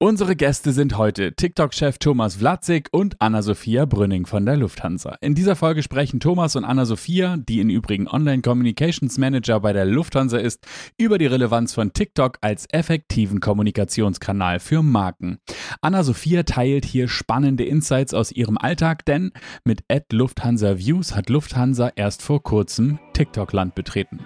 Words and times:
Unsere 0.00 0.34
Gäste 0.34 0.72
sind 0.72 0.98
heute 0.98 1.34
TikTok-Chef 1.34 1.98
Thomas 1.98 2.34
Vlatzig 2.34 2.88
und 2.90 3.14
Anna-Sophia 3.20 3.84
Brünning 3.84 4.26
von 4.26 4.44
der 4.44 4.56
Lufthansa. 4.56 5.16
In 5.20 5.36
dieser 5.36 5.54
Folge 5.54 5.84
sprechen 5.84 6.18
Thomas 6.18 6.56
und 6.56 6.64
Anna-Sophia, 6.64 7.36
die 7.36 7.60
im 7.60 7.70
Übrigen 7.70 8.08
Online 8.08 8.42
Communications 8.42 9.18
Manager 9.18 9.60
bei 9.60 9.72
der 9.72 9.84
Lufthansa 9.84 10.38
ist, 10.38 10.66
über 10.98 11.16
die 11.16 11.26
Relevanz 11.26 11.74
von 11.74 11.92
TikTok 11.92 12.38
als 12.40 12.66
effektiven 12.72 13.38
Kommunikationskanal 13.38 14.58
für 14.58 14.82
Marken. 14.82 15.38
Anna-Sophia 15.80 16.42
teilt 16.42 16.84
hier 16.84 17.06
spannende 17.06 17.64
Insights 17.64 18.14
aus 18.14 18.32
ihrem 18.32 18.58
Alltag, 18.58 19.04
denn 19.04 19.30
mit 19.64 19.84
Ad 19.88 20.06
Lufthansa 20.10 20.76
Views 20.76 21.14
hat 21.14 21.30
Lufthansa 21.30 21.92
erst 21.94 22.20
vor 22.20 22.42
kurzem 22.42 22.98
TikTok-Land 23.12 23.76
betreten. 23.76 24.18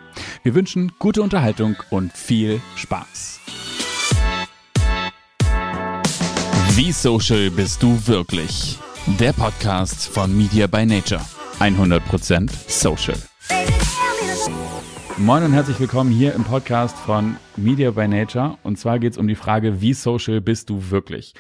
Wir 0.43 0.55
wünschen 0.55 0.93
gute 0.99 1.21
Unterhaltung 1.21 1.77
und 1.91 2.11
viel 2.15 2.59
Spaß. 2.75 3.41
Wie 6.79 6.93
social 6.93 7.51
bist 7.51 7.83
du 7.83 7.99
wirklich? 8.07 8.79
Der 9.19 9.33
Podcast 9.33 10.07
von 10.07 10.39
Media 10.39 10.69
by 10.69 10.87
Nature. 10.87 11.21
100% 11.59 12.49
social. 12.69 13.17
Moin 15.17 15.43
und 15.43 15.53
herzlich 15.55 15.81
willkommen 15.81 16.13
hier 16.13 16.35
im 16.35 16.45
Podcast 16.45 16.97
von 16.97 17.37
Media 17.57 17.91
by 17.91 18.07
Nature. 18.07 18.59
Und 18.63 18.79
zwar 18.79 19.01
geht 19.01 19.15
es 19.15 19.19
um 19.19 19.27
die 19.27 19.35
Frage, 19.35 19.81
wie 19.81 19.93
social 19.93 20.41
bist 20.41 20.71
du 20.71 20.93
wirklich? 20.93 21.35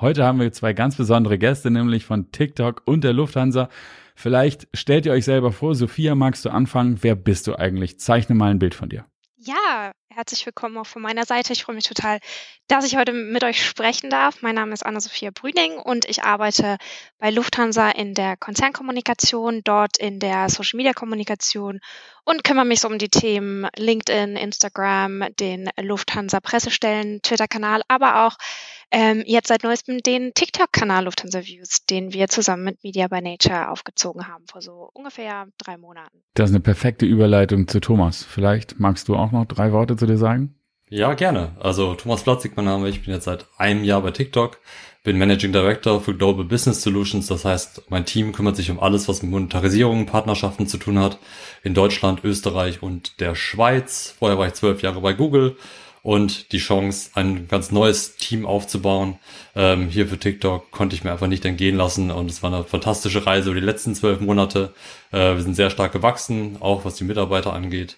Heute 0.00 0.24
haben 0.24 0.40
wir 0.40 0.50
zwei 0.52 0.72
ganz 0.72 0.96
besondere 0.96 1.36
Gäste, 1.36 1.70
nämlich 1.70 2.06
von 2.06 2.32
TikTok 2.32 2.80
und 2.86 3.04
der 3.04 3.12
Lufthansa. 3.12 3.68
Vielleicht 4.14 4.68
stellt 4.72 5.04
ihr 5.04 5.12
euch 5.12 5.26
selber 5.26 5.52
vor, 5.52 5.74
Sophia, 5.74 6.14
magst 6.14 6.46
du 6.46 6.48
anfangen? 6.48 6.96
Wer 7.02 7.14
bist 7.14 7.46
du 7.46 7.56
eigentlich? 7.56 8.00
Zeichne 8.00 8.34
mal 8.34 8.50
ein 8.50 8.58
Bild 8.58 8.74
von 8.74 8.88
dir. 8.88 9.04
Ja, 9.40 9.92
herzlich 10.10 10.44
willkommen 10.46 10.76
auch 10.78 10.86
von 10.86 11.00
meiner 11.00 11.24
Seite. 11.24 11.52
Ich 11.52 11.62
freue 11.62 11.76
mich 11.76 11.86
total, 11.86 12.18
dass 12.66 12.84
ich 12.84 12.96
heute 12.96 13.12
mit 13.12 13.44
euch 13.44 13.64
sprechen 13.64 14.10
darf. 14.10 14.42
Mein 14.42 14.56
Name 14.56 14.74
ist 14.74 14.84
Anna-Sophia 14.84 15.30
Brüning 15.32 15.78
und 15.78 16.06
ich 16.06 16.24
arbeite 16.24 16.76
bei 17.20 17.30
Lufthansa 17.30 17.88
in 17.90 18.14
der 18.14 18.36
Konzernkommunikation, 18.36 19.60
dort 19.62 19.96
in 19.96 20.18
der 20.18 20.48
Social-Media-Kommunikation 20.48 21.78
und 22.24 22.42
kümmere 22.42 22.64
mich 22.64 22.80
so 22.80 22.88
um 22.88 22.98
die 22.98 23.10
Themen 23.10 23.68
LinkedIn, 23.76 24.36
Instagram, 24.36 25.26
den 25.38 25.70
Lufthansa-Pressestellen, 25.80 27.22
Twitter-Kanal, 27.22 27.82
aber 27.86 28.26
auch 28.26 28.36
ähm, 28.90 29.22
jetzt 29.26 29.48
seit 29.48 29.64
neuestem 29.64 29.98
den 29.98 30.32
TikTok-Kanal 30.34 31.04
Lufthansa 31.04 31.44
Views, 31.44 31.84
den 31.84 32.12
wir 32.12 32.28
zusammen 32.28 32.64
mit 32.64 32.82
Media 32.82 33.08
by 33.08 33.20
Nature 33.20 33.70
aufgezogen 33.70 34.26
haben 34.26 34.44
vor 34.46 34.62
so 34.62 34.90
ungefähr 34.94 35.46
drei 35.58 35.76
Monaten. 35.76 36.22
Das 36.34 36.50
ist 36.50 36.54
eine 36.54 36.62
perfekte 36.62 37.04
Überleitung 37.04 37.68
zu 37.68 37.80
Thomas. 37.80 38.24
Vielleicht 38.24 38.80
magst 38.80 39.08
du 39.08 39.16
auch 39.16 39.32
noch 39.32 39.44
drei 39.44 39.72
Worte 39.72 39.96
zu 39.96 40.06
dir 40.06 40.16
sagen? 40.16 40.54
Ja, 40.90 41.12
gerne. 41.12 41.52
Also 41.60 41.94
Thomas 41.94 42.22
Platzig, 42.22 42.52
mein 42.56 42.64
Name. 42.64 42.88
Ich 42.88 43.04
bin 43.04 43.12
jetzt 43.12 43.24
seit 43.24 43.46
einem 43.58 43.84
Jahr 43.84 44.00
bei 44.00 44.10
TikTok, 44.10 44.58
bin 45.04 45.18
Managing 45.18 45.52
Director 45.52 46.00
für 46.00 46.14
Global 46.14 46.46
Business 46.46 46.80
Solutions. 46.80 47.26
Das 47.26 47.44
heißt, 47.44 47.90
mein 47.90 48.06
Team 48.06 48.32
kümmert 48.32 48.56
sich 48.56 48.70
um 48.70 48.80
alles, 48.80 49.06
was 49.06 49.22
mit 49.22 49.30
Monetarisierung, 49.30 50.06
Partnerschaften 50.06 50.66
zu 50.66 50.78
tun 50.78 50.98
hat. 50.98 51.18
In 51.62 51.74
Deutschland, 51.74 52.24
Österreich 52.24 52.82
und 52.82 53.20
der 53.20 53.34
Schweiz. 53.34 54.14
Vorher 54.18 54.38
war 54.38 54.46
ich 54.46 54.54
zwölf 54.54 54.80
Jahre 54.80 55.02
bei 55.02 55.12
Google 55.12 55.56
und 56.02 56.52
die 56.52 56.58
Chance, 56.58 57.10
ein 57.14 57.48
ganz 57.48 57.70
neues 57.70 58.16
Team 58.16 58.46
aufzubauen. 58.46 59.18
Ähm, 59.54 59.88
hier 59.88 60.08
für 60.08 60.18
TikTok 60.18 60.70
konnte 60.70 60.96
ich 60.96 61.04
mir 61.04 61.12
einfach 61.12 61.26
nicht 61.26 61.44
entgehen 61.44 61.76
lassen 61.76 62.10
und 62.10 62.30
es 62.30 62.42
war 62.42 62.52
eine 62.52 62.64
fantastische 62.64 63.26
Reise 63.26 63.50
über 63.50 63.60
die 63.60 63.66
letzten 63.66 63.94
zwölf 63.94 64.20
Monate. 64.20 64.72
Äh, 65.12 65.34
wir 65.34 65.42
sind 65.42 65.54
sehr 65.54 65.70
stark 65.70 65.92
gewachsen, 65.92 66.56
auch 66.60 66.84
was 66.84 66.94
die 66.94 67.04
Mitarbeiter 67.04 67.52
angeht. 67.52 67.96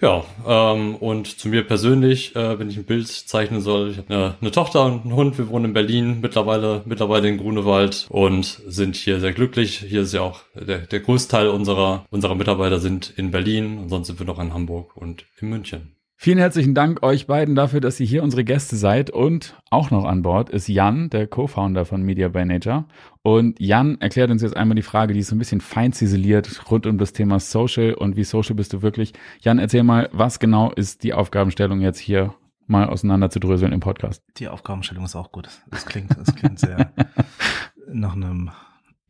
Ja, 0.00 0.24
ähm, 0.46 0.96
und 0.96 1.38
zu 1.38 1.48
mir 1.48 1.62
persönlich, 1.62 2.34
äh, 2.34 2.58
wenn 2.58 2.70
ich 2.70 2.78
ein 2.78 2.84
Bild 2.84 3.06
zeichnen 3.06 3.60
soll, 3.60 3.90
ich 3.90 3.98
habe 3.98 4.14
eine, 4.14 4.34
eine, 4.40 4.50
Tochter 4.50 4.86
und 4.86 5.02
einen 5.02 5.14
Hund, 5.14 5.36
wir 5.36 5.48
wohnen 5.50 5.66
in 5.66 5.72
Berlin, 5.74 6.20
mittlerweile, 6.22 6.82
mittlerweile 6.86 7.28
in 7.28 7.36
Grunewald 7.36 8.06
und 8.08 8.46
sind 8.66 8.96
hier 8.96 9.20
sehr 9.20 9.34
glücklich. 9.34 9.84
Hier 9.86 10.00
ist 10.00 10.14
ja 10.14 10.22
auch 10.22 10.40
der, 10.54 10.78
der 10.78 11.00
Großteil 11.00 11.48
unserer, 11.48 12.06
unserer 12.10 12.34
Mitarbeiter 12.34 12.78
sind 12.80 13.12
in 13.14 13.30
Berlin 13.30 13.76
und 13.78 13.88
sonst 13.90 14.06
sind 14.06 14.18
wir 14.18 14.26
noch 14.26 14.38
in 14.38 14.54
Hamburg 14.54 14.96
und 14.96 15.26
in 15.38 15.50
München. 15.50 15.99
Vielen 16.22 16.36
herzlichen 16.36 16.74
Dank 16.74 17.02
euch 17.02 17.26
beiden 17.26 17.54
dafür, 17.54 17.80
dass 17.80 17.98
ihr 17.98 18.04
hier 18.04 18.22
unsere 18.22 18.44
Gäste 18.44 18.76
seid. 18.76 19.08
Und 19.08 19.56
auch 19.70 19.90
noch 19.90 20.04
an 20.04 20.20
Bord 20.20 20.50
ist 20.50 20.68
Jan, 20.68 21.08
der 21.08 21.26
Co-Founder 21.26 21.86
von 21.86 22.02
Media 22.02 22.28
by 22.28 22.44
Nature. 22.44 22.84
Und 23.22 23.58
Jan 23.58 23.98
erklärt 24.02 24.30
uns 24.30 24.42
jetzt 24.42 24.54
einmal 24.54 24.74
die 24.74 24.82
Frage, 24.82 25.14
die 25.14 25.20
ist 25.20 25.28
so 25.28 25.34
ein 25.34 25.38
bisschen 25.38 25.62
fein 25.62 25.94
ziseliert 25.94 26.70
rund 26.70 26.84
um 26.86 26.98
das 26.98 27.14
Thema 27.14 27.40
Social 27.40 27.94
und 27.94 28.16
wie 28.16 28.24
social 28.24 28.54
bist 28.54 28.74
du 28.74 28.82
wirklich. 28.82 29.14
Jan, 29.40 29.58
erzähl 29.58 29.82
mal, 29.82 30.10
was 30.12 30.38
genau 30.38 30.70
ist 30.72 31.04
die 31.04 31.14
Aufgabenstellung 31.14 31.80
jetzt 31.80 31.98
hier 31.98 32.34
mal 32.66 32.86
auseinander 32.86 33.30
zu 33.30 33.40
dröseln 33.40 33.72
im 33.72 33.80
Podcast? 33.80 34.22
Die 34.36 34.48
Aufgabenstellung 34.48 35.06
ist 35.06 35.16
auch 35.16 35.32
gut. 35.32 35.48
Das 35.70 35.86
klingt, 35.86 36.10
das 36.18 36.34
klingt 36.34 36.58
sehr 36.58 36.92
nach 37.90 38.14
einem 38.14 38.50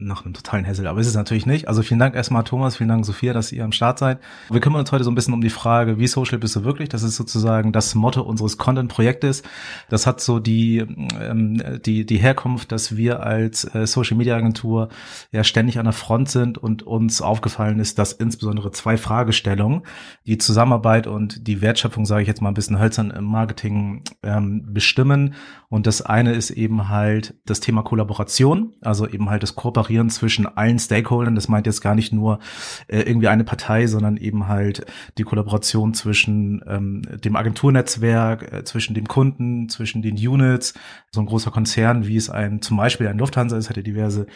nach 0.01 0.25
einem 0.25 0.35
totalen 0.35 0.67
Hassel, 0.67 0.87
aber 0.87 1.01
ist 1.01 1.07
es 1.07 1.15
natürlich 1.15 1.47
nicht. 1.47 1.69
Also 1.69 1.83
vielen 1.83 2.01
Dank 2.01 2.15
erstmal 2.15 2.43
Thomas, 2.43 2.77
vielen 2.77 2.89
Dank 2.89 3.05
Sophia, 3.05 3.33
dass 3.33 3.53
ihr 3.53 3.65
am 3.65 3.73
Start 3.73 3.99
seid. 3.99 4.19
Wir 4.51 4.61
kümmern 4.61 4.81
uns 4.81 4.91
heute 4.93 5.05
so 5.05 5.11
ein 5.11 5.15
bisschen 5.15 5.35
um 5.35 5.43
die 5.43 5.51
Frage, 5.51 5.99
wie 5.99 6.07
social 6.07 6.39
bist 6.39 6.57
du 6.57 6.65
wirklich? 6.65 6.89
Das 6.89 7.03
ist 7.03 7.17
sozusagen 7.17 7.73
das 7.73 7.95
Motto 7.95 8.23
unseres 8.23 8.57
Content-Projektes. 8.57 9.43
Das 9.91 10.07
hat 10.07 10.21
so 10.21 10.41
die, 10.41 10.79
ähm, 10.79 11.63
die, 11.85 12.07
die 12.07 12.17
Herkunft, 12.17 12.73
dass 12.73 12.97
wir 12.97 13.23
als 13.23 13.65
äh, 13.75 13.87
Social-Media-Agentur 13.87 14.89
ja 15.33 15.45
ständig 15.45 15.79
an 15.79 15.85
der 15.85 15.93
Front 15.93 16.31
sind 16.31 16.57
und 16.57 16.83
uns 16.83 17.21
aufgefallen 17.21 17.79
ist, 17.79 17.99
dass 17.99 18.13
insbesondere 18.13 18.73
zwei 18.73 18.97
Fragestellungen, 18.97 19.83
die 20.27 20.39
Zusammenarbeit 20.39 21.07
und 21.07 21.47
die 21.47 21.61
Wertschöpfung, 21.61 22.07
sage 22.07 22.23
ich 22.23 22.29
jetzt 22.29 22.41
mal 22.41 22.49
ein 22.49 22.55
bisschen 22.55 22.81
hölzern 22.81 23.11
im 23.11 23.25
Marketing 23.25 24.03
ähm, 24.23 24.73
bestimmen. 24.73 25.35
Und 25.69 25.87
das 25.87 26.03
eine 26.03 26.33
ist 26.33 26.51
eben 26.51 26.89
halt 26.89 27.35
das 27.45 27.61
Thema 27.61 27.83
Kollaboration, 27.83 28.73
also 28.81 29.07
eben 29.07 29.31
halt 29.31 29.43
das 29.43 29.55
Kooperieren 29.55 29.90
Kooperieren 29.91 30.11
zwischen 30.11 30.47
allen 30.47 30.79
Stakeholdern. 30.79 31.35
Das 31.35 31.49
meint 31.49 31.67
jetzt 31.67 31.81
gar 31.81 31.95
nicht 31.97 32.13
nur 32.13 32.39
äh, 32.87 33.01
irgendwie 33.01 33.27
eine 33.27 33.43
Partei, 33.43 33.89
sondern 33.89 34.17
eben 34.17 34.47
halt 34.47 34.87
die 35.19 35.25
Kollaboration 35.25 35.95
zwischen 35.95 36.63
ähm, 36.67 37.03
dem 37.25 37.35
Agenturnetzwerk, 37.35 38.53
äh, 38.53 38.65
zwischen 38.65 38.95
dem 38.95 39.09
Kunden, 39.09 39.69
zwischen 39.69 40.01
den 40.01 40.15
Units. 40.15 40.75
So 41.13 41.21
ein 41.21 41.27
großer 41.27 41.51
Konzern, 41.51 42.07
wie 42.07 42.17
es 42.17 42.31
ein 42.31 42.63
zum 42.63 42.77
Beispiel 42.77 43.09
ein 43.09 43.19
Lufthansa 43.19 43.57
ist, 43.57 43.69
hat 43.69 43.77
ja 43.77 43.83
diverse 43.83 44.27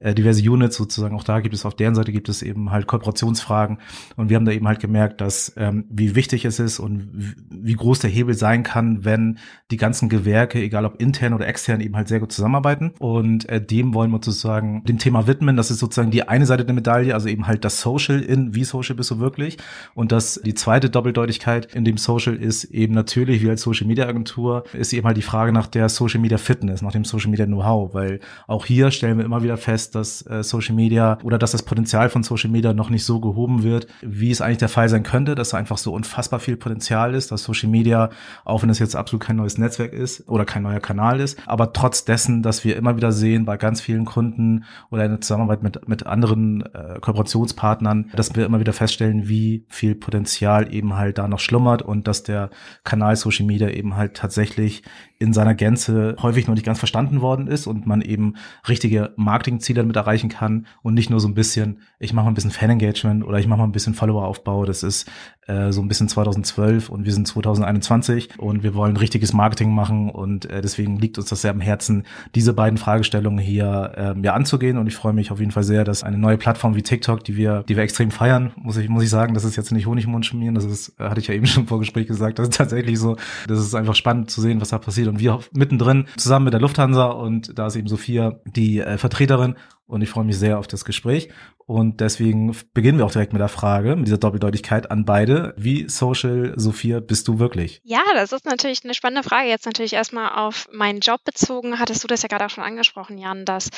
äh, 0.00 0.14
diverse 0.14 0.42
Units 0.50 0.76
sozusagen. 0.76 1.14
Auch 1.14 1.22
da 1.22 1.38
gibt 1.40 1.54
es 1.54 1.64
auf 1.64 1.76
deren 1.76 1.94
Seite 1.94 2.10
gibt 2.10 2.28
es 2.28 2.42
eben 2.42 2.72
halt 2.72 2.88
Kooperationsfragen. 2.88 3.78
Und 4.16 4.30
wir 4.30 4.36
haben 4.36 4.44
da 4.44 4.52
eben 4.52 4.66
halt 4.66 4.80
gemerkt, 4.80 5.20
dass 5.20 5.52
ähm, 5.56 5.84
wie 5.90 6.16
wichtig 6.16 6.44
es 6.44 6.58
ist 6.58 6.80
und 6.80 7.08
wie 7.50 7.74
groß 7.74 8.00
der 8.00 8.10
Hebel 8.10 8.34
sein 8.34 8.64
kann, 8.64 9.04
wenn 9.04 9.38
die 9.70 9.76
ganzen 9.76 10.08
Gewerke, 10.08 10.60
egal 10.60 10.84
ob 10.84 11.00
intern 11.00 11.34
oder 11.34 11.46
extern, 11.46 11.80
eben 11.80 11.94
halt 11.94 12.08
sehr 12.08 12.18
gut 12.18 12.32
zusammenarbeiten. 12.32 12.94
Und 12.98 13.48
äh, 13.48 13.64
dem 13.64 13.94
wollen 13.94 14.10
wir 14.10 14.20
sozusagen 14.24 14.82
dem 14.84 14.98
Thema 15.04 15.26
widmen. 15.26 15.56
Das 15.56 15.70
ist 15.70 15.80
sozusagen 15.80 16.10
die 16.10 16.26
eine 16.26 16.46
Seite 16.46 16.64
der 16.64 16.74
Medaille, 16.74 17.12
also 17.12 17.28
eben 17.28 17.46
halt 17.46 17.62
das 17.64 17.82
Social 17.82 18.20
in, 18.20 18.54
wie 18.54 18.64
Social 18.64 18.96
bist 18.96 19.10
du 19.10 19.18
wirklich. 19.18 19.58
Und 19.94 20.12
das, 20.12 20.40
die 20.42 20.54
zweite 20.54 20.88
Doppeldeutigkeit 20.88 21.74
in 21.74 21.84
dem 21.84 21.98
Social 21.98 22.34
ist 22.34 22.64
eben 22.64 22.94
natürlich, 22.94 23.42
wie 23.42 23.50
als 23.50 23.60
Social 23.60 23.86
Media 23.86 24.06
Agentur, 24.06 24.64
ist 24.72 24.94
eben 24.94 25.06
halt 25.06 25.18
die 25.18 25.22
Frage 25.22 25.52
nach 25.52 25.66
der 25.66 25.90
Social 25.90 26.20
Media 26.20 26.38
Fitness, 26.38 26.80
nach 26.80 26.92
dem 26.92 27.04
Social 27.04 27.30
Media 27.30 27.44
Know-how, 27.44 27.92
weil 27.92 28.20
auch 28.46 28.64
hier 28.64 28.90
stellen 28.90 29.18
wir 29.18 29.26
immer 29.26 29.42
wieder 29.42 29.58
fest, 29.58 29.94
dass 29.94 30.26
äh, 30.26 30.42
Social 30.42 30.74
Media 30.74 31.18
oder 31.22 31.36
dass 31.36 31.52
das 31.52 31.62
Potenzial 31.62 32.08
von 32.08 32.22
Social 32.22 32.50
Media 32.50 32.72
noch 32.72 32.88
nicht 32.88 33.04
so 33.04 33.20
gehoben 33.20 33.62
wird, 33.62 33.86
wie 34.00 34.30
es 34.30 34.40
eigentlich 34.40 34.58
der 34.58 34.70
Fall 34.70 34.88
sein 34.88 35.02
könnte, 35.02 35.34
dass 35.34 35.50
da 35.50 35.58
einfach 35.58 35.76
so 35.76 35.92
unfassbar 35.92 36.40
viel 36.40 36.56
Potenzial 36.56 37.14
ist, 37.14 37.30
dass 37.30 37.44
Social 37.44 37.68
Media, 37.68 38.08
auch 38.46 38.62
wenn 38.62 38.70
es 38.70 38.78
jetzt 38.78 38.96
absolut 38.96 39.22
kein 39.22 39.36
neues 39.36 39.58
Netzwerk 39.58 39.92
ist 39.92 40.26
oder 40.30 40.46
kein 40.46 40.62
neuer 40.62 40.80
Kanal 40.80 41.20
ist, 41.20 41.38
aber 41.46 41.74
trotz 41.74 42.06
dessen, 42.06 42.42
dass 42.42 42.64
wir 42.64 42.76
immer 42.78 42.96
wieder 42.96 43.12
sehen 43.12 43.44
bei 43.44 43.58
ganz 43.58 43.82
vielen 43.82 44.06
Kunden 44.06 44.64
oder 44.94 45.04
in 45.04 45.10
der 45.10 45.20
Zusammenarbeit 45.20 45.62
mit, 45.62 45.88
mit 45.88 46.06
anderen 46.06 46.62
äh, 46.72 46.98
Kooperationspartnern, 47.00 48.10
dass 48.14 48.34
wir 48.36 48.46
immer 48.46 48.60
wieder 48.60 48.72
feststellen, 48.72 49.28
wie 49.28 49.66
viel 49.68 49.94
Potenzial 49.94 50.72
eben 50.72 50.96
halt 50.96 51.18
da 51.18 51.26
noch 51.26 51.40
schlummert 51.40 51.82
und 51.82 52.06
dass 52.06 52.22
der 52.22 52.50
Kanal 52.84 53.16
Social 53.16 53.44
Media 53.44 53.68
eben 53.68 53.96
halt 53.96 54.14
tatsächlich 54.14 54.82
in 55.24 55.32
seiner 55.32 55.54
Gänze 55.54 56.16
häufig 56.20 56.46
noch 56.46 56.54
nicht 56.54 56.66
ganz 56.66 56.78
verstanden 56.78 57.20
worden 57.20 57.46
ist 57.46 57.66
und 57.66 57.86
man 57.86 58.02
eben 58.02 58.34
richtige 58.68 59.12
Marketingziele 59.16 59.80
damit 59.80 59.96
erreichen 59.96 60.28
kann 60.28 60.66
und 60.82 60.94
nicht 60.94 61.10
nur 61.10 61.18
so 61.18 61.28
ein 61.28 61.34
bisschen, 61.34 61.78
ich 61.98 62.12
mache 62.12 62.24
mal 62.24 62.30
ein 62.30 62.34
bisschen 62.34 62.50
Fan-Engagement 62.50 63.24
oder 63.24 63.38
ich 63.38 63.46
mache 63.46 63.58
mal 63.58 63.64
ein 63.64 63.72
bisschen 63.72 63.94
Follower-Aufbau. 63.94 64.66
Das 64.66 64.82
ist 64.82 65.10
äh, 65.46 65.72
so 65.72 65.80
ein 65.80 65.88
bisschen 65.88 66.08
2012 66.08 66.88
und 66.88 67.04
wir 67.04 67.12
sind 67.12 67.26
2021 67.26 68.38
und 68.38 68.62
wir 68.62 68.74
wollen 68.74 68.96
richtiges 68.96 69.32
Marketing 69.32 69.74
machen 69.74 70.10
und 70.10 70.46
äh, 70.46 70.60
deswegen 70.60 70.98
liegt 70.98 71.18
uns 71.18 71.28
das 71.28 71.42
sehr 71.42 71.50
am 71.50 71.60
Herzen, 71.60 72.04
diese 72.34 72.52
beiden 72.52 72.78
Fragestellungen 72.78 73.38
hier 73.38 73.92
äh, 73.96 74.20
ja 74.22 74.34
anzugehen. 74.34 74.78
Und 74.78 74.86
ich 74.86 74.96
freue 74.96 75.12
mich 75.12 75.30
auf 75.30 75.40
jeden 75.40 75.52
Fall 75.52 75.64
sehr, 75.64 75.84
dass 75.84 76.02
eine 76.02 76.18
neue 76.18 76.38
Plattform 76.38 76.76
wie 76.76 76.82
TikTok, 76.82 77.24
die 77.24 77.36
wir, 77.36 77.62
die 77.68 77.76
wir 77.76 77.82
extrem 77.82 78.10
feiern, 78.10 78.52
muss 78.56 78.76
ich, 78.76 78.88
muss 78.88 79.02
ich 79.02 79.10
sagen, 79.10 79.34
das 79.34 79.44
ist 79.44 79.56
jetzt 79.56 79.72
nicht 79.72 79.86
Honigmund 79.86 80.26
schmieren, 80.26 80.54
das 80.54 80.64
ist, 80.64 80.98
äh, 80.98 81.04
hatte 81.04 81.20
ich 81.20 81.28
ja 81.28 81.34
eben 81.34 81.46
schon 81.46 81.62
im 81.64 81.68
Vorgespräch 81.68 82.06
gesagt, 82.06 82.38
das 82.38 82.48
ist 82.48 82.56
tatsächlich 82.56 82.98
so, 82.98 83.16
das 83.48 83.58
ist 83.58 83.74
einfach 83.74 83.94
spannend 83.94 84.30
zu 84.30 84.40
sehen, 84.40 84.60
was 84.60 84.70
da 84.70 84.78
passiert 84.78 85.08
und 85.14 85.20
wir 85.20 85.38
mittendrin 85.52 86.06
zusammen 86.16 86.46
mit 86.46 86.54
der 86.54 86.60
Lufthansa 86.60 87.06
und 87.06 87.56
da 87.56 87.68
ist 87.68 87.76
eben 87.76 87.88
Sophia 87.88 88.40
die 88.44 88.80
äh, 88.80 88.98
Vertreterin 88.98 89.54
und 89.86 90.02
ich 90.02 90.08
freue 90.08 90.24
mich 90.24 90.38
sehr 90.38 90.58
auf 90.58 90.66
das 90.66 90.84
Gespräch. 90.84 91.28
Und 91.66 92.00
deswegen 92.00 92.54
beginnen 92.74 92.98
wir 92.98 93.06
auch 93.06 93.12
direkt 93.12 93.32
mit 93.32 93.40
der 93.40 93.48
Frage, 93.48 93.96
mit 93.96 94.06
dieser 94.06 94.18
Doppeldeutigkeit 94.18 94.90
an 94.90 95.04
beide. 95.04 95.54
Wie 95.56 95.88
social, 95.88 96.52
Sophia, 96.56 97.00
bist 97.00 97.28
du 97.28 97.38
wirklich? 97.38 97.80
Ja, 97.84 98.02
das 98.14 98.32
ist 98.32 98.44
natürlich 98.44 98.84
eine 98.84 98.94
spannende 98.94 99.26
Frage. 99.26 99.48
Jetzt 99.48 99.64
natürlich 99.64 99.94
erstmal 99.94 100.32
auf 100.34 100.68
meinen 100.72 101.00
Job 101.00 101.22
bezogen. 101.24 101.78
Hattest 101.78 102.02
du 102.02 102.08
das 102.08 102.22
ja 102.22 102.28
gerade 102.28 102.46
auch 102.46 102.50
schon 102.50 102.64
angesprochen, 102.64 103.16
Jan, 103.16 103.44
dass 103.44 103.70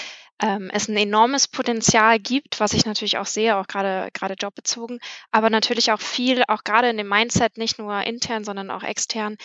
ähm, 0.43 0.71
es 0.73 0.89
ein 0.89 0.97
enormes 0.97 1.49
Potenzial 1.49 2.19
gibt, 2.19 2.61
was 2.61 2.73
ich 2.73 2.87
natürlich 2.87 3.19
auch 3.19 3.27
sehe, 3.27 3.57
auch 3.57 3.67
gerade 3.67 4.09
gerade 4.13 4.35
jobbezogen, 4.35 4.99
aber 5.31 5.49
natürlich 5.49 5.93
auch 5.93 6.01
viel, 6.01 6.43
auch 6.49 6.63
gerade 6.65 6.91
in 6.91 6.97
dem 6.97 7.09
Mindset, 7.09 7.57
nicht 7.57 7.79
nur 7.79 8.03
intern, 8.03 8.45
sondern 8.45 8.71
auch 8.71 8.83
extern, 8.83 9.37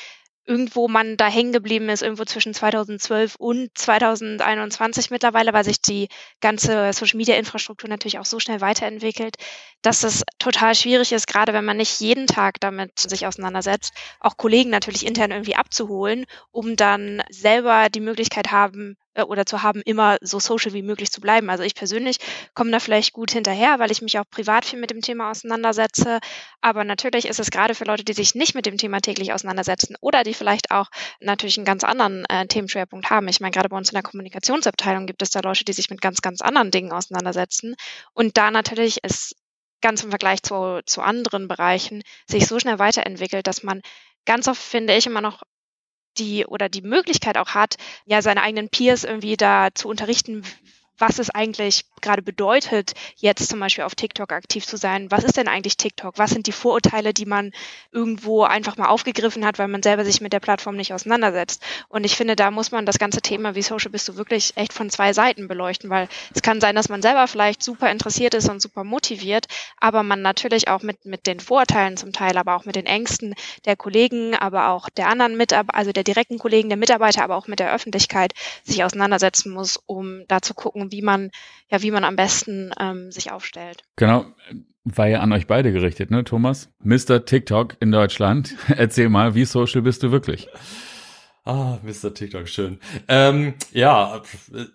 irgendwo 0.45 0.88
man 0.88 1.17
da 1.17 1.27
hängen 1.27 1.51
geblieben 1.51 1.89
ist, 1.89 2.01
irgendwo 2.01 2.25
zwischen 2.25 2.53
2012 2.53 3.35
und 3.35 3.69
2021 3.75 5.11
mittlerweile, 5.11 5.53
weil 5.53 5.63
sich 5.63 5.81
die 5.81 6.07
ganze 6.41 6.91
Social 6.93 7.17
Media 7.17 7.35
Infrastruktur 7.35 7.89
natürlich 7.89 8.19
auch 8.19 8.25
so 8.25 8.39
schnell 8.39 8.61
weiterentwickelt, 8.61 9.35
dass 9.81 10.03
es 10.03 10.23
total 10.39 10.75
schwierig 10.75 11.11
ist, 11.11 11.27
gerade 11.27 11.53
wenn 11.53 11.65
man 11.65 11.77
nicht 11.77 11.99
jeden 11.99 12.27
Tag 12.27 12.59
damit 12.59 12.99
sich 12.99 13.27
auseinandersetzt, 13.27 13.93
auch 14.19 14.38
Kollegen 14.38 14.69
natürlich 14.69 15.05
intern 15.05 15.31
irgendwie 15.31 15.55
abzuholen, 15.55 16.25
um 16.51 16.75
dann 16.75 17.23
selber 17.29 17.89
die 17.89 17.99
Möglichkeit 17.99 18.51
haben, 18.51 18.97
äh, 19.13 19.23
oder 19.23 19.45
zu 19.45 19.61
haben, 19.61 19.81
immer 19.85 20.17
so 20.21 20.39
social 20.39 20.73
wie 20.73 20.81
möglich 20.81 21.11
zu 21.11 21.21
bleiben. 21.21 21.49
Also 21.49 21.63
ich 21.63 21.75
persönlich 21.75 22.17
komme 22.53 22.71
da 22.71 22.79
vielleicht 22.79 23.13
gut 23.13 23.31
hinterher, 23.31 23.79
weil 23.79 23.91
ich 23.91 24.01
mich 24.01 24.17
auch 24.19 24.29
privat 24.29 24.65
viel 24.65 24.79
mit 24.79 24.89
dem 24.91 25.01
Thema 25.01 25.31
auseinandersetze. 25.31 26.19
Aber 26.61 26.83
natürlich 26.83 27.27
ist 27.27 27.39
es 27.39 27.51
gerade 27.51 27.75
für 27.75 27.83
Leute, 27.85 28.05
die 28.05 28.13
sich 28.13 28.35
nicht 28.35 28.55
mit 28.55 28.65
dem 28.65 28.77
Thema 28.77 29.01
täglich 29.01 29.33
auseinandersetzen 29.33 29.95
oder 30.01 30.23
die 30.23 30.31
vielleicht 30.33 30.72
auch 30.72 30.89
natürlich 31.19 31.57
einen 31.57 31.66
ganz 31.66 31.83
anderen 31.83 32.25
äh, 32.25 32.48
Themenschwerpunkt 32.48 33.10
haben. 33.10 33.28
Ich 33.28 33.39
meine, 33.39 33.51
gerade 33.51 33.69
bei 33.69 33.78
uns 33.78 33.89
in 33.89 33.95
der 33.95 34.04
Kommunikationsabteilung 34.04 35.06
gibt 35.06 35.22
es 35.22 35.31
da 35.31 35.39
Leute, 35.42 35.66
die 35.66 35.74
sich 35.74 35.89
mit 35.89 36.01
ganz, 36.01 36.22
ganz 36.22 36.42
anderen 36.42 36.72
Dingen 36.72 36.92
auseinandersetzen. 36.92 37.75
Und 38.13 38.38
da 38.38 38.51
natürlich 38.51 39.04
ist 39.04 39.36
ganz 39.81 40.04
im 40.04 40.10
Vergleich 40.10 40.44
zu, 40.44 40.81
zu 40.86 41.01
anderen 41.01 41.48
Bereichen 41.48 42.04
sich 42.28 42.48
so 42.48 42.60
schnell 42.60 42.80
weiterentwickelt, 42.80 43.48
dass 43.48 43.63
man 43.63 43.81
ganz 44.25 44.48
oft, 44.48 44.62
finde 44.62 44.95
ich, 44.95 45.07
immer 45.07 45.22
noch 45.22 45.42
die 46.18 46.45
oder 46.45 46.69
die 46.69 46.81
Möglichkeit 46.81 47.38
auch 47.38 47.50
hat, 47.50 47.78
ja, 48.06 48.22
seine 48.22 48.44
eigenen 48.44 48.69
Peers 48.69 49.04
irgendwie 49.04 49.38
da 49.38 49.69
zu 49.74 49.88
unterrichten, 49.88 50.44
was 51.01 51.19
es 51.19 51.30
eigentlich 51.30 51.86
gerade 52.01 52.21
bedeutet, 52.21 52.94
jetzt 53.18 53.50
zum 53.50 53.59
Beispiel 53.59 53.83
auf 53.83 53.95
TikTok 53.95 54.31
aktiv 54.31 54.65
zu 54.65 54.77
sein. 54.77 55.12
Was 55.12 55.24
ist 55.24 55.38
denn 55.38 55.48
eigentlich 55.48 55.77
TikTok? 55.77 56.18
Was 56.18 56.31
sind 56.31 56.48
die 56.48 56.51
Vorurteile, 56.51 57.13
die 57.13 57.25
man 57.25 57.51
irgendwo 57.92 58.44
einfach 58.44 58.77
mal 58.77 58.88
aufgegriffen 58.88 59.45
hat, 59.45 59.59
weil 59.59 59.68
man 59.68 59.83
selber 59.83 60.06
sich 60.06 60.21
mit 60.21 60.33
der 60.33 60.39
Plattform 60.39 60.75
nicht 60.75 60.94
auseinandersetzt? 60.94 61.63
Und 61.89 62.06
ich 62.06 62.15
finde, 62.15 62.36
da 62.36 62.51
muss 62.51 62.71
man 62.71 62.86
das 62.86 63.00
ganze 63.00 63.21
Thema, 63.21 63.56
wie 63.56 63.62
Social 63.62 63.92
bist 63.92 64.07
du 64.07 64.15
wirklich 64.15 64.53
echt 64.56 64.74
von 64.74 64.89
zwei 64.89 65.13
Seiten 65.13 65.48
beleuchten, 65.48 65.89
weil 65.89 66.07
es 66.33 66.42
kann 66.42 66.62
sein, 66.62 66.75
dass 66.75 66.89
man 66.89 67.01
selber 67.01 67.27
vielleicht 67.27 67.63
super 67.63 67.92
interessiert 67.92 68.33
ist 68.33 68.50
und 68.50 68.62
super 68.62 68.83
motiviert, 68.83 69.47
aber 69.80 70.04
man 70.04 70.21
natürlich 70.21 70.68
auch 70.68 70.83
mit, 70.83 71.06
mit 71.06 71.27
den 71.27 71.39
Vorurteilen 71.39 71.97
zum 71.97 72.13
Teil, 72.13 72.38
aber 72.38 72.56
auch 72.56 72.65
mit 72.65 72.75
den 72.75 72.86
Ängsten 72.86 73.36
der 73.65 73.75
Kollegen, 73.75 74.36
aber 74.36 74.69
auch 74.69 74.89
der 74.89 75.07
anderen 75.07 75.36
Mitarbeiter, 75.36 75.77
also 75.77 75.92
der 75.92 76.04
direkten 76.04 76.38
Kollegen, 76.38 76.69
der 76.69 76.77
Mitarbeiter, 76.77 77.24
aber 77.24 77.36
auch 77.36 77.47
mit 77.47 77.59
der 77.59 77.74
Öffentlichkeit 77.74 78.33
sich 78.63 78.83
auseinandersetzen 78.83 79.51
muss, 79.51 79.80
um 79.86 80.27
da 80.27 80.42
zu 80.42 80.54
gucken, 80.54 80.90
wie 80.91 81.01
man, 81.01 81.31
ja, 81.69 81.81
wie 81.81 81.91
man 81.91 82.03
am 82.03 82.15
besten 82.15 82.71
ähm, 82.79 83.11
sich 83.11 83.31
aufstellt. 83.31 83.83
Genau. 83.95 84.25
War 84.83 85.07
ja 85.07 85.19
an 85.19 85.31
euch 85.31 85.45
beide 85.45 85.71
gerichtet, 85.71 86.09
ne, 86.09 86.23
Thomas? 86.23 86.69
Mr. 86.83 87.25
TikTok 87.25 87.77
in 87.79 87.91
Deutschland. 87.91 88.55
Erzähl 88.67 89.09
mal, 89.09 89.35
wie 89.35 89.45
social 89.45 89.83
bist 89.83 90.01
du 90.03 90.11
wirklich? 90.11 90.47
Ah, 91.43 91.79
Mr. 91.81 92.13
TikTok, 92.13 92.47
schön. 92.47 92.79
Ähm, 93.07 93.55
ja, 93.71 94.21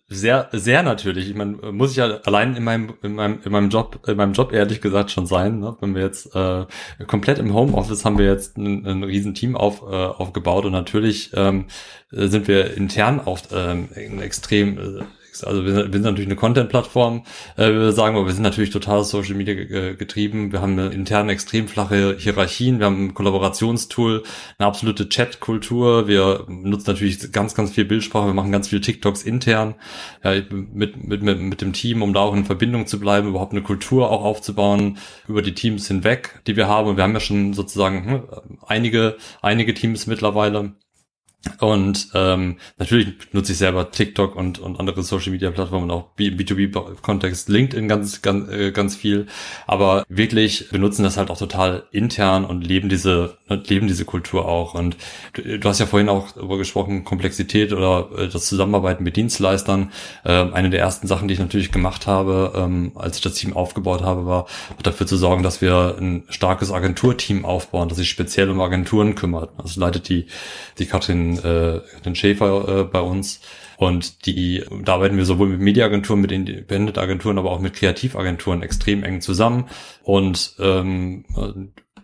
sehr, 0.09 0.49
sehr 0.51 0.83
natürlich. 0.83 1.29
Ich 1.29 1.37
meine, 1.37 1.71
muss 1.71 1.93
ich 1.93 1.99
ja 1.99 2.07
allein 2.25 2.57
in 2.57 2.65
meinem, 2.65 2.95
in 3.03 3.15
meinem, 3.15 3.41
in 3.45 3.53
meinem 3.53 3.71
Job, 3.71 4.01
in 4.09 4.17
meinem 4.17 4.33
Job 4.33 4.53
ehrlich 4.53 4.81
gesagt 4.81 5.13
schon 5.13 5.27
sein. 5.27 5.61
Ne? 5.61 5.77
Wenn 5.81 5.95
wir 5.95 6.03
jetzt 6.03 6.35
äh, 6.35 6.67
komplett 7.07 7.39
im 7.39 7.55
Homeoffice 7.55 8.05
haben 8.05 8.19
wir 8.19 8.27
jetzt 8.27 8.59
ein, 8.59 8.85
ein 8.85 9.05
riesen 9.05 9.35
Team 9.35 9.57
auf, 9.57 9.83
äh, 9.83 9.95
aufgebaut 9.95 10.65
und 10.65 10.73
natürlich 10.73 11.31
ähm, 11.35 11.67
sind 12.11 12.49
wir 12.49 12.77
intern 12.77 13.21
auf 13.21 13.43
ähm, 13.53 13.89
extrem 14.21 14.77
äh, 14.79 15.05
also 15.45 15.65
wir, 15.65 15.75
sind, 15.75 15.87
wir 15.87 15.93
sind 15.93 16.03
natürlich 16.03 16.29
eine 16.29 16.37
Content-Plattform, 16.37 17.25
äh, 17.57 17.71
wir 17.73 17.93
sagen, 17.93 18.17
aber 18.17 18.27
wir 18.27 18.33
sind 18.33 18.43
natürlich 18.43 18.71
total 18.71 19.05
Social 19.05 19.35
Media 19.35 19.55
getrieben. 19.95 20.53
Wir 20.53 20.61
haben 20.61 20.73
eine 20.73 20.89
interne 20.89 21.33
extrem 21.33 21.69
flache 21.69 22.17
Hierarchien, 22.19 22.79
wir 22.79 22.87
haben 22.87 23.07
ein 23.07 23.15
Kollaborationstool, 23.15 24.23
eine 24.59 24.67
absolute 24.67 25.09
Chat-Kultur. 25.09 26.09
Wir 26.09 26.45
nutzen 26.49 26.91
natürlich 26.91 27.33
ganz, 27.33 27.55
ganz 27.55 27.73
viel 27.73 27.85
Bildsprache, 27.85 28.27
wir 28.27 28.35
machen 28.35 28.53
ganz 28.53 28.69
viel 28.69 28.81
TikToks 28.81 29.23
intern 29.23 29.75
ja, 30.25 30.35
mit, 30.51 30.97
mit, 31.05 31.23
mit, 31.23 31.41
mit 31.41 31.61
dem 31.61 31.73
Team, 31.73 32.03
um 32.03 32.13
da 32.13 32.21
auch 32.21 32.35
in 32.35 32.45
Verbindung 32.45 32.87
zu 32.87 33.01
bleiben, 33.01 33.29
überhaupt 33.29 33.53
eine 33.53 33.63
Kultur 33.63 34.11
auch 34.11 34.25
aufzubauen 34.25 34.99
über 35.29 35.43
die 35.43 35.55
Teams 35.55 35.89
hinweg, 35.89 36.41
die 36.47 36.57
wir 36.57 36.69
haben. 36.69 36.89
Und 36.89 36.97
wir 36.97 37.05
haben 37.05 37.15
ja 37.15 37.21
schon 37.21 37.55
sozusagen 37.55 38.05
hm, 38.07 38.59
einige, 38.67 39.17
einige 39.43 39.75
Teams 39.75 40.07
mittlerweile 40.07 40.73
und 41.61 42.09
ähm, 42.15 42.57
natürlich 42.79 43.15
nutze 43.33 43.53
ich 43.53 43.59
selber 43.59 43.91
TikTok 43.91 44.37
und, 44.37 44.59
und 44.59 44.79
andere 44.79 45.03
Social 45.03 45.33
Media 45.33 45.51
Plattformen, 45.51 45.91
auch 45.91 46.11
B2B-Kontext, 46.19 47.49
LinkedIn 47.49 47.89
ganz, 47.89 48.23
ganz, 48.23 48.51
äh, 48.51 48.73
ganz 48.73 48.97
viel. 48.97 49.27
Aber 49.67 50.05
wirklich 50.09 50.69
benutzen 50.71 51.03
das 51.03 51.17
halt 51.17 51.31
auch 51.31 51.39
total 51.39 51.85
intern 51.93 52.45
und 52.45 52.67
leben 52.67 52.89
diese, 52.89 53.39
leben 53.49 53.87
diese 53.87 54.05
Kultur 54.05 54.47
auch. 54.47 54.75
Und 54.75 54.97
du, 55.35 55.59
du 55.59 55.69
hast 55.69 55.81
ja 55.81 55.87
vorhin 55.87 56.09
auch 56.09 56.33
darüber 56.33 56.59
gesprochen, 56.59 57.05
Komplexität 57.05 57.73
oder 57.73 58.09
äh, 58.17 58.29
das 58.29 58.47
Zusammenarbeiten 58.47 59.05
mit 59.05 59.17
Dienstleistern. 59.17 59.93
Ähm, 60.25 60.55
eine 60.55 60.71
der 60.71 60.81
ersten 60.81 61.07
Sachen, 61.07 61.29
die 61.29 61.35
ich 61.35 61.41
natürlich 61.41 61.73
gemacht 61.73 62.07
habe, 62.07 62.53
ähm, 62.57 62.93
als 62.95 63.17
ich 63.17 63.23
das 63.23 63.35
Team 63.35 63.55
aufgebaut 63.55 64.03
habe, 64.03 64.27
war 64.27 64.47
dafür 64.83 65.07
zu 65.07 65.17
sorgen, 65.17 65.43
dass 65.43 65.61
wir 65.61 65.97
ein 65.99 66.25
starkes 66.29 66.73
Agenturteam 66.73 67.45
aufbauen, 67.45 67.89
das 67.89 67.99
sich 67.99 68.11
speziell 68.11 68.51
um 68.51 68.61
Agenturen 68.61 69.15
kümmert. 69.15 69.51
Das 69.59 69.77
leitet 69.77 70.09
die, 70.09 70.27
die 70.79 70.87
Katrin 70.87 71.36
äh, 71.39 71.81
den 72.05 72.15
Schäfer 72.15 72.81
äh, 72.81 72.85
bei 72.85 73.01
uns. 73.01 73.41
Und 73.77 74.27
die, 74.27 74.65
da 74.85 74.95
arbeiten 74.95 75.17
wir 75.19 75.27
sowohl 75.27 75.49
mit 75.49 75.61
Mediaagenturen, 75.61 76.21
mit 76.21 76.33
Independent-Agenturen, 76.33 77.39
aber 77.39 77.51
auch 77.51 77.61
mit 77.61 77.75
Kreativagenturen 77.75 78.63
extrem 78.63 79.05
eng 79.05 79.21
zusammen. 79.21 79.67
Und 80.03 80.55
ähm, 80.59 81.25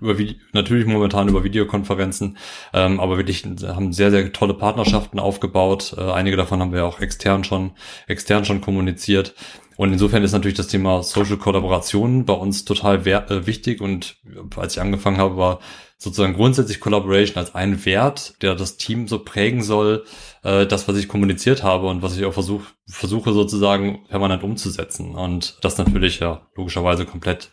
über 0.02 0.16
natürlich 0.52 0.86
momentan 0.86 1.28
über 1.28 1.44
Videokonferenzen, 1.44 2.36
ähm, 2.74 3.00
aber 3.00 3.16
wirklich 3.16 3.44
haben 3.44 3.92
sehr, 3.92 4.10
sehr 4.10 4.32
tolle 4.32 4.54
Partnerschaften 4.54 5.18
aufgebaut. 5.18 5.94
Äh, 5.96 6.10
einige 6.10 6.36
davon 6.36 6.60
haben 6.60 6.72
wir 6.72 6.84
auch 6.84 7.00
extern 7.00 7.44
schon, 7.44 7.72
extern 8.08 8.44
schon 8.44 8.60
kommuniziert. 8.60 9.34
Und 9.76 9.92
insofern 9.92 10.22
ist 10.22 10.32
natürlich 10.32 10.56
das 10.56 10.66
Thema 10.68 11.02
Social 11.02 11.38
Kollaboration 11.38 12.24
bei 12.24 12.34
uns 12.34 12.64
total 12.64 13.06
äh, 13.06 13.46
wichtig. 13.46 13.80
Und 13.80 14.16
als 14.56 14.74
ich 14.74 14.82
angefangen 14.82 15.18
habe, 15.18 15.36
war 15.36 15.60
sozusagen 16.02 16.34
grundsätzlich 16.34 16.80
Collaboration 16.80 17.36
als 17.36 17.54
ein 17.54 17.84
Wert, 17.84 18.34
der 18.42 18.56
das 18.56 18.76
Team 18.76 19.06
so 19.06 19.20
prägen 19.20 19.62
soll, 19.62 20.04
äh, 20.42 20.66
das, 20.66 20.88
was 20.88 20.96
ich 20.96 21.06
kommuniziert 21.06 21.62
habe 21.62 21.86
und 21.86 22.02
was 22.02 22.16
ich 22.16 22.24
auch 22.24 22.32
versuch, 22.32 22.62
versuche 22.88 23.32
sozusagen 23.32 24.04
permanent 24.08 24.42
umzusetzen. 24.42 25.14
Und 25.14 25.58
das 25.60 25.78
natürlich 25.78 26.18
ja 26.18 26.42
logischerweise 26.56 27.06
komplett 27.06 27.50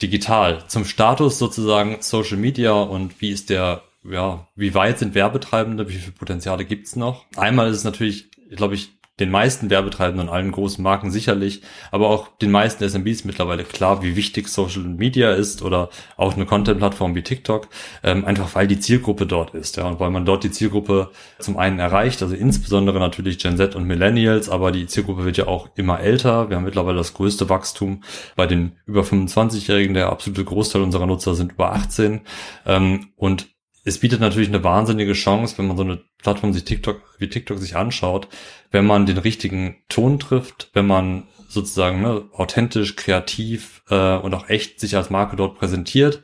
digital. 0.00 0.64
Zum 0.68 0.84
Status 0.84 1.38
sozusagen 1.38 1.96
Social 2.00 2.36
Media 2.36 2.72
und 2.72 3.20
wie 3.20 3.30
ist 3.30 3.50
der, 3.50 3.82
ja, 4.08 4.46
wie 4.54 4.74
weit 4.74 5.00
sind 5.00 5.14
Werbetreibende, 5.14 5.88
wie 5.88 5.94
viele 5.94 6.12
Potenziale 6.12 6.64
gibt's 6.64 6.94
noch? 6.94 7.24
Einmal 7.36 7.68
ist 7.68 7.78
es 7.78 7.84
natürlich, 7.84 8.30
glaube 8.50 8.74
ich, 8.76 8.90
den 9.22 9.30
meisten 9.30 9.70
Werbetreibenden 9.70 10.28
und 10.28 10.34
allen 10.34 10.50
großen 10.50 10.82
Marken 10.82 11.10
sicherlich, 11.10 11.62
aber 11.90 12.08
auch 12.08 12.28
den 12.38 12.50
meisten 12.50 12.82
SMBs 12.82 13.24
mittlerweile 13.24 13.64
klar, 13.64 14.02
wie 14.02 14.16
wichtig 14.16 14.48
Social 14.48 14.82
Media 14.82 15.32
ist 15.32 15.62
oder 15.62 15.90
auch 16.16 16.34
eine 16.34 16.44
Content-Plattform 16.44 17.14
wie 17.14 17.22
TikTok, 17.22 17.68
ähm, 18.02 18.24
einfach 18.24 18.54
weil 18.54 18.66
die 18.66 18.80
Zielgruppe 18.80 19.26
dort 19.26 19.54
ist, 19.54 19.76
ja, 19.76 19.84
und 19.84 20.00
weil 20.00 20.10
man 20.10 20.26
dort 20.26 20.42
die 20.44 20.50
Zielgruppe 20.50 21.10
zum 21.38 21.56
einen 21.56 21.78
erreicht, 21.78 22.22
also 22.22 22.34
insbesondere 22.34 22.98
natürlich 22.98 23.38
Gen 23.38 23.56
Z 23.56 23.76
und 23.76 23.86
Millennials, 23.86 24.48
aber 24.48 24.72
die 24.72 24.86
Zielgruppe 24.86 25.24
wird 25.24 25.36
ja 25.36 25.46
auch 25.46 25.68
immer 25.76 26.00
älter. 26.00 26.50
Wir 26.50 26.56
haben 26.56 26.64
mittlerweile 26.64 26.98
das 26.98 27.14
größte 27.14 27.48
Wachstum 27.48 28.02
bei 28.34 28.46
den 28.46 28.72
über 28.86 29.02
25-Jährigen, 29.02 29.94
der 29.94 30.10
absolute 30.10 30.44
Großteil 30.44 30.82
unserer 30.82 31.06
Nutzer 31.06 31.34
sind 31.34 31.52
über 31.52 31.72
18 31.72 32.22
ähm, 32.66 33.10
und 33.16 33.51
es 33.84 33.98
bietet 33.98 34.20
natürlich 34.20 34.48
eine 34.48 34.62
wahnsinnige 34.62 35.12
Chance, 35.12 35.58
wenn 35.58 35.66
man 35.66 35.76
so 35.76 35.82
eine 35.82 36.00
Plattform 36.22 36.52
sich 36.52 36.64
TikTok, 36.64 37.00
wie 37.18 37.28
TikTok 37.28 37.58
sich 37.58 37.76
anschaut, 37.76 38.28
wenn 38.70 38.86
man 38.86 39.06
den 39.06 39.18
richtigen 39.18 39.76
Ton 39.88 40.18
trifft, 40.18 40.70
wenn 40.72 40.86
man 40.86 41.24
sozusagen 41.48 42.00
ne, 42.00 42.24
authentisch, 42.32 42.96
kreativ 42.96 43.82
äh, 43.90 44.16
und 44.16 44.34
auch 44.34 44.48
echt 44.48 44.80
sich 44.80 44.96
als 44.96 45.10
Marke 45.10 45.36
dort 45.36 45.58
präsentiert. 45.58 46.22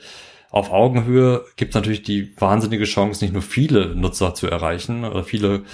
Auf 0.51 0.71
Augenhöhe 0.71 1.45
gibt 1.57 1.71
es 1.71 1.75
natürlich 1.75 2.03
die 2.03 2.33
wahnsinnige 2.39 2.85
Chance, 2.85 3.23
nicht 3.23 3.35
nur 3.35 3.43
viele 3.43 3.95
Nutzer 3.95 4.35
zu 4.35 4.47
erreichen 4.47 5.05
oder 5.05 5.25
viele 5.25 5.65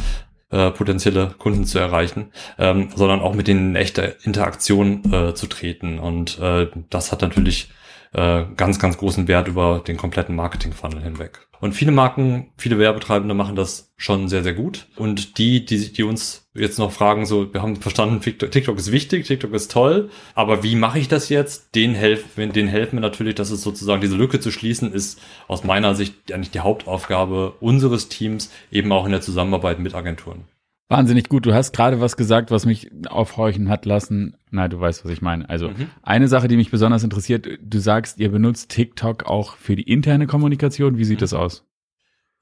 äh, 0.50 0.70
potenzielle 0.70 1.34
Kunden 1.38 1.64
zu 1.64 1.78
erreichen, 1.78 2.32
ähm, 2.58 2.88
sondern 2.96 3.20
auch 3.20 3.34
mit 3.34 3.46
denen 3.46 3.70
in 3.70 3.76
echter 3.76 4.24
Interaktion 4.24 5.12
äh, 5.12 5.34
zu 5.34 5.46
treten. 5.46 5.98
Und 5.98 6.38
äh, 6.40 6.68
das 6.90 7.12
hat 7.12 7.22
natürlich 7.22 7.68
äh, 8.14 8.44
ganz, 8.56 8.78
ganz 8.78 8.96
großen 8.96 9.28
Wert 9.28 9.48
über 9.48 9.82
den 9.86 9.96
kompletten 9.96 10.36
Marketing-Funnel 10.36 11.02
hinweg. 11.02 11.46
Und 11.60 11.72
viele 11.72 11.92
Marken, 11.92 12.52
viele 12.56 12.78
Werbetreibende 12.78 13.34
machen 13.34 13.56
das 13.56 13.92
schon 13.96 14.28
sehr, 14.28 14.42
sehr 14.42 14.54
gut. 14.54 14.86
Und 14.96 15.38
die, 15.38 15.64
die, 15.64 15.92
die 15.92 16.02
uns 16.02 16.46
jetzt 16.54 16.78
noch 16.78 16.92
fragen, 16.92 17.26
so, 17.26 17.52
wir 17.52 17.62
haben 17.62 17.76
verstanden, 17.76 18.20
TikTok 18.20 18.78
ist 18.78 18.92
wichtig, 18.92 19.26
TikTok 19.26 19.52
ist 19.52 19.70
toll, 19.70 20.10
aber 20.34 20.62
wie 20.62 20.76
mache 20.76 20.98
ich 20.98 21.08
das 21.08 21.28
jetzt? 21.28 21.74
Den 21.74 21.94
helfen, 21.94 22.52
den 22.52 22.68
helfen 22.68 22.96
wir 22.96 23.00
natürlich, 23.00 23.34
dass 23.34 23.50
es 23.50 23.62
sozusagen 23.62 24.00
diese 24.00 24.16
Lücke 24.16 24.40
zu 24.40 24.50
schließen 24.50 24.92
ist 24.92 25.20
aus 25.48 25.64
meiner 25.64 25.94
Sicht 25.94 26.32
eigentlich 26.32 26.50
die 26.50 26.60
Hauptaufgabe 26.60 27.54
unseres 27.60 28.08
Teams, 28.08 28.52
eben 28.70 28.92
auch 28.92 29.06
in 29.06 29.12
der 29.12 29.22
Zusammenarbeit 29.22 29.78
mit 29.78 29.94
Agenturen. 29.94 30.44
Wahnsinnig 30.88 31.28
gut. 31.28 31.46
Du 31.46 31.54
hast 31.54 31.72
gerade 31.72 32.00
was 32.00 32.16
gesagt, 32.16 32.50
was 32.50 32.66
mich 32.66 32.90
aufhorchen 33.08 33.68
hat 33.68 33.86
lassen. 33.86 34.36
Na, 34.50 34.68
du 34.68 34.78
weißt, 34.78 35.04
was 35.04 35.12
ich 35.12 35.22
meine. 35.22 35.48
Also 35.48 35.70
mhm. 35.70 35.88
eine 36.02 36.28
Sache, 36.28 36.46
die 36.46 36.56
mich 36.56 36.70
besonders 36.70 37.02
interessiert, 37.02 37.48
du 37.60 37.78
sagst, 37.78 38.18
ihr 38.18 38.30
benutzt 38.30 38.70
TikTok 38.70 39.24
auch 39.24 39.56
für 39.56 39.76
die 39.76 39.90
interne 39.90 40.26
Kommunikation. 40.26 40.98
Wie 40.98 41.04
sieht 41.04 41.18
mhm. 41.18 41.22
das 41.22 41.32
aus? 41.32 41.64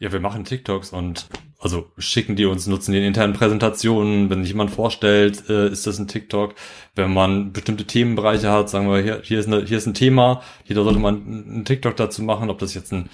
Ja, 0.03 0.11
wir 0.11 0.19
machen 0.19 0.45
TikToks 0.45 0.91
und 0.91 1.29
also 1.61 1.93
schicken 1.97 2.35
die 2.35 2.45
uns, 2.45 2.67
nutzen 2.67 2.91
die 2.91 2.99
in 2.99 3.05
internen 3.05 3.35
Präsentationen. 3.35 4.31
Wenn 4.31 4.43
sich 4.43 4.51
jemand 4.51 4.73
vorstellt, 4.73 5.49
äh, 5.49 5.69
ist 5.69 5.87
das 5.87 6.01
ein 6.01 6.09
TikTok. 6.09 6.57
Wenn 6.97 7.13
man 7.13 7.53
bestimmte 7.53 7.85
Themenbereiche 7.85 8.51
hat, 8.51 8.69
sagen 8.69 8.89
wir, 8.89 9.01
hier, 9.01 9.21
hier, 9.23 9.39
ist, 9.39 9.47
eine, 9.47 9.65
hier 9.65 9.79
ist 9.79 9.87
ein 9.87 9.95
Thema, 9.95 10.43
hier 10.65 10.75
sollte 10.75 10.99
man 10.99 11.23
einen 11.25 11.65
TikTok 11.65 11.95
dazu 11.95 12.25
machen, 12.25 12.51
ob 12.51 12.59
das 12.59 12.75
jetzt 12.75 12.93
ein, 12.93 13.11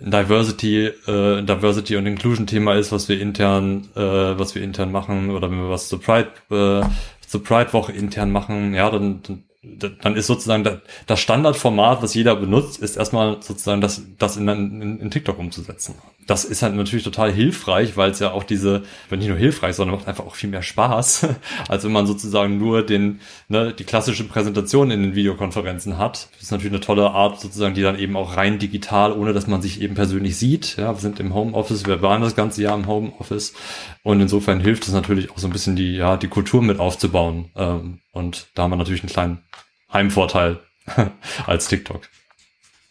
ein 0.00 0.10
Diversity, 0.10 0.86
äh, 0.86 1.42
Diversity 1.44 1.94
und 1.94 2.06
Inclusion 2.06 2.48
Thema 2.48 2.74
ist, 2.74 2.90
was 2.90 3.08
wir 3.08 3.20
intern, 3.20 3.88
äh, 3.94 4.00
was 4.00 4.56
wir 4.56 4.62
intern 4.62 4.90
machen, 4.90 5.30
oder 5.30 5.48
wenn 5.52 5.58
wir 5.58 5.70
was 5.70 5.88
zur 5.88 6.00
Pride, 6.00 6.32
äh, 6.50 6.84
zur 7.28 7.44
Pride 7.44 7.72
Woche 7.72 7.92
intern 7.92 8.32
machen, 8.32 8.74
ja, 8.74 8.90
dann, 8.90 9.22
dann 9.22 9.44
dann 10.00 10.16
ist 10.16 10.26
sozusagen 10.26 10.80
das 11.06 11.20
Standardformat, 11.20 12.02
was 12.02 12.14
jeder 12.14 12.36
benutzt, 12.36 12.80
ist 12.80 12.96
erstmal 12.96 13.42
sozusagen 13.42 13.80
das, 13.80 14.02
das 14.18 14.36
in, 14.36 14.48
in, 14.48 15.00
in 15.00 15.10
TikTok 15.10 15.38
umzusetzen. 15.38 15.94
Das 16.26 16.44
ist 16.44 16.62
halt 16.62 16.74
natürlich 16.74 17.04
total 17.04 17.30
hilfreich, 17.30 17.96
weil 17.96 18.10
es 18.10 18.18
ja 18.18 18.32
auch 18.32 18.44
diese, 18.44 18.82
wenn 19.10 19.18
nicht 19.18 19.28
nur 19.28 19.36
hilfreich, 19.36 19.76
sondern 19.76 19.96
macht 19.96 20.08
einfach 20.08 20.24
auch 20.24 20.34
viel 20.34 20.48
mehr 20.48 20.62
Spaß, 20.62 21.28
als 21.68 21.84
wenn 21.84 21.92
man 21.92 22.06
sozusagen 22.06 22.58
nur 22.58 22.84
den, 22.84 23.20
ne, 23.48 23.74
die 23.74 23.84
klassische 23.84 24.24
Präsentation 24.24 24.90
in 24.90 25.02
den 25.02 25.14
Videokonferenzen 25.14 25.98
hat. 25.98 26.28
Das 26.32 26.44
ist 26.44 26.50
natürlich 26.50 26.72
eine 26.72 26.80
tolle 26.80 27.10
Art 27.10 27.40
sozusagen, 27.40 27.74
die 27.74 27.82
dann 27.82 27.98
eben 27.98 28.16
auch 28.16 28.36
rein 28.36 28.58
digital, 28.58 29.12
ohne 29.12 29.32
dass 29.32 29.46
man 29.46 29.60
sich 29.60 29.80
eben 29.80 29.94
persönlich 29.94 30.36
sieht. 30.36 30.76
Ja, 30.76 30.94
wir 30.94 31.00
sind 31.00 31.20
im 31.20 31.34
Homeoffice, 31.34 31.86
wir 31.86 32.00
waren 32.00 32.22
das 32.22 32.36
ganze 32.36 32.62
Jahr 32.62 32.76
im 32.76 32.86
Homeoffice 32.86 33.52
und 34.02 34.20
insofern 34.20 34.60
hilft 34.60 34.86
es 34.86 34.92
natürlich 34.92 35.30
auch 35.30 35.38
so 35.38 35.46
ein 35.46 35.52
bisschen 35.52 35.76
die, 35.76 35.96
ja, 35.96 36.16
die 36.16 36.28
Kultur 36.28 36.62
mit 36.62 36.78
aufzubauen. 36.78 37.50
Ähm, 37.56 38.00
und 38.12 38.48
da 38.54 38.62
haben 38.62 38.70
wir 38.70 38.76
natürlich 38.76 39.02
einen 39.02 39.10
kleinen 39.10 39.38
Heimvorteil 39.94 40.60
als 41.46 41.68
TikTok. 41.68 42.08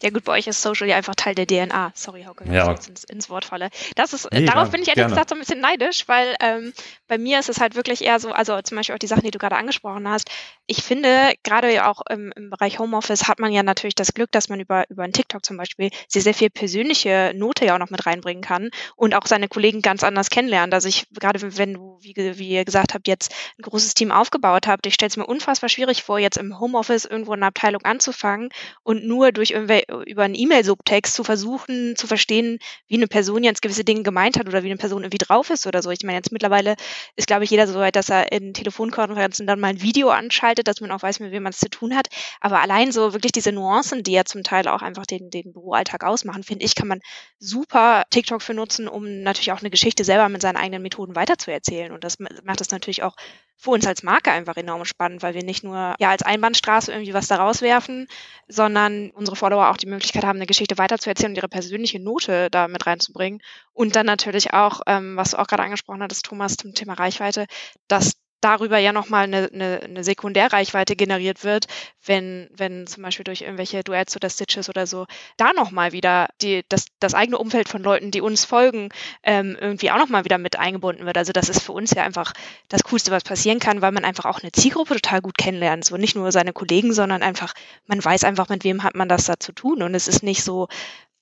Ja 0.04 0.10
gut, 0.10 0.26
bei 0.26 0.34
euch 0.34 0.48
ist 0.48 0.62
Social 0.62 0.90
ja 0.90 0.98
einfach 0.98 1.16
Teil 1.16 1.34
der 1.34 1.48
DNA. 1.48 1.94
Sorry, 1.96 2.24
Hauke, 2.24 2.44
ja. 2.52 2.74
ich 2.74 2.90
ins, 2.90 3.06
ins 3.06 3.30
Wort 3.30 3.46
falle. 3.46 3.70
Das 3.96 4.12
ist, 4.12 4.28
nee, 4.34 4.46
darauf 4.46 4.70
bin 4.70 4.82
ich 4.82 4.90
ehrlich 4.90 5.08
gesagt 5.08 5.30
so 5.30 5.36
ein 5.36 5.40
bisschen 5.40 5.62
neidisch, 5.62 6.10
weil 6.10 6.36
ähm, 6.42 6.74
bei 7.08 7.18
mir 7.18 7.40
ist 7.40 7.48
es 7.48 7.62
halt 7.62 7.76
wirklich 7.76 8.04
eher 8.04 8.20
so, 8.20 8.34
also 8.34 8.62
zum 8.62 8.76
Beispiel 8.76 8.96
auch 8.96 9.00
die 9.00 9.08
Sachen, 9.08 9.24
die 9.24 9.32
du 9.32 9.40
gerade 9.40 9.56
angesprochen 9.56 10.10
hast. 10.10 10.30
Ich 10.66 10.84
finde, 10.84 11.32
gerade 11.44 11.86
auch 11.86 12.02
im, 12.10 12.34
im 12.36 12.50
Bereich 12.50 12.80
Homeoffice 12.80 13.30
hat 13.30 13.40
man 13.40 13.54
ja 13.54 13.64
natürlich 13.64 13.96
das 13.96 14.14
Glück, 14.14 14.30
dass 14.32 14.50
man 14.50 14.60
über, 14.60 14.84
über 14.90 15.04
einen 15.04 15.14
TikTok 15.14 15.46
zum 15.46 15.56
Beispiel 15.56 15.90
sehr, 16.10 16.22
sehr 16.22 16.34
viel 16.34 16.50
persönliche 16.50 17.32
Note 17.34 17.66
ja 17.66 17.76
auch 17.76 17.80
noch 17.80 17.90
mit 17.90 18.06
reinbringen 18.06 18.44
kann 18.44 18.72
und 18.98 19.16
auch 19.16 19.26
seine 19.26 19.48
Kollegen 19.48 19.82
ganz 19.82 20.04
anders 20.04 20.30
kennenlernt. 20.30 20.74
Also 20.74 20.90
ich, 20.90 21.08
gerade 21.18 21.40
wenn 21.58 21.76
du, 21.76 21.98
wie, 22.02 22.14
wie 22.16 22.50
ihr 22.50 22.66
gesagt 22.66 22.94
habt, 22.94 23.08
jetzt 23.08 23.34
ein 23.58 23.62
großes 23.62 23.94
Team 23.94 24.12
aufgebaut 24.12 24.68
habt, 24.68 24.86
ich 24.86 24.96
stelle 24.96 25.10
es 25.10 25.18
mir 25.18 25.26
unfassbar 25.26 25.70
schwierig 25.70 26.04
vor, 26.04 26.20
jetzt 26.20 26.38
im 26.38 26.60
Homeoffice 26.60 27.06
irgendwo 27.06 27.34
in 27.34 27.40
einer 27.40 27.48
Abteilung 27.48 27.84
anzufangen 27.84 28.50
und 28.84 29.06
nur 29.06 29.32
durch 29.32 29.52
irgendwelche 29.52 29.93
über 30.02 30.24
einen 30.24 30.36
E-Mail-Subtext 30.36 31.14
zu 31.14 31.24
versuchen 31.24 31.96
zu 31.96 32.08
verstehen, 32.08 32.60
wie 32.88 32.96
eine 32.96 33.08
Person 33.08 33.44
jetzt 33.44 33.62
gewisse 33.62 33.84
Dinge 33.84 34.04
gemeint 34.04 34.38
hat 34.38 34.48
oder 34.48 34.64
wie 34.64 34.68
eine 34.68 34.78
Person 34.78 35.04
irgendwie 35.04 35.18
drauf 35.18 35.50
ist 35.50 35.68
oder 35.68 35.82
so. 35.82 35.92
Ich 35.92 36.04
meine, 36.04 36.18
jetzt 36.18 36.32
mittlerweile 36.32 36.76
ist, 37.16 37.28
glaube 37.28 37.44
ich, 37.44 37.50
jeder 37.50 37.68
so 37.68 37.80
weit, 37.80 37.96
dass 37.96 38.10
er 38.10 38.32
in 38.32 38.54
Telefonkonferenzen 38.54 39.48
dann 39.48 39.60
mal 39.60 39.68
ein 39.68 39.82
Video 39.82 40.10
anschaltet, 40.10 40.68
dass 40.68 40.82
man 40.82 40.92
auch 40.92 41.02
weiß, 41.04 41.20
mit 41.20 41.32
wem 41.32 41.44
man 41.44 41.52
es 41.52 41.60
zu 41.60 41.70
tun 41.70 41.96
hat. 41.96 42.08
Aber 42.42 42.62
allein 42.62 42.92
so 42.92 43.14
wirklich 43.14 43.32
diese 43.32 43.52
Nuancen, 43.52 44.04
die 44.04 44.14
ja 44.14 44.26
zum 44.26 44.44
Teil 44.44 44.68
auch 44.68 44.82
einfach 44.82 45.06
den, 45.06 45.30
den 45.30 45.54
Büroalltag 45.54 46.04
ausmachen, 46.04 46.44
finde 46.44 46.66
ich, 46.66 46.76
kann 46.76 46.88
man 46.88 47.00
super 47.40 48.04
TikTok 48.10 48.42
für 48.42 48.54
nutzen, 48.54 48.88
um 48.88 49.22
natürlich 49.22 49.52
auch 49.52 49.60
eine 49.60 49.70
Geschichte 49.70 50.04
selber 50.04 50.30
mit 50.30 50.42
seinen 50.42 50.58
eigenen 50.58 50.82
Methoden 50.82 51.16
weiterzuerzählen. 51.16 51.92
Und 51.92 52.04
das 52.04 52.18
macht 52.20 52.62
es 52.62 52.72
natürlich 52.72 53.04
auch 53.04 53.16
für 53.58 53.72
uns 53.72 53.88
als 53.88 54.04
Marke 54.04 54.32
einfach 54.32 54.58
enorm 54.58 54.86
spannend, 54.86 55.24
weil 55.24 55.34
wir 55.34 55.44
nicht 55.44 55.64
nur 55.64 55.96
ja 56.00 56.10
als 56.10 56.24
Einbahnstraße 56.24 56.92
irgendwie 56.92 57.14
was 57.14 57.28
da 57.28 57.38
rauswerfen, 57.38 58.08
sondern 58.48 59.12
unsere 59.12 59.36
Follower 59.36 59.70
auch 59.70 59.78
die 59.78 59.88
Möglichkeit 59.88 60.24
haben, 60.26 60.38
eine 60.38 60.46
Geschichte 60.46 60.78
weiterzuerzählen 60.78 61.32
und 61.32 61.38
ihre 61.38 61.50
persönliche 61.50 62.00
Note 62.00 62.50
da 62.50 62.68
mit 62.68 62.86
reinzubringen. 62.86 63.42
Und 63.72 63.96
dann 63.96 64.06
natürlich 64.06 64.54
auch, 64.54 64.82
ähm, 64.88 65.16
was 65.16 65.32
du 65.32 65.40
auch 65.40 65.48
gerade 65.48 65.64
angesprochen 65.64 66.04
hattest, 66.04 66.26
Thomas, 66.26 66.58
zum 66.58 66.74
Thema 66.74 66.94
Reichweite, 66.94 67.46
dass 67.88 68.14
darüber 68.44 68.78
ja 68.78 68.92
nochmal 68.92 69.24
eine, 69.24 69.50
eine, 69.54 69.82
eine 69.84 70.04
Sekundärreichweite 70.04 70.96
generiert 70.96 71.44
wird, 71.44 71.68
wenn, 72.06 72.50
wenn 72.56 72.88
zum 72.88 73.04
Beispiel 73.04 73.24
durch 73.24 73.42
irgendwelche 73.42 73.84
Duets 73.84 74.16
oder 74.16 74.30
Stitches 74.30 74.70
oder 74.70 74.86
so 74.88 75.06
da 75.38 75.54
nochmal 75.54 75.92
wieder 75.92 76.28
die, 76.42 76.64
das, 76.70 76.88
das 77.00 77.14
eigene 77.14 77.38
Umfeld 77.38 77.70
von 77.70 77.82
Leuten, 77.82 78.12
die 78.12 78.22
uns 78.22 78.46
folgen, 78.46 78.90
ähm, 79.24 79.58
irgendwie 79.60 79.92
auch 79.92 79.98
nochmal 79.98 80.26
wieder 80.26 80.38
mit 80.38 80.60
eingebunden 80.60 81.06
wird. 81.06 81.18
Also 81.18 81.32
das 81.32 81.50
ist 81.50 81.62
für 81.62 81.72
uns 81.72 81.92
ja 81.92 82.04
einfach 82.04 82.34
das 82.70 82.84
Coolste, 82.84 83.12
was 83.12 83.24
passieren 83.24 83.60
kann, 83.60 83.82
weil 83.82 83.92
man 83.92 84.06
einfach 84.06 84.26
auch 84.26 84.42
eine 84.42 84.52
Zielgruppe 84.52 84.96
total 84.96 85.22
gut 85.22 85.38
kennenlernt. 85.38 85.86
So 85.86 85.98
nicht 85.98 86.16
nur 86.16 86.32
seine 86.32 86.54
Kollegen, 86.54 86.94
sondern 86.94 87.24
einfach, 87.24 87.54
man 87.88 88.04
weiß 88.04 88.24
einfach, 88.24 88.50
mit 88.50 88.64
wem 88.64 88.84
hat 88.84 88.96
man 88.96 89.10
das 89.10 89.26
da 89.26 89.40
zu 89.40 89.52
tun. 89.54 89.82
Und 89.84 89.96
es 89.96 90.08
ist 90.08 90.24
nicht 90.24 90.44
so, 90.44 90.68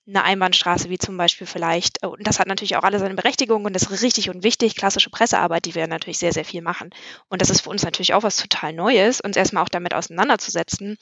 eine 0.07 0.23
Einbahnstraße 0.23 0.89
wie 0.89 0.97
zum 0.97 1.15
Beispiel 1.17 1.47
vielleicht, 1.47 1.99
oh, 2.03 2.09
und 2.09 2.25
das 2.25 2.39
hat 2.39 2.47
natürlich 2.47 2.75
auch 2.75 2.83
alle 2.83 2.99
seine 2.99 3.13
Berechtigung 3.13 3.65
und 3.65 3.73
das 3.73 3.83
ist 3.83 4.01
richtig 4.01 4.29
und 4.29 4.43
wichtig, 4.43 4.75
klassische 4.75 5.09
Pressearbeit, 5.09 5.65
die 5.65 5.75
wir 5.75 5.87
natürlich 5.87 6.17
sehr, 6.17 6.33
sehr 6.33 6.45
viel 6.45 6.61
machen. 6.61 6.89
Und 7.29 7.41
das 7.41 7.49
ist 7.49 7.61
für 7.61 7.69
uns 7.69 7.83
natürlich 7.83 8.13
auch 8.13 8.23
was 8.23 8.37
total 8.37 8.73
Neues, 8.73 9.21
uns 9.21 9.37
erstmal 9.37 9.63
auch 9.63 9.69
damit 9.69 9.93
auseinanderzusetzen, 9.93 10.97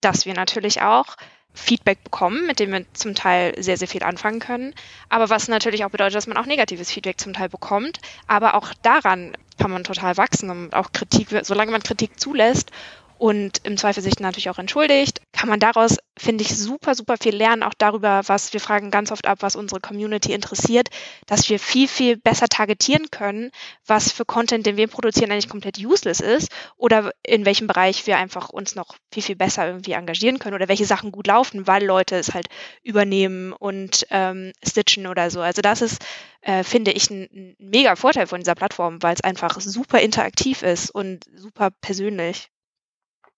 dass 0.00 0.24
wir 0.24 0.34
natürlich 0.34 0.80
auch 0.80 1.16
Feedback 1.54 2.04
bekommen, 2.04 2.46
mit 2.46 2.60
dem 2.60 2.72
wir 2.72 2.84
zum 2.94 3.14
Teil 3.14 3.60
sehr, 3.62 3.76
sehr 3.76 3.88
viel 3.88 4.02
anfangen 4.02 4.38
können. 4.38 4.74
Aber 5.08 5.28
was 5.28 5.48
natürlich 5.48 5.84
auch 5.84 5.90
bedeutet, 5.90 6.14
dass 6.14 6.26
man 6.26 6.36
auch 6.36 6.46
negatives 6.46 6.90
Feedback 6.90 7.20
zum 7.20 7.32
Teil 7.32 7.48
bekommt. 7.48 8.00
Aber 8.26 8.54
auch 8.54 8.72
daran 8.82 9.36
kann 9.58 9.70
man 9.70 9.84
total 9.84 10.16
wachsen 10.16 10.50
und 10.50 10.74
auch 10.74 10.92
Kritik, 10.92 11.28
solange 11.42 11.72
man 11.72 11.82
Kritik 11.82 12.20
zulässt 12.20 12.70
und 13.18 13.60
im 13.64 13.76
Zweifel 13.76 14.02
sich 14.02 14.20
natürlich 14.20 14.48
auch 14.48 14.58
entschuldigt, 14.58 15.20
kann 15.32 15.48
man 15.48 15.58
daraus, 15.58 15.98
finde 16.16 16.42
ich, 16.42 16.56
super, 16.56 16.94
super 16.94 17.16
viel 17.20 17.34
lernen, 17.34 17.64
auch 17.64 17.74
darüber, 17.76 18.22
was 18.26 18.52
wir 18.52 18.60
fragen 18.60 18.90
ganz 18.90 19.10
oft 19.10 19.26
ab, 19.26 19.38
was 19.40 19.56
unsere 19.56 19.80
Community 19.80 20.32
interessiert, 20.32 20.88
dass 21.26 21.48
wir 21.48 21.58
viel, 21.58 21.88
viel 21.88 22.16
besser 22.16 22.46
targetieren 22.46 23.10
können, 23.10 23.50
was 23.86 24.12
für 24.12 24.24
Content, 24.24 24.66
den 24.66 24.76
wir 24.76 24.86
produzieren, 24.86 25.32
eigentlich 25.32 25.48
komplett 25.48 25.78
useless 25.78 26.20
ist 26.20 26.50
oder 26.76 27.10
in 27.24 27.44
welchem 27.44 27.66
Bereich 27.66 28.06
wir 28.06 28.18
einfach 28.18 28.50
uns 28.50 28.76
noch 28.76 28.96
viel, 29.12 29.22
viel 29.22 29.36
besser 29.36 29.66
irgendwie 29.66 29.92
engagieren 29.92 30.38
können 30.38 30.54
oder 30.54 30.68
welche 30.68 30.86
Sachen 30.86 31.10
gut 31.10 31.26
laufen, 31.26 31.66
weil 31.66 31.84
Leute 31.84 32.16
es 32.16 32.34
halt 32.34 32.48
übernehmen 32.84 33.52
und 33.52 34.06
ähm, 34.10 34.52
stitchen 34.64 35.08
oder 35.08 35.30
so. 35.30 35.40
Also 35.40 35.60
das 35.60 35.82
ist, 35.82 36.04
äh, 36.42 36.62
finde 36.62 36.92
ich, 36.92 37.10
ein, 37.10 37.28
ein 37.32 37.56
mega 37.58 37.96
Vorteil 37.96 38.28
von 38.28 38.40
dieser 38.40 38.54
Plattform, 38.54 39.02
weil 39.02 39.14
es 39.14 39.24
einfach 39.24 39.60
super 39.60 39.98
interaktiv 40.00 40.62
ist 40.62 40.90
und 40.90 41.24
super 41.34 41.70
persönlich. 41.80 42.48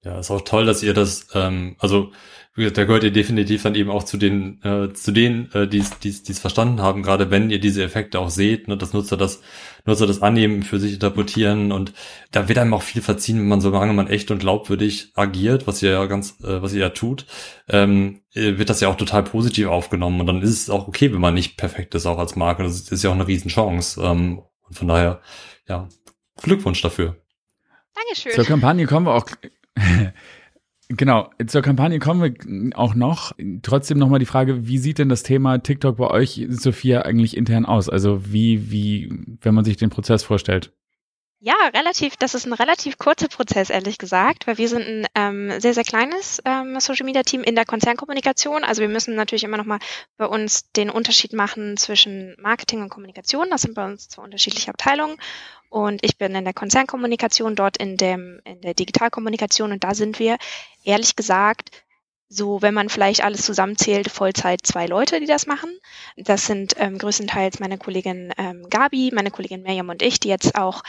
Ja, 0.02 0.19
ist 0.19 0.30
auch 0.30 0.40
toll, 0.42 0.64
dass 0.64 0.83
ihr 0.83 0.95
das, 0.95 1.28
ähm, 1.35 1.76
also 1.78 2.11
da 2.57 2.85
gehört 2.85 3.04
ihr 3.04 3.12
definitiv 3.12 3.62
dann 3.62 3.75
eben 3.75 3.90
auch 3.90 4.02
zu 4.02 4.16
den, 4.16 4.61
äh, 4.62 4.92
zu 4.92 5.12
denen, 5.12 5.50
äh, 5.52 5.69
die 5.69 5.78
es 5.78 6.38
verstanden 6.38 6.83
haben, 6.83 7.02
gerade 7.02 7.30
wenn 7.30 7.49
ihr 7.49 7.61
diese 7.61 7.83
Effekte 7.83 8.19
auch 8.19 8.28
seht, 8.28 8.66
ne, 8.66 8.76
dass 8.76 8.92
Nutzer 8.92 9.16
das, 9.16 9.40
Nutzer 9.87 10.07
das 10.07 10.21
annehmen, 10.21 10.62
für 10.62 10.80
sich 10.80 10.95
interpretieren 10.95 11.71
und 11.71 11.92
da 12.33 12.49
wird 12.49 12.59
einem 12.59 12.75
auch 12.75 12.83
viel 12.83 13.02
verziehen, 13.02 13.38
wenn 13.38 13.49
man 13.49 13.61
solange 13.61 13.92
man 13.92 14.09
echt 14.09 14.30
und 14.30 14.40
glaubwürdig 14.40 15.12
agiert, 15.14 15.66
was 15.66 15.83
ihr 15.83 15.90
ja 15.92 16.04
ganz, 16.07 16.40
äh, 16.40 16.61
was 16.61 16.75
ihr 16.75 16.80
ja 16.80 16.90
tut, 16.90 17.26
ähm, 17.69 18.23
äh, 18.35 18.59
wird 18.59 18.69
das 18.69 18.80
ja 18.80 18.88
auch 18.88 18.97
total 18.97 19.23
positiv 19.23 19.69
aufgenommen 19.69 20.21
und 20.21 20.26
dann 20.26 20.42
ist 20.42 20.50
es 20.50 20.71
auch 20.71 20.88
okay, 20.88 21.12
wenn 21.12 21.21
man 21.21 21.35
nicht 21.35 21.57
perfekt 21.57 21.95
ist, 21.95 22.07
auch 22.07 22.19
als 22.19 22.37
Marke. 22.37 22.62
Das 22.62 22.80
ist 22.80 23.04
ja 23.04 23.11
auch 23.11 23.14
eine 23.14 23.28
Riesenchance. 23.28 24.00
Ähm, 24.02 24.42
und 24.62 24.76
von 24.76 24.88
daher, 24.88 25.21
ja, 25.69 25.88
Glückwunsch 26.42 26.80
dafür. 26.80 27.16
Dankeschön. 27.95 28.33
Zur 28.33 28.45
Kampagne 28.45 28.87
kommen 28.87 29.07
wir 29.07 29.14
auch 29.14 29.26
Genau, 30.93 31.31
zur 31.47 31.62
Kampagne 31.62 32.00
kommen 32.00 32.21
wir 32.21 32.77
auch 32.77 32.97
noch. 32.97 33.31
Trotzdem 33.62 33.99
nochmal 33.99 34.19
die 34.19 34.27
Frage, 34.27 34.67
wie 34.67 34.79
sieht 34.79 34.99
denn 34.99 35.09
das 35.09 35.23
Thema 35.23 35.59
TikTok 35.59 35.99
bei 35.99 36.09
euch, 36.09 36.45
Sophia, 36.49 37.03
eigentlich 37.03 37.37
intern 37.37 37.65
aus? 37.65 37.89
Also 37.89 38.33
wie, 38.33 38.73
wie, 38.73 39.09
wenn 39.41 39.55
man 39.55 39.65
sich 39.65 39.77
den 39.77 39.91
Prozess 39.91 40.25
vorstellt? 40.25 40.73
Ja, 41.43 41.55
relativ, 41.73 42.17
das 42.17 42.35
ist 42.35 42.45
ein 42.45 42.53
relativ 42.53 42.99
kurzer 42.99 43.29
Prozess, 43.29 43.71
ehrlich 43.71 43.97
gesagt, 43.97 44.47
weil 44.47 44.59
wir 44.59 44.69
sind 44.69 44.83
ein 44.83 45.07
ähm, 45.15 45.61
sehr, 45.61 45.73
sehr 45.73 45.85
kleines 45.85 46.43
ähm, 46.45 46.79
Social 46.81 47.07
Media 47.07 47.23
Team 47.23 47.43
in 47.43 47.55
der 47.55 47.65
Konzernkommunikation. 47.65 48.62
Also 48.62 48.83
wir 48.83 48.91
müssen 48.91 49.15
natürlich 49.15 49.45
immer 49.45 49.57
nochmal 49.57 49.79
bei 50.19 50.27
uns 50.27 50.71
den 50.73 50.91
Unterschied 50.91 51.33
machen 51.33 51.79
zwischen 51.79 52.37
Marketing 52.41 52.83
und 52.83 52.91
Kommunikation. 52.91 53.49
Das 53.49 53.62
sind 53.62 53.75
bei 53.75 53.87
uns 53.87 54.09
zwei 54.09 54.23
unterschiedliche 54.23 54.71
Abteilungen. 54.71 55.17
Und 55.71 56.05
ich 56.05 56.19
bin 56.19 56.35
in 56.35 56.45
der 56.45 56.53
Konzernkommunikation, 56.53 57.55
dort 57.55 57.77
in, 57.77 57.97
dem, 57.97 58.41
in 58.45 58.61
der 58.61 58.75
Digitalkommunikation. 58.75 59.73
Und 59.73 59.85
da 59.85 59.95
sind 59.95 60.19
wir, 60.19 60.37
ehrlich 60.85 61.17
gesagt, 61.17 61.71
so, 62.29 62.61
wenn 62.61 62.75
man 62.75 62.89
vielleicht 62.89 63.25
alles 63.25 63.43
zusammenzählt, 63.45 64.11
Vollzeit 64.11 64.61
zwei 64.65 64.87
Leute, 64.87 65.21
die 65.21 65.27
das 65.27 65.47
machen. 65.47 65.71
Das 66.17 66.47
sind 66.47 66.75
ähm, 66.77 66.99
größtenteils 66.99 67.59
meine 67.61 67.79
Kollegin 67.79 68.33
ähm, 68.37 68.69
Gabi, 68.69 69.11
meine 69.12 69.31
Kollegin 69.31 69.62
Miriam 69.62 69.89
und 69.89 70.03
ich, 70.03 70.21
die 70.21 70.29
jetzt 70.29 70.55
auch 70.55 70.83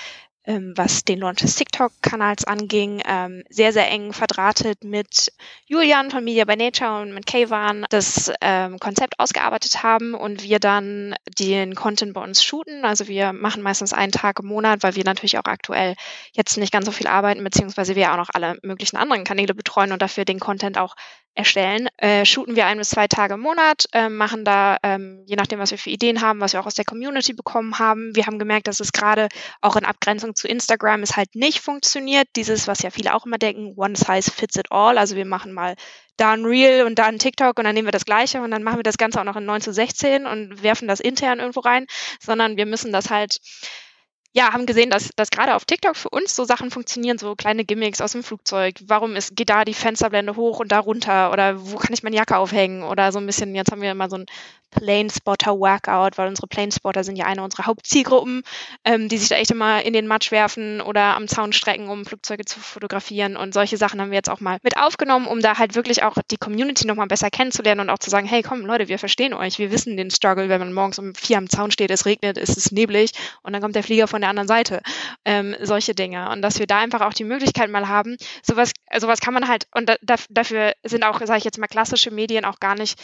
ähm, 0.45 0.73
was 0.75 1.03
den 1.03 1.19
Launch 1.19 1.41
des 1.41 1.55
TikTok-Kanals 1.55 2.45
anging, 2.45 3.01
ähm, 3.05 3.43
sehr, 3.49 3.73
sehr 3.73 3.89
eng 3.91 4.11
verdrahtet 4.11 4.83
mit 4.83 5.31
Julian 5.65 6.09
von 6.09 6.23
Media 6.23 6.45
by 6.45 6.55
Nature 6.55 7.01
und 7.01 7.13
mit 7.13 7.27
Kayvan 7.27 7.85
das 7.89 8.31
ähm, 8.41 8.79
Konzept 8.79 9.19
ausgearbeitet 9.19 9.83
haben 9.83 10.15
und 10.15 10.43
wir 10.43 10.59
dann 10.59 11.15
den 11.39 11.75
Content 11.75 12.13
bei 12.13 12.23
uns 12.23 12.43
shooten. 12.43 12.85
Also 12.85 13.07
wir 13.07 13.33
machen 13.33 13.61
meistens 13.61 13.93
einen 13.93 14.11
Tag 14.11 14.39
im 14.39 14.47
Monat, 14.47 14.81
weil 14.81 14.95
wir 14.95 15.03
natürlich 15.03 15.37
auch 15.37 15.45
aktuell 15.45 15.95
jetzt 16.33 16.57
nicht 16.57 16.73
ganz 16.73 16.85
so 16.85 16.91
viel 16.91 17.07
arbeiten, 17.07 17.43
beziehungsweise 17.43 17.95
wir 17.95 18.11
auch 18.11 18.17
noch 18.17 18.29
alle 18.33 18.57
möglichen 18.63 18.97
anderen 18.97 19.23
Kanäle 19.23 19.53
betreuen 19.53 19.91
und 19.91 20.01
dafür 20.01 20.25
den 20.25 20.39
Content 20.39 20.77
auch 20.77 20.95
erstellen, 21.33 21.87
äh, 21.97 22.25
shooten 22.25 22.55
wir 22.55 22.65
ein 22.65 22.77
bis 22.77 22.89
zwei 22.89 23.07
Tage 23.07 23.35
im 23.35 23.39
Monat, 23.39 23.85
äh, 23.93 24.09
machen 24.09 24.43
da, 24.43 24.77
ähm, 24.83 25.23
je 25.25 25.35
nachdem, 25.35 25.59
was 25.59 25.71
wir 25.71 25.77
für 25.77 25.89
Ideen 25.89 26.21
haben, 26.21 26.41
was 26.41 26.53
wir 26.53 26.59
auch 26.59 26.65
aus 26.65 26.75
der 26.75 26.85
Community 26.85 27.33
bekommen 27.33 27.79
haben. 27.79 28.15
Wir 28.15 28.25
haben 28.25 28.37
gemerkt, 28.37 28.67
dass 28.67 28.79
es 28.81 28.91
gerade 28.91 29.29
auch 29.61 29.75
in 29.75 29.85
Abgrenzung 29.85 30.35
zu 30.35 30.47
Instagram 30.47 31.03
es 31.03 31.15
halt 31.15 31.35
nicht 31.35 31.61
funktioniert. 31.61 32.27
Dieses, 32.35 32.67
was 32.67 32.81
ja 32.81 32.89
viele 32.89 33.15
auch 33.15 33.25
immer 33.25 33.37
denken, 33.37 33.73
one 33.77 33.95
size 33.95 34.29
fits 34.29 34.57
it 34.57 34.67
all. 34.71 34.97
Also 34.97 35.15
wir 35.15 35.25
machen 35.25 35.53
mal 35.53 35.75
da 36.17 36.33
ein 36.33 36.45
Reel 36.45 36.83
und 36.85 36.99
da 36.99 37.05
ein 37.05 37.19
TikTok 37.19 37.57
und 37.57 37.65
dann 37.65 37.73
nehmen 37.73 37.87
wir 37.87 37.93
das 37.93 38.05
Gleiche 38.05 38.41
und 38.41 38.51
dann 38.51 38.63
machen 38.63 38.77
wir 38.79 38.83
das 38.83 38.97
Ganze 38.97 39.19
auch 39.19 39.25
noch 39.25 39.37
in 39.37 39.45
9 39.45 39.61
zu 39.61 39.73
16 39.73 40.25
und 40.25 40.61
werfen 40.61 40.87
das 40.87 40.99
intern 40.99 41.39
irgendwo 41.39 41.61
rein, 41.61 41.87
sondern 42.19 42.57
wir 42.57 42.65
müssen 42.65 42.91
das 42.91 43.09
halt 43.09 43.39
ja, 44.33 44.53
haben 44.53 44.65
gesehen, 44.65 44.89
dass, 44.89 45.09
dass 45.15 45.29
gerade 45.29 45.55
auf 45.55 45.65
TikTok 45.65 45.95
für 45.97 46.09
uns 46.09 46.35
so 46.35 46.45
Sachen 46.45 46.71
funktionieren, 46.71 47.17
so 47.17 47.35
kleine 47.35 47.65
Gimmicks 47.65 47.99
aus 47.99 48.13
dem 48.13 48.23
Flugzeug. 48.23 48.75
Warum 48.85 49.15
ist, 49.15 49.35
geht 49.35 49.49
da 49.49 49.65
die 49.65 49.73
Fensterblende 49.73 50.35
hoch 50.37 50.59
und 50.59 50.71
da 50.71 50.79
runter? 50.79 51.31
Oder 51.31 51.69
wo 51.69 51.77
kann 51.77 51.93
ich 51.93 52.03
meine 52.03 52.15
Jacke 52.15 52.37
aufhängen? 52.37 52.83
Oder 52.83 53.11
so 53.11 53.19
ein 53.19 53.25
bisschen, 53.25 53.53
jetzt 53.55 53.71
haben 53.71 53.81
wir 53.81 53.93
mal 53.93 54.09
so 54.09 54.17
ein 54.17 54.25
Planespotter-Workout, 54.71 56.17
weil 56.17 56.29
unsere 56.29 56.47
Planespotter 56.47 57.03
sind 57.03 57.17
ja 57.17 57.25
eine 57.25 57.43
unserer 57.43 57.65
Hauptzielgruppen, 57.65 58.43
ähm, 58.85 59.09
die 59.09 59.17
sich 59.17 59.27
da 59.27 59.35
echt 59.35 59.51
immer 59.51 59.83
in 59.83 59.91
den 59.91 60.07
Matsch 60.07 60.31
werfen 60.31 60.79
oder 60.79 61.15
am 61.15 61.27
Zaun 61.27 61.51
strecken, 61.51 61.89
um 61.89 62.05
Flugzeuge 62.05 62.45
zu 62.45 62.59
fotografieren. 62.59 63.35
Und 63.35 63.53
solche 63.53 63.75
Sachen 63.75 63.99
haben 63.99 64.11
wir 64.11 64.17
jetzt 64.17 64.29
auch 64.29 64.39
mal 64.39 64.59
mit 64.63 64.77
aufgenommen, 64.77 65.27
um 65.27 65.41
da 65.41 65.57
halt 65.57 65.75
wirklich 65.75 66.03
auch 66.03 66.15
die 66.31 66.37
Community 66.37 66.87
nochmal 66.87 67.07
besser 67.07 67.29
kennenzulernen 67.29 67.81
und 67.81 67.89
auch 67.89 67.99
zu 67.99 68.09
sagen, 68.09 68.27
hey, 68.27 68.41
komm, 68.41 68.61
Leute, 68.65 68.87
wir 68.87 68.97
verstehen 68.97 69.33
euch. 69.33 69.59
Wir 69.59 69.71
wissen 69.71 69.97
den 69.97 70.09
Struggle, 70.09 70.47
wenn 70.47 70.61
man 70.61 70.73
morgens 70.73 70.99
um 70.99 71.13
vier 71.15 71.37
am 71.37 71.49
Zaun 71.49 71.71
steht, 71.71 71.91
es 71.91 72.05
regnet, 72.05 72.37
es 72.37 72.55
ist 72.55 72.71
neblig 72.71 73.11
und 73.43 73.51
dann 73.53 73.61
kommt 73.61 73.75
der 73.75 73.83
Flieger 73.83 74.07
von 74.07 74.20
der 74.21 74.29
anderen 74.29 74.47
Seite. 74.47 74.81
Ähm, 75.25 75.55
solche 75.61 75.93
Dinge. 75.93 76.29
Und 76.29 76.41
dass 76.41 76.59
wir 76.59 76.67
da 76.67 76.79
einfach 76.79 77.01
auch 77.01 77.13
die 77.13 77.23
Möglichkeit 77.23 77.69
mal 77.69 77.87
haben, 77.87 78.17
sowas, 78.43 78.71
sowas 78.97 79.19
kann 79.19 79.33
man 79.33 79.47
halt, 79.47 79.67
und 79.75 79.89
da, 79.89 80.15
dafür 80.29 80.73
sind 80.83 81.03
auch, 81.03 81.19
sage 81.19 81.39
ich 81.39 81.43
jetzt 81.43 81.57
mal, 81.57 81.67
klassische 81.67 82.11
Medien 82.11 82.45
auch 82.45 82.59
gar 82.59 82.75
nicht 82.75 82.99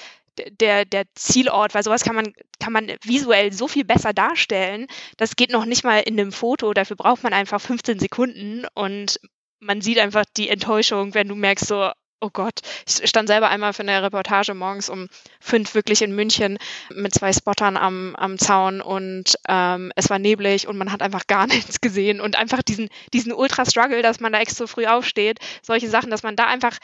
der, 0.59 0.85
der 0.85 1.05
Zielort, 1.15 1.73
weil 1.73 1.83
sowas 1.83 2.03
kann 2.03 2.15
man, 2.15 2.33
kann 2.59 2.73
man 2.73 2.91
visuell 3.03 3.51
so 3.51 3.67
viel 3.67 3.85
besser 3.85 4.13
darstellen. 4.13 4.87
Das 5.17 5.35
geht 5.35 5.51
noch 5.51 5.65
nicht 5.65 5.83
mal 5.83 5.99
in 5.99 6.19
einem 6.19 6.31
Foto, 6.31 6.73
dafür 6.73 6.95
braucht 6.95 7.23
man 7.23 7.33
einfach 7.33 7.59
15 7.59 7.99
Sekunden 7.99 8.65
und 8.73 9.19
man 9.59 9.81
sieht 9.81 9.99
einfach 9.99 10.25
die 10.37 10.49
Enttäuschung, 10.49 11.13
wenn 11.13 11.27
du 11.27 11.35
merkst 11.35 11.67
so, 11.67 11.91
oh 12.19 12.29
Gott, 12.31 12.61
ich 12.87 13.07
stand 13.07 13.27
selber 13.27 13.49
einmal 13.49 13.73
für 13.73 13.83
eine 13.83 14.01
Reportage 14.01 14.53
morgens 14.53 14.89
um 14.89 15.07
fünf 15.39 15.75
wirklich 15.75 16.01
in 16.01 16.15
München 16.15 16.57
mit 16.93 17.13
zwei 17.13 17.31
Spottern 17.31 17.77
am, 17.77 18.15
am 18.15 18.39
Zaun 18.39 18.81
und 18.81 19.35
ähm, 19.47 19.91
es 19.95 20.09
war 20.09 20.19
neblig 20.19 20.67
und 20.67 20.77
man 20.77 20.91
hat 20.91 21.01
einfach 21.01 21.27
gar 21.27 21.47
nichts 21.47 21.81
gesehen 21.81 22.19
und 22.19 22.35
einfach 22.35 22.63
diesen, 22.63 22.89
diesen 23.13 23.33
Ultra-Struggle, 23.33 24.01
dass 24.01 24.19
man 24.19 24.33
da 24.33 24.39
extra 24.39 24.67
früh 24.67 24.85
aufsteht, 24.85 25.39
solche 25.61 25.89
Sachen, 25.89 26.09
dass 26.09 26.23
man 26.23 26.35
da 26.35 26.47
einfach 26.47 26.77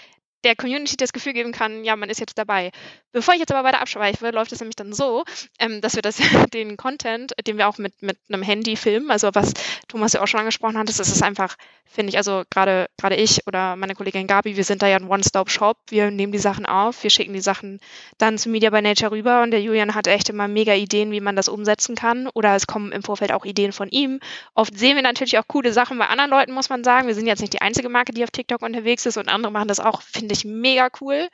der 0.44 0.56
Community 0.56 0.98
das 0.98 1.14
Gefühl 1.14 1.34
geben 1.34 1.52
kann, 1.52 1.84
ja, 1.84 1.96
man 1.96 2.10
ist 2.10 2.20
jetzt 2.20 2.38
dabei. 2.38 2.72
Bevor 3.12 3.34
ich 3.34 3.40
jetzt 3.40 3.52
aber 3.52 3.68
weiter 3.68 3.82
abschweife, 3.82 4.30
läuft 4.32 4.52
es 4.52 4.60
nämlich 4.60 4.76
dann 4.76 4.94
so, 4.94 5.24
ähm, 5.60 5.82
dass 5.82 5.96
wir 5.96 6.02
das, 6.02 6.18
den 6.54 6.78
Content, 6.78 7.34
den 7.46 7.58
wir 7.58 7.68
auch 7.68 7.78
mit, 7.78 8.02
mit 8.02 8.18
einem 8.30 8.42
Handy 8.42 8.76
filmen, 8.76 9.12
also 9.12 9.30
was 9.34 9.54
Thomas 9.88 10.14
ja 10.14 10.22
auch 10.22 10.28
schon 10.28 10.40
angesprochen 10.40 10.78
hat, 10.78 10.90
ist, 10.90 11.00
ist 11.00 11.24
einfach, 11.24 11.56
finde 11.86 12.10
ich, 12.10 12.18
also 12.18 12.44
gerade 12.50 12.88
gerade 12.98 13.16
ich 13.16 13.46
oder 13.48 13.76
meine 13.76 13.96
Kollegin 13.96 14.28
Gabi, 14.28 14.56
wir 14.56 14.64
sind 14.64 14.82
da 14.82 14.88
ja 14.88 14.98
ein 14.98 15.08
One-Stop-Shop, 15.08 15.78
wir 15.90 16.12
nehmen 16.12 16.32
die 16.32 16.40
Sachen 16.40 16.66
auf, 16.66 17.04
wir 17.04 17.10
schicken 17.10 17.34
die 17.34 17.42
Sachen 17.42 17.80
dann 18.18 18.38
zu 18.38 18.50
Media 18.50 18.70
by 18.70 18.82
Nature 18.82 19.12
rüber 19.12 19.44
und 19.44 19.52
der 19.52 19.62
Julian 19.62 19.94
hat 19.96 20.08
echt 20.08 20.30
immer 20.30 20.48
mega 20.48 20.74
Ideen, 20.74 21.12
wie 21.12 21.22
man 21.22 21.36
das 21.36 21.50
umsetzen 21.50 21.96
kann 21.96 22.28
oder 22.34 22.56
es 22.56 22.68
kommen 22.68 22.92
im 22.92 23.04
Vorfeld 23.04 23.32
auch 23.32 23.46
Ideen 23.46 23.72
von 23.72 23.90
ihm. 23.90 24.20
Oft 24.56 24.78
sehen 24.78 24.96
wir 24.96 25.04
natürlich 25.04 25.38
auch 25.38 25.48
coole 25.48 25.72
Sachen 25.72 25.98
bei 25.98 26.08
anderen 26.08 26.32
Leuten, 26.32 26.52
muss 26.52 26.70
man 26.70 26.84
sagen. 26.84 27.08
Wir 27.08 27.16
sind 27.16 27.28
jetzt 27.28 27.42
nicht 27.42 27.54
die 27.54 27.62
einzige 27.62 27.90
Marke, 27.90 28.14
die 28.14 28.24
auf 28.24 28.32
TikTok 28.32 28.62
unterwegs 28.62 29.06
ist 29.06 29.18
und 29.18 29.30
andere 29.30 29.52
machen 29.52 29.68
das 29.68 29.80
auch, 29.80 30.02
finde 30.02 30.33
ich, 30.34 30.46
mega 30.46 30.90
cool. 31.02 31.28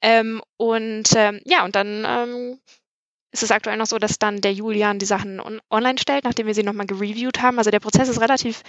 Ähm, 0.00 0.42
und 0.56 1.10
ähm, 1.16 1.40
ja, 1.44 1.64
und 1.64 1.74
dann 1.74 2.04
ähm, 2.06 2.58
ist 3.32 3.42
es 3.42 3.50
aktuell 3.50 3.78
noch 3.78 3.86
so, 3.86 3.98
dass 3.98 4.18
dann 4.18 4.40
der 4.40 4.52
Julian 4.52 4.98
die 4.98 5.06
Sachen 5.06 5.40
on 5.40 5.60
online 5.70 5.98
stellt, 5.98 6.24
nachdem 6.24 6.46
wir 6.46 6.54
sie 6.54 6.62
nochmal 6.62 6.86
gereviewt 6.86 7.40
haben. 7.40 7.58
Also 7.58 7.70
der 7.70 7.80
Prozess 7.80 8.08
ist 8.08 8.20
relativ, 8.20 8.62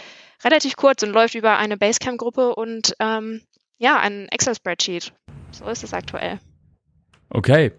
relativ 0.44 0.76
kurz 0.76 1.04
und 1.04 1.12
läuft 1.12 1.36
über 1.36 1.58
eine 1.58 1.78
Basecamp-Gruppe 1.78 2.56
und 2.56 2.96
ähm, 3.00 3.42
ja, 3.78 4.00
ein 4.00 4.30
Excel-Spreadsheet. 4.30 5.14
So 5.52 5.66
ist 5.66 5.84
es 5.84 5.94
aktuell. 5.94 6.40
Okay. 7.30 7.72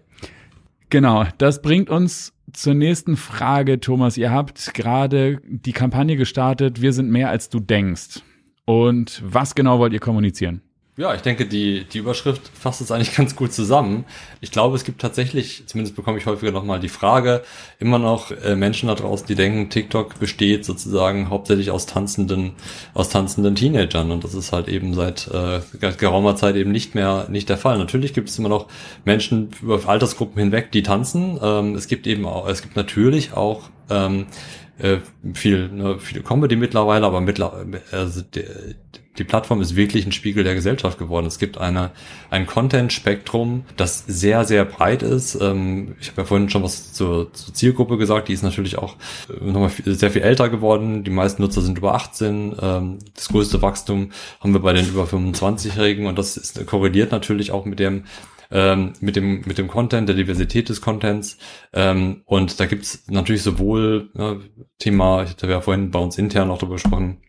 Genau, 0.89 1.25
das 1.39 1.61
bringt 1.61 1.89
uns 1.89 2.33
zur 2.53 2.75
nächsten 2.75 3.17
Frage, 3.17 3.79
Thomas. 3.79 4.17
Ihr 4.17 4.31
habt 4.31 4.73
gerade 4.75 5.41
die 5.43 5.73
Kampagne 5.73 6.15
gestartet, 6.15 6.81
wir 6.81 6.93
sind 6.93 7.09
mehr 7.09 7.29
als 7.29 7.49
du 7.49 7.59
denkst. 7.59 8.21
Und 8.65 9.21
was 9.25 9.55
genau 9.55 9.79
wollt 9.79 9.93
ihr 9.93 9.99
kommunizieren? 9.99 10.61
Ja, 10.97 11.13
ich 11.13 11.19
denke, 11.19 11.45
die, 11.45 11.83
die 11.83 11.97
Überschrift 11.97 12.49
fasst 12.57 12.79
es 12.79 12.89
eigentlich 12.89 13.13
ganz 13.17 13.35
gut 13.35 13.51
zusammen. 13.51 14.05
Ich 14.39 14.51
glaube, 14.51 14.77
es 14.77 14.85
gibt 14.85 15.01
tatsächlich, 15.01 15.63
zumindest 15.65 15.95
bekomme 15.97 16.17
ich 16.17 16.25
häufiger 16.25 16.53
nochmal 16.53 16.79
die 16.79 16.87
Frage, 16.87 17.43
immer 17.79 17.99
noch 17.99 18.31
äh, 18.31 18.55
Menschen 18.55 18.87
da 18.87 18.95
draußen, 18.95 19.27
die 19.27 19.35
denken, 19.35 19.69
TikTok 19.69 20.19
besteht 20.19 20.63
sozusagen 20.63 21.29
hauptsächlich 21.29 21.69
aus 21.69 21.85
tanzenden, 21.85 22.53
aus 22.93 23.09
tanzenden 23.09 23.55
Teenagern. 23.55 24.09
Und 24.09 24.23
das 24.23 24.33
ist 24.33 24.53
halt 24.53 24.69
eben 24.69 24.93
seit 24.93 25.27
äh, 25.27 25.59
geraumer 25.97 26.37
Zeit 26.37 26.55
eben 26.55 26.71
nicht 26.71 26.95
mehr, 26.95 27.27
nicht 27.29 27.49
der 27.49 27.57
Fall. 27.57 27.77
Natürlich 27.77 28.13
gibt 28.13 28.29
es 28.29 28.39
immer 28.39 28.49
noch 28.49 28.67
Menschen 29.03 29.49
über 29.61 29.81
Altersgruppen 29.85 30.39
hinweg, 30.39 30.71
die 30.71 30.83
tanzen. 30.83 31.37
Ähm, 31.43 31.75
es 31.75 31.87
gibt 31.89 32.07
eben 32.07 32.25
auch, 32.25 32.47
es 32.47 32.61
gibt 32.61 32.77
natürlich 32.77 33.33
auch 33.33 33.63
ähm, 33.89 34.27
äh, 34.79 34.97
viel, 35.33 35.69
ne, 35.69 35.99
viele 35.99 36.21
Comedy 36.21 36.55
mittlerweile, 36.55 37.05
aber 37.05 37.21
mittlerweile, 37.21 37.81
also 37.91 38.21
die, 38.21 38.43
die 39.17 39.23
Plattform 39.23 39.61
ist 39.61 39.75
wirklich 39.75 40.05
ein 40.05 40.11
Spiegel 40.11 40.43
der 40.43 40.55
Gesellschaft 40.55 40.97
geworden. 40.97 41.25
Es 41.25 41.39
gibt 41.39 41.57
eine, 41.57 41.91
ein 42.29 42.45
Content-Spektrum, 42.45 43.63
das 43.77 44.03
sehr, 44.05 44.43
sehr 44.43 44.65
breit 44.65 45.03
ist. 45.03 45.35
Ähm, 45.39 45.95
ich 46.01 46.09
habe 46.09 46.21
ja 46.21 46.25
vorhin 46.25 46.49
schon 46.49 46.63
was 46.63 46.91
zur, 46.93 47.31
zur 47.33 47.53
Zielgruppe 47.53 47.97
gesagt, 47.97 48.27
die 48.27 48.33
ist 48.33 48.43
natürlich 48.43 48.77
auch 48.77 48.95
äh, 49.29 49.45
nochmal 49.45 49.71
sehr 49.85 50.11
viel 50.11 50.21
älter 50.21 50.49
geworden. 50.49 51.03
Die 51.03 51.11
meisten 51.11 51.41
Nutzer 51.41 51.61
sind 51.61 51.77
über 51.77 51.95
18. 51.95 52.55
Ähm, 52.61 52.99
das 53.15 53.29
größte 53.29 53.61
Wachstum 53.61 54.11
haben 54.41 54.53
wir 54.53 54.59
bei 54.59 54.73
den 54.73 54.87
über 54.87 55.05
25-Jährigen 55.05 56.07
und 56.07 56.17
das 56.17 56.35
ist, 56.35 56.65
korreliert 56.65 57.11
natürlich 57.11 57.51
auch 57.51 57.65
mit 57.65 57.79
dem 57.79 58.03
ähm, 58.51 58.93
mit 58.99 59.15
dem 59.15 59.41
mit 59.45 59.57
dem 59.57 59.67
Content, 59.67 60.07
der 60.07 60.15
Diversität 60.15 60.69
des 60.69 60.81
Contents. 60.81 61.37
Ähm, 61.73 62.21
und 62.25 62.59
da 62.59 62.65
gibt's 62.65 63.05
natürlich 63.07 63.43
sowohl 63.43 64.09
äh, 64.17 64.35
Thema, 64.79 65.23
ich 65.23 65.31
hatte 65.31 65.47
ja 65.47 65.61
vorhin 65.61 65.91
bei 65.91 65.99
uns 65.99 66.17
intern 66.17 66.51
auch 66.51 66.57
darüber 66.57 66.75
gesprochen, 66.75 67.21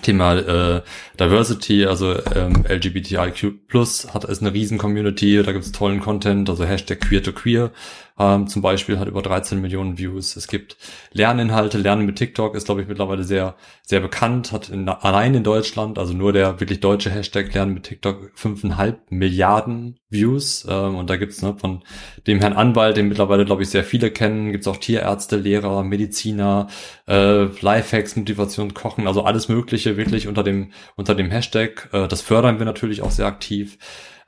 Thema 0.00 0.34
äh, 0.36 0.82
Diversity, 1.20 1.84
also 1.84 2.14
ähm, 2.34 2.64
LGBTIQ 2.66 3.68
plus 3.68 4.14
hat 4.14 4.24
ist 4.24 4.40
eine 4.40 4.54
riesen 4.54 4.78
Community, 4.78 5.42
da 5.42 5.52
gibt's 5.52 5.72
tollen 5.72 6.00
Content, 6.00 6.48
also 6.48 6.64
Hashtag 6.64 7.00
Queer 7.00 7.22
to 7.22 7.32
Queer 7.32 7.70
ähm, 8.18 8.46
zum 8.46 8.62
Beispiel 8.62 8.98
hat 8.98 9.08
über 9.08 9.22
13 9.22 9.60
Millionen 9.60 9.98
Views. 9.98 10.36
Es 10.36 10.48
gibt 10.48 10.76
Lerninhalte, 11.12 11.78
Lernen 11.78 12.06
mit 12.06 12.16
TikTok 12.16 12.54
ist, 12.54 12.66
glaube 12.66 12.82
ich, 12.82 12.88
mittlerweile 12.88 13.24
sehr, 13.24 13.56
sehr 13.82 14.00
bekannt, 14.00 14.52
hat 14.52 14.68
in, 14.68 14.88
allein 14.88 15.34
in 15.34 15.44
Deutschland, 15.44 15.98
also 15.98 16.12
nur 16.12 16.32
der 16.32 16.60
wirklich 16.60 16.80
deutsche 16.80 17.10
Hashtag 17.10 17.52
Lernen 17.54 17.74
mit 17.74 17.84
TikTok 17.84 18.32
fünfeinhalb 18.34 19.10
Milliarden 19.10 19.98
Views. 20.10 20.66
Ähm, 20.68 20.96
und 20.96 21.10
da 21.10 21.16
gibt's 21.16 21.42
ne, 21.42 21.56
von 21.58 21.82
dem 22.26 22.40
Herrn 22.40 22.52
Anwalt, 22.52 22.96
den 22.96 23.08
mittlerweile, 23.08 23.44
glaube 23.44 23.62
ich, 23.62 23.70
sehr 23.70 23.84
viele 23.84 24.10
kennen, 24.10 24.52
gibt's 24.52 24.68
auch 24.68 24.76
Tierärzte, 24.76 25.36
Lehrer, 25.36 25.82
Mediziner, 25.82 26.68
äh, 27.08 27.44
Lifehacks, 27.44 28.16
Motivation, 28.16 28.74
Kochen, 28.74 29.06
also 29.06 29.24
alles 29.24 29.48
Mögliche 29.48 29.96
wirklich 29.96 30.28
unter 30.28 30.42
dem, 30.42 30.72
unter 30.96 31.14
dem 31.14 31.30
Hashtag. 31.30 31.88
Äh, 31.92 32.08
das 32.08 32.20
fördern 32.20 32.58
wir 32.58 32.66
natürlich 32.66 33.02
auch 33.02 33.10
sehr 33.10 33.26
aktiv. 33.26 33.78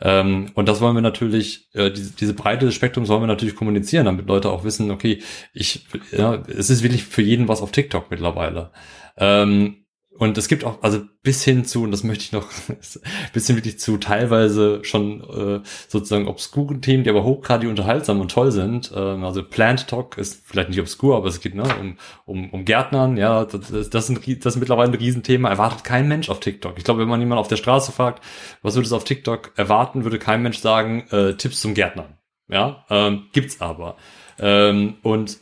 Ähm, 0.04 0.50
und 0.54 0.68
das 0.68 0.82
wollen 0.82 0.94
wir 0.94 1.00
natürlich, 1.00 1.70
äh, 1.74 1.90
diese, 1.90 2.14
diese 2.14 2.34
Breite 2.34 2.66
des 2.66 2.74
Spektrums 2.74 3.08
wollen 3.08 3.22
wir 3.22 3.26
natürlich 3.26 3.56
kommunizieren, 3.56 4.04
damit 4.04 4.28
Leute 4.28 4.50
auch 4.50 4.62
wissen, 4.62 4.90
okay, 4.90 5.22
ich, 5.54 5.86
ja, 6.12 6.42
es 6.46 6.68
ist 6.68 6.82
wirklich 6.82 7.04
für 7.04 7.22
jeden 7.22 7.48
was 7.48 7.62
auf 7.62 7.72
TikTok 7.72 8.10
mittlerweile. 8.10 8.70
Ähm, 9.16 9.83
und 10.16 10.38
es 10.38 10.46
gibt 10.46 10.62
auch, 10.62 10.80
also 10.82 11.00
bis 11.24 11.42
hin 11.42 11.64
zu, 11.64 11.82
und 11.82 11.90
das 11.90 12.04
möchte 12.04 12.22
ich 12.22 12.32
noch, 12.32 12.48
bis 13.32 13.46
hin 13.46 13.56
wirklich 13.56 13.80
zu 13.80 13.96
teilweise 13.96 14.84
schon 14.84 15.22
äh, 15.22 15.60
sozusagen 15.88 16.28
obskuren 16.28 16.82
Themen, 16.82 17.02
die 17.02 17.10
aber 17.10 17.24
hochgradig 17.24 17.68
unterhaltsam 17.68 18.20
und 18.20 18.30
toll 18.30 18.52
sind. 18.52 18.92
Ähm, 18.94 19.24
also 19.24 19.42
Plant 19.42 19.88
Talk 19.88 20.16
ist 20.16 20.46
vielleicht 20.46 20.68
nicht 20.68 20.80
obskur, 20.80 21.16
aber 21.16 21.26
es 21.26 21.40
geht 21.40 21.56
ne, 21.56 21.64
um, 21.80 21.98
um, 22.26 22.50
um 22.50 22.64
Gärtnern, 22.64 23.16
ja, 23.16 23.44
das, 23.44 23.90
das, 23.90 24.08
ein, 24.08 24.20
das 24.40 24.54
ist 24.54 24.60
mittlerweile 24.60 24.92
ein 24.92 24.98
Riesenthema. 24.98 25.48
Erwartet 25.48 25.82
kein 25.82 26.06
Mensch 26.06 26.30
auf 26.30 26.38
TikTok. 26.38 26.74
Ich 26.78 26.84
glaube, 26.84 27.00
wenn 27.00 27.08
man 27.08 27.20
jemanden 27.20 27.40
auf 27.40 27.48
der 27.48 27.56
Straße 27.56 27.90
fragt, 27.90 28.22
was 28.62 28.76
würde 28.76 28.86
es 28.86 28.92
auf 28.92 29.04
TikTok 29.04 29.52
erwarten, 29.56 30.04
würde 30.04 30.20
kein 30.20 30.42
Mensch 30.42 30.58
sagen, 30.58 31.04
äh, 31.10 31.34
Tipps 31.34 31.60
zum 31.60 31.74
Gärtnern. 31.74 32.18
Ja, 32.48 32.84
ähm, 32.88 33.24
gibt's 33.32 33.60
aber. 33.60 33.96
Ähm, 34.38 34.94
und 35.02 35.38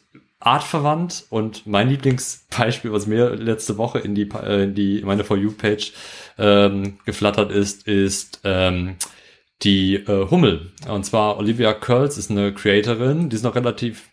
artverwandt 0.47 1.27
und 1.31 1.67
mein 1.67 1.89
Lieblingsbeispiel, 1.89 2.93
was 2.93 3.07
mir 3.07 3.31
letzte 3.31 3.79
Woche 3.79 3.99
in 3.99 4.15
die, 4.15 4.29
äh, 4.31 4.65
in 4.65 4.75
die 4.75 5.03
meine 5.05 5.25
For 5.25 5.37
You-Page 5.37 5.93
ähm, 6.39 6.99
geflattert 7.05 7.51
ist, 7.51 7.87
ist 7.87 8.41
ähm, 8.45 8.97
die 9.63 9.97
äh, 9.97 10.31
Hummel. 10.31 10.73
Und 10.89 11.05
zwar 11.05 11.39
Olivia 11.39 11.73
Curls 11.73 12.19
ist 12.19 12.31
eine 12.31 12.53
Creatorin, 12.53 13.29
die 13.29 13.37
ist 13.37 13.45
noch 13.45 13.55
relativ, 13.55 14.11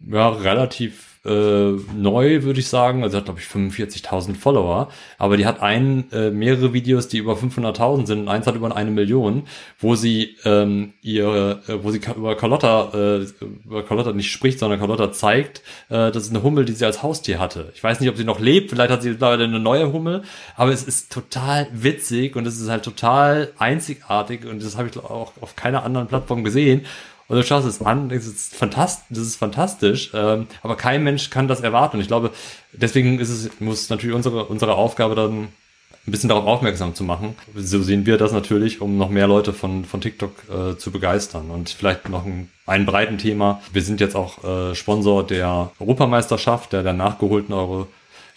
ja, 0.00 0.28
relativ 0.28 1.09
äh, 1.24 1.72
neu, 1.94 2.42
würde 2.42 2.60
ich 2.60 2.68
sagen. 2.68 3.02
Also 3.02 3.18
hat, 3.18 3.26
glaube 3.26 3.40
ich, 3.40 3.46
45.000 3.46 4.36
Follower. 4.36 4.88
Aber 5.18 5.36
die 5.36 5.46
hat 5.46 5.60
ein, 5.60 6.10
äh, 6.12 6.30
mehrere 6.30 6.72
Videos, 6.72 7.08
die 7.08 7.18
über 7.18 7.34
500.000 7.34 8.06
sind 8.06 8.20
und 8.20 8.28
eins 8.28 8.46
hat 8.46 8.54
über 8.54 8.74
eine 8.74 8.90
Million, 8.90 9.44
wo 9.78 9.96
sie 9.96 10.36
ähm, 10.44 10.94
ihre, 11.02 11.62
äh, 11.68 11.82
wo 11.84 11.90
sie 11.90 12.00
über 12.16 12.36
Carlotta, 12.36 12.90
äh, 12.94 13.26
über 13.64 13.84
Carlotta 13.84 14.12
nicht 14.12 14.30
spricht, 14.30 14.58
sondern 14.58 14.78
Carlotta 14.78 15.12
zeigt, 15.12 15.58
äh, 15.88 16.10
das 16.10 16.24
ist 16.24 16.30
eine 16.30 16.42
Hummel, 16.42 16.64
die 16.64 16.72
sie 16.72 16.86
als 16.86 17.02
Haustier 17.02 17.38
hatte. 17.38 17.70
Ich 17.74 17.84
weiß 17.84 18.00
nicht, 18.00 18.08
ob 18.08 18.16
sie 18.16 18.24
noch 18.24 18.40
lebt, 18.40 18.70
vielleicht 18.70 18.90
hat 18.90 19.02
sie 19.02 19.10
leider 19.10 19.44
eine 19.44 19.60
neue 19.60 19.92
Hummel, 19.92 20.22
aber 20.56 20.72
es 20.72 20.82
ist 20.82 21.12
total 21.12 21.68
witzig 21.72 22.36
und 22.36 22.46
es 22.46 22.58
ist 22.58 22.70
halt 22.70 22.84
total 22.84 23.52
einzigartig 23.58 24.46
und 24.46 24.62
das 24.62 24.78
habe 24.78 24.88
ich 24.88 24.96
auch 24.96 25.32
auf 25.40 25.56
keiner 25.56 25.84
anderen 25.84 26.06
Plattform 26.06 26.44
gesehen. 26.44 26.86
Und 27.30 27.36
du 27.36 27.44
schaust 27.44 27.64
es 27.64 27.80
an, 27.80 28.08
das 28.08 28.26
ist 28.26 28.56
fantastisch, 28.56 29.06
das 29.08 29.20
ist 29.20 29.36
fantastisch, 29.36 30.10
ähm, 30.14 30.48
aber 30.64 30.74
kein 30.74 31.04
Mensch 31.04 31.30
kann 31.30 31.46
das 31.46 31.60
erwarten. 31.60 31.96
Und 31.96 32.00
ich 32.00 32.08
glaube, 32.08 32.32
deswegen 32.72 33.20
ist 33.20 33.28
es, 33.28 33.48
muss 33.60 33.88
natürlich 33.88 34.16
unsere, 34.16 34.46
unsere 34.46 34.74
Aufgabe 34.74 35.14
dann 35.14 35.42
ein 35.42 35.50
bisschen 36.10 36.28
darauf 36.28 36.44
aufmerksam 36.44 36.96
zu 36.96 37.04
machen. 37.04 37.36
So 37.54 37.84
sehen 37.84 38.04
wir 38.04 38.18
das 38.18 38.32
natürlich, 38.32 38.80
um 38.80 38.98
noch 38.98 39.10
mehr 39.10 39.28
Leute 39.28 39.52
von, 39.52 39.84
von 39.84 40.00
TikTok 40.00 40.32
äh, 40.50 40.76
zu 40.76 40.90
begeistern. 40.90 41.52
Und 41.52 41.70
vielleicht 41.70 42.08
noch 42.08 42.26
ein, 42.26 42.50
ein 42.66 42.84
breiten 42.84 43.18
Thema. 43.18 43.62
Wir 43.72 43.82
sind 43.82 44.00
jetzt 44.00 44.16
auch 44.16 44.42
äh, 44.42 44.74
Sponsor 44.74 45.24
der 45.24 45.70
Europameisterschaft, 45.78 46.72
der, 46.72 46.82
der 46.82 46.94
nachgeholten 46.94 47.54
Euro 47.54 47.86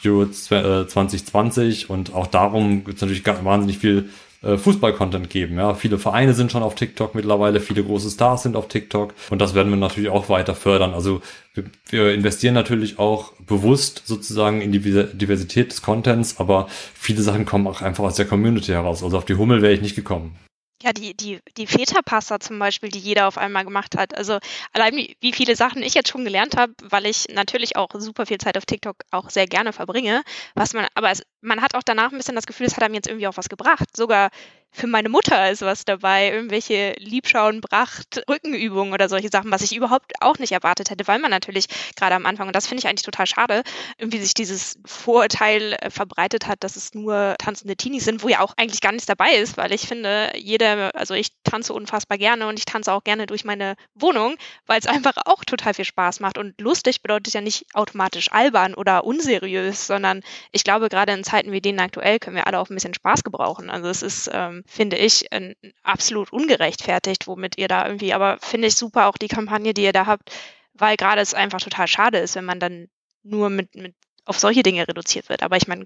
Euro 0.05 0.25
2020 0.29 1.89
und 1.89 2.13
auch 2.13 2.27
darum 2.27 2.83
gibt 2.83 2.97
es 2.97 3.01
natürlich 3.01 3.25
wahnsinnig 3.25 3.77
viel 3.77 4.09
äh, 4.43 4.57
Fußball-Content 4.57 5.29
geben. 5.29 5.57
Ja, 5.57 5.73
viele 5.73 5.97
Vereine 5.97 6.33
sind 6.33 6.51
schon 6.51 6.63
auf 6.63 6.75
TikTok 6.75 7.15
mittlerweile, 7.15 7.59
viele 7.59 7.83
große 7.83 8.09
Stars 8.09 8.43
sind 8.43 8.55
auf 8.55 8.67
TikTok 8.67 9.13
und 9.29 9.39
das 9.39 9.55
werden 9.55 9.69
wir 9.69 9.77
natürlich 9.77 10.09
auch 10.09 10.29
weiter 10.29 10.53
fördern. 10.53 10.93
Also 10.93 11.21
wir, 11.53 11.63
wir 11.89 12.13
investieren 12.13 12.53
natürlich 12.53 12.99
auch 12.99 13.31
bewusst 13.47 14.03
sozusagen 14.05 14.61
in 14.61 14.71
die 14.71 14.79
Diversität 14.79 15.71
des 15.71 15.81
Contents, 15.81 16.39
aber 16.39 16.67
viele 16.93 17.21
Sachen 17.21 17.45
kommen 17.45 17.67
auch 17.67 17.81
einfach 17.81 18.03
aus 18.03 18.15
der 18.15 18.25
Community 18.25 18.71
heraus. 18.71 19.03
Also 19.03 19.17
auf 19.17 19.25
die 19.25 19.35
Hummel 19.35 19.61
wäre 19.61 19.73
ich 19.73 19.81
nicht 19.81 19.95
gekommen. 19.95 20.35
Ja, 20.83 20.91
die, 20.91 21.15
die, 21.15 21.39
die 21.55 21.65
Väterpasta 21.65 22.41
zum 22.41 22.59
Beispiel, 22.59 22.89
die 22.89 22.99
jeder 22.99 23.27
auf 23.29 23.37
einmal 23.37 23.63
gemacht 23.63 23.95
hat. 23.97 24.17
Also 24.17 24.39
allein 24.73 24.93
wie, 24.97 25.15
wie 25.21 25.31
viele 25.31 25.55
Sachen 25.55 25.81
ich 25.81 25.93
jetzt 25.93 26.09
schon 26.09 26.25
gelernt 26.25 26.57
habe, 26.57 26.73
weil 26.83 27.05
ich 27.05 27.27
natürlich 27.29 27.77
auch 27.77 27.87
super 27.97 28.25
viel 28.25 28.37
Zeit 28.37 28.57
auf 28.57 28.65
TikTok 28.65 28.97
auch 29.11 29.29
sehr 29.29 29.47
gerne 29.47 29.71
verbringe. 29.71 30.23
Was 30.55 30.73
man, 30.73 30.87
aber 30.93 31.11
es, 31.11 31.23
man 31.39 31.61
hat 31.61 31.75
auch 31.75 31.83
danach 31.83 32.11
ein 32.11 32.17
bisschen 32.17 32.35
das 32.35 32.45
Gefühl, 32.45 32.67
es 32.67 32.75
hat 32.75 32.83
einem 32.83 32.95
jetzt 32.95 33.07
irgendwie 33.07 33.27
auch 33.27 33.37
was 33.37 33.47
gebracht. 33.47 33.95
Sogar 33.95 34.29
für 34.73 34.87
meine 34.87 35.09
Mutter 35.09 35.51
ist 35.51 35.61
was 35.61 35.85
dabei, 35.85 36.31
irgendwelche 36.31 36.93
Liebschauen, 36.97 37.61
Bracht, 37.61 38.23
Rückenübungen 38.27 38.93
oder 38.93 39.07
solche 39.07 39.29
Sachen, 39.29 39.51
was 39.51 39.61
ich 39.61 39.75
überhaupt 39.75 40.13
auch 40.19 40.39
nicht 40.39 40.51
erwartet 40.51 40.89
hätte, 40.89 41.07
weil 41.07 41.19
man 41.19 41.29
natürlich 41.31 41.67
gerade 41.95 42.15
am 42.15 42.25
Anfang, 42.25 42.47
und 42.47 42.55
das 42.55 42.67
finde 42.67 42.79
ich 42.79 42.87
eigentlich 42.87 43.03
total 43.03 43.27
schade, 43.27 43.63
irgendwie 43.97 44.19
sich 44.19 44.33
dieses 44.33 44.79
Vorurteil 44.85 45.73
äh, 45.73 45.89
verbreitet 45.89 46.47
hat, 46.47 46.63
dass 46.63 46.75
es 46.75 46.93
nur 46.95 47.35
tanzende 47.37 47.75
Teenies 47.75 48.05
sind, 48.05 48.23
wo 48.23 48.29
ja 48.29 48.39
auch 48.39 48.53
eigentlich 48.57 48.81
gar 48.81 48.91
nichts 48.91 49.05
dabei 49.05 49.33
ist, 49.35 49.57
weil 49.57 49.71
ich 49.71 49.87
finde, 49.87 50.31
jeder, 50.35 50.95
also 50.95 51.13
ich 51.13 51.29
tanze 51.43 51.73
unfassbar 51.73 52.17
gerne 52.17 52.47
und 52.47 52.57
ich 52.57 52.65
tanze 52.65 52.91
auch 52.91 53.03
gerne 53.03 53.27
durch 53.27 53.45
meine 53.45 53.75
Wohnung, 53.93 54.35
weil 54.65 54.79
es 54.79 54.87
einfach 54.87 55.13
auch 55.25 55.45
total 55.45 55.75
viel 55.75 55.85
Spaß 55.85 56.19
macht. 56.19 56.37
Und 56.39 56.59
lustig 56.59 57.01
bedeutet 57.03 57.33
ja 57.33 57.41
nicht 57.41 57.65
automatisch 57.73 58.31
albern 58.31 58.73
oder 58.73 59.03
unseriös, 59.03 59.85
sondern 59.85 60.21
ich 60.51 60.63
glaube, 60.63 60.89
gerade 60.89 61.13
in 61.13 61.23
Zeiten 61.23 61.51
wie 61.51 61.61
denen 61.61 61.79
aktuell 61.79 62.19
können 62.19 62.35
wir 62.35 62.47
alle 62.47 62.59
auch 62.59 62.69
ein 62.69 62.75
bisschen 62.75 62.93
Spaß 62.93 63.23
gebrauchen. 63.23 63.69
Also 63.69 63.87
es 63.89 64.01
ist 64.01 64.29
ähm, 64.33 64.62
finde 64.65 64.97
ich, 64.97 65.31
äh, 65.31 65.55
absolut 65.83 66.31
ungerechtfertigt, 66.31 67.27
womit 67.27 67.57
ihr 67.57 67.67
da 67.67 67.85
irgendwie, 67.85 68.13
aber 68.13 68.37
finde 68.41 68.67
ich 68.67 68.75
super 68.75 69.07
auch 69.07 69.17
die 69.17 69.27
Kampagne, 69.27 69.73
die 69.73 69.83
ihr 69.83 69.93
da 69.93 70.05
habt, 70.05 70.31
weil 70.73 70.97
gerade 70.97 71.21
es 71.21 71.33
einfach 71.33 71.61
total 71.61 71.87
schade 71.87 72.19
ist, 72.19 72.35
wenn 72.35 72.45
man 72.45 72.59
dann 72.59 72.87
nur 73.23 73.49
mit, 73.49 73.75
mit 73.75 73.95
auf 74.25 74.39
solche 74.39 74.63
Dinge 74.63 74.87
reduziert 74.87 75.29
wird. 75.29 75.43
Aber 75.43 75.57
ich 75.57 75.67
meine, 75.67 75.85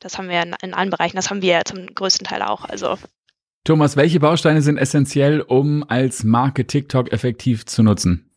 das 0.00 0.18
haben 0.18 0.28
wir 0.28 0.42
in, 0.42 0.54
in 0.62 0.74
allen 0.74 0.90
Bereichen, 0.90 1.16
das 1.16 1.30
haben 1.30 1.42
wir 1.42 1.52
ja 1.52 1.64
zum 1.64 1.86
größten 1.86 2.26
Teil 2.26 2.42
auch. 2.42 2.64
Also 2.64 2.96
Thomas, 3.64 3.96
welche 3.96 4.20
Bausteine 4.20 4.62
sind 4.62 4.78
essentiell, 4.78 5.40
um 5.40 5.84
als 5.88 6.22
Marke 6.22 6.66
TikTok 6.66 7.12
effektiv 7.12 7.66
zu 7.66 7.82
nutzen? 7.82 8.30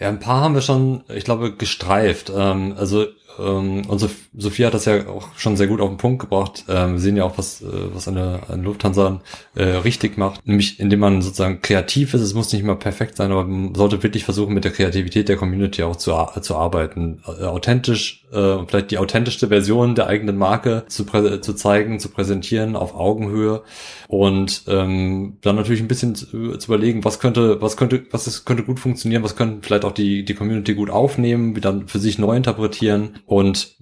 Ja, 0.00 0.08
ein 0.08 0.18
paar 0.18 0.40
haben 0.40 0.54
wir 0.54 0.62
schon, 0.62 1.04
ich 1.08 1.24
glaube, 1.24 1.54
gestreift. 1.54 2.32
Ähm, 2.34 2.74
also 2.76 3.06
und 3.38 4.10
Sophia 4.36 4.66
hat 4.66 4.74
das 4.74 4.84
ja 4.84 5.08
auch 5.08 5.28
schon 5.36 5.56
sehr 5.56 5.66
gut 5.66 5.80
auf 5.80 5.88
den 5.88 5.96
Punkt 5.96 6.20
gebracht. 6.20 6.64
Ähm, 6.68 6.92
wir 6.92 7.00
sehen 7.00 7.16
ja 7.16 7.24
auch, 7.24 7.38
was, 7.38 7.62
äh, 7.62 7.66
was 7.92 8.08
eine, 8.08 8.40
eine 8.48 8.62
Lufthansa 8.62 9.20
äh, 9.54 9.62
richtig 9.62 10.16
macht, 10.16 10.46
nämlich 10.46 10.78
indem 10.80 11.00
man 11.00 11.22
sozusagen 11.22 11.60
kreativ 11.60 12.14
ist. 12.14 12.20
Es 12.20 12.34
muss 12.34 12.52
nicht 12.52 12.62
immer 12.62 12.76
perfekt 12.76 13.16
sein, 13.16 13.32
aber 13.32 13.44
man 13.44 13.74
sollte 13.74 14.02
wirklich 14.02 14.24
versuchen, 14.24 14.54
mit 14.54 14.64
der 14.64 14.72
Kreativität 14.72 15.28
der 15.28 15.36
Community 15.36 15.82
auch 15.82 15.96
zu, 15.96 16.12
zu 16.40 16.56
arbeiten. 16.56 17.22
Äh, 17.26 17.44
authentisch, 17.44 18.20
vielleicht 18.66 18.90
die 18.90 18.98
authentischste 18.98 19.46
Version 19.46 19.94
der 19.94 20.08
eigenen 20.08 20.36
Marke 20.36 20.82
zu, 20.88 21.04
zu 21.04 21.54
zeigen, 21.54 22.00
zu 22.00 22.08
präsentieren 22.08 22.74
auf 22.74 22.96
Augenhöhe 22.96 23.62
und 24.08 24.64
ähm, 24.66 25.36
dann 25.40 25.54
natürlich 25.54 25.80
ein 25.80 25.86
bisschen 25.86 26.16
zu, 26.16 26.56
zu 26.56 26.66
überlegen, 26.66 27.04
was 27.04 27.20
könnte, 27.20 27.62
was 27.62 27.76
könnte, 27.76 28.06
was 28.10 28.26
ist, 28.26 28.44
könnte 28.44 28.64
gut 28.64 28.80
funktionieren, 28.80 29.22
was 29.22 29.36
könnten 29.36 29.62
vielleicht 29.62 29.84
auch 29.84 29.92
die, 29.92 30.24
die 30.24 30.34
Community 30.34 30.74
gut 30.74 30.90
aufnehmen, 30.90 31.54
wie 31.54 31.60
dann 31.60 31.86
für 31.86 32.00
sich 32.00 32.18
neu 32.18 32.36
interpretieren 32.36 33.20
und 33.26 33.76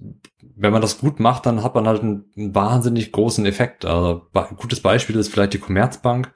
wenn 0.55 0.71
man 0.71 0.81
das 0.81 0.99
gut 0.99 1.19
macht, 1.19 1.45
dann 1.45 1.63
hat 1.63 1.75
man 1.75 1.87
halt 1.87 2.01
einen, 2.01 2.25
wahnsinnig 2.35 3.11
großen 3.11 3.45
Effekt. 3.45 3.85
Also 3.85 4.27
ein 4.33 4.55
gutes 4.55 4.81
Beispiel 4.81 5.15
ist 5.15 5.29
vielleicht 5.29 5.53
die 5.53 5.59
Commerzbank. 5.59 6.31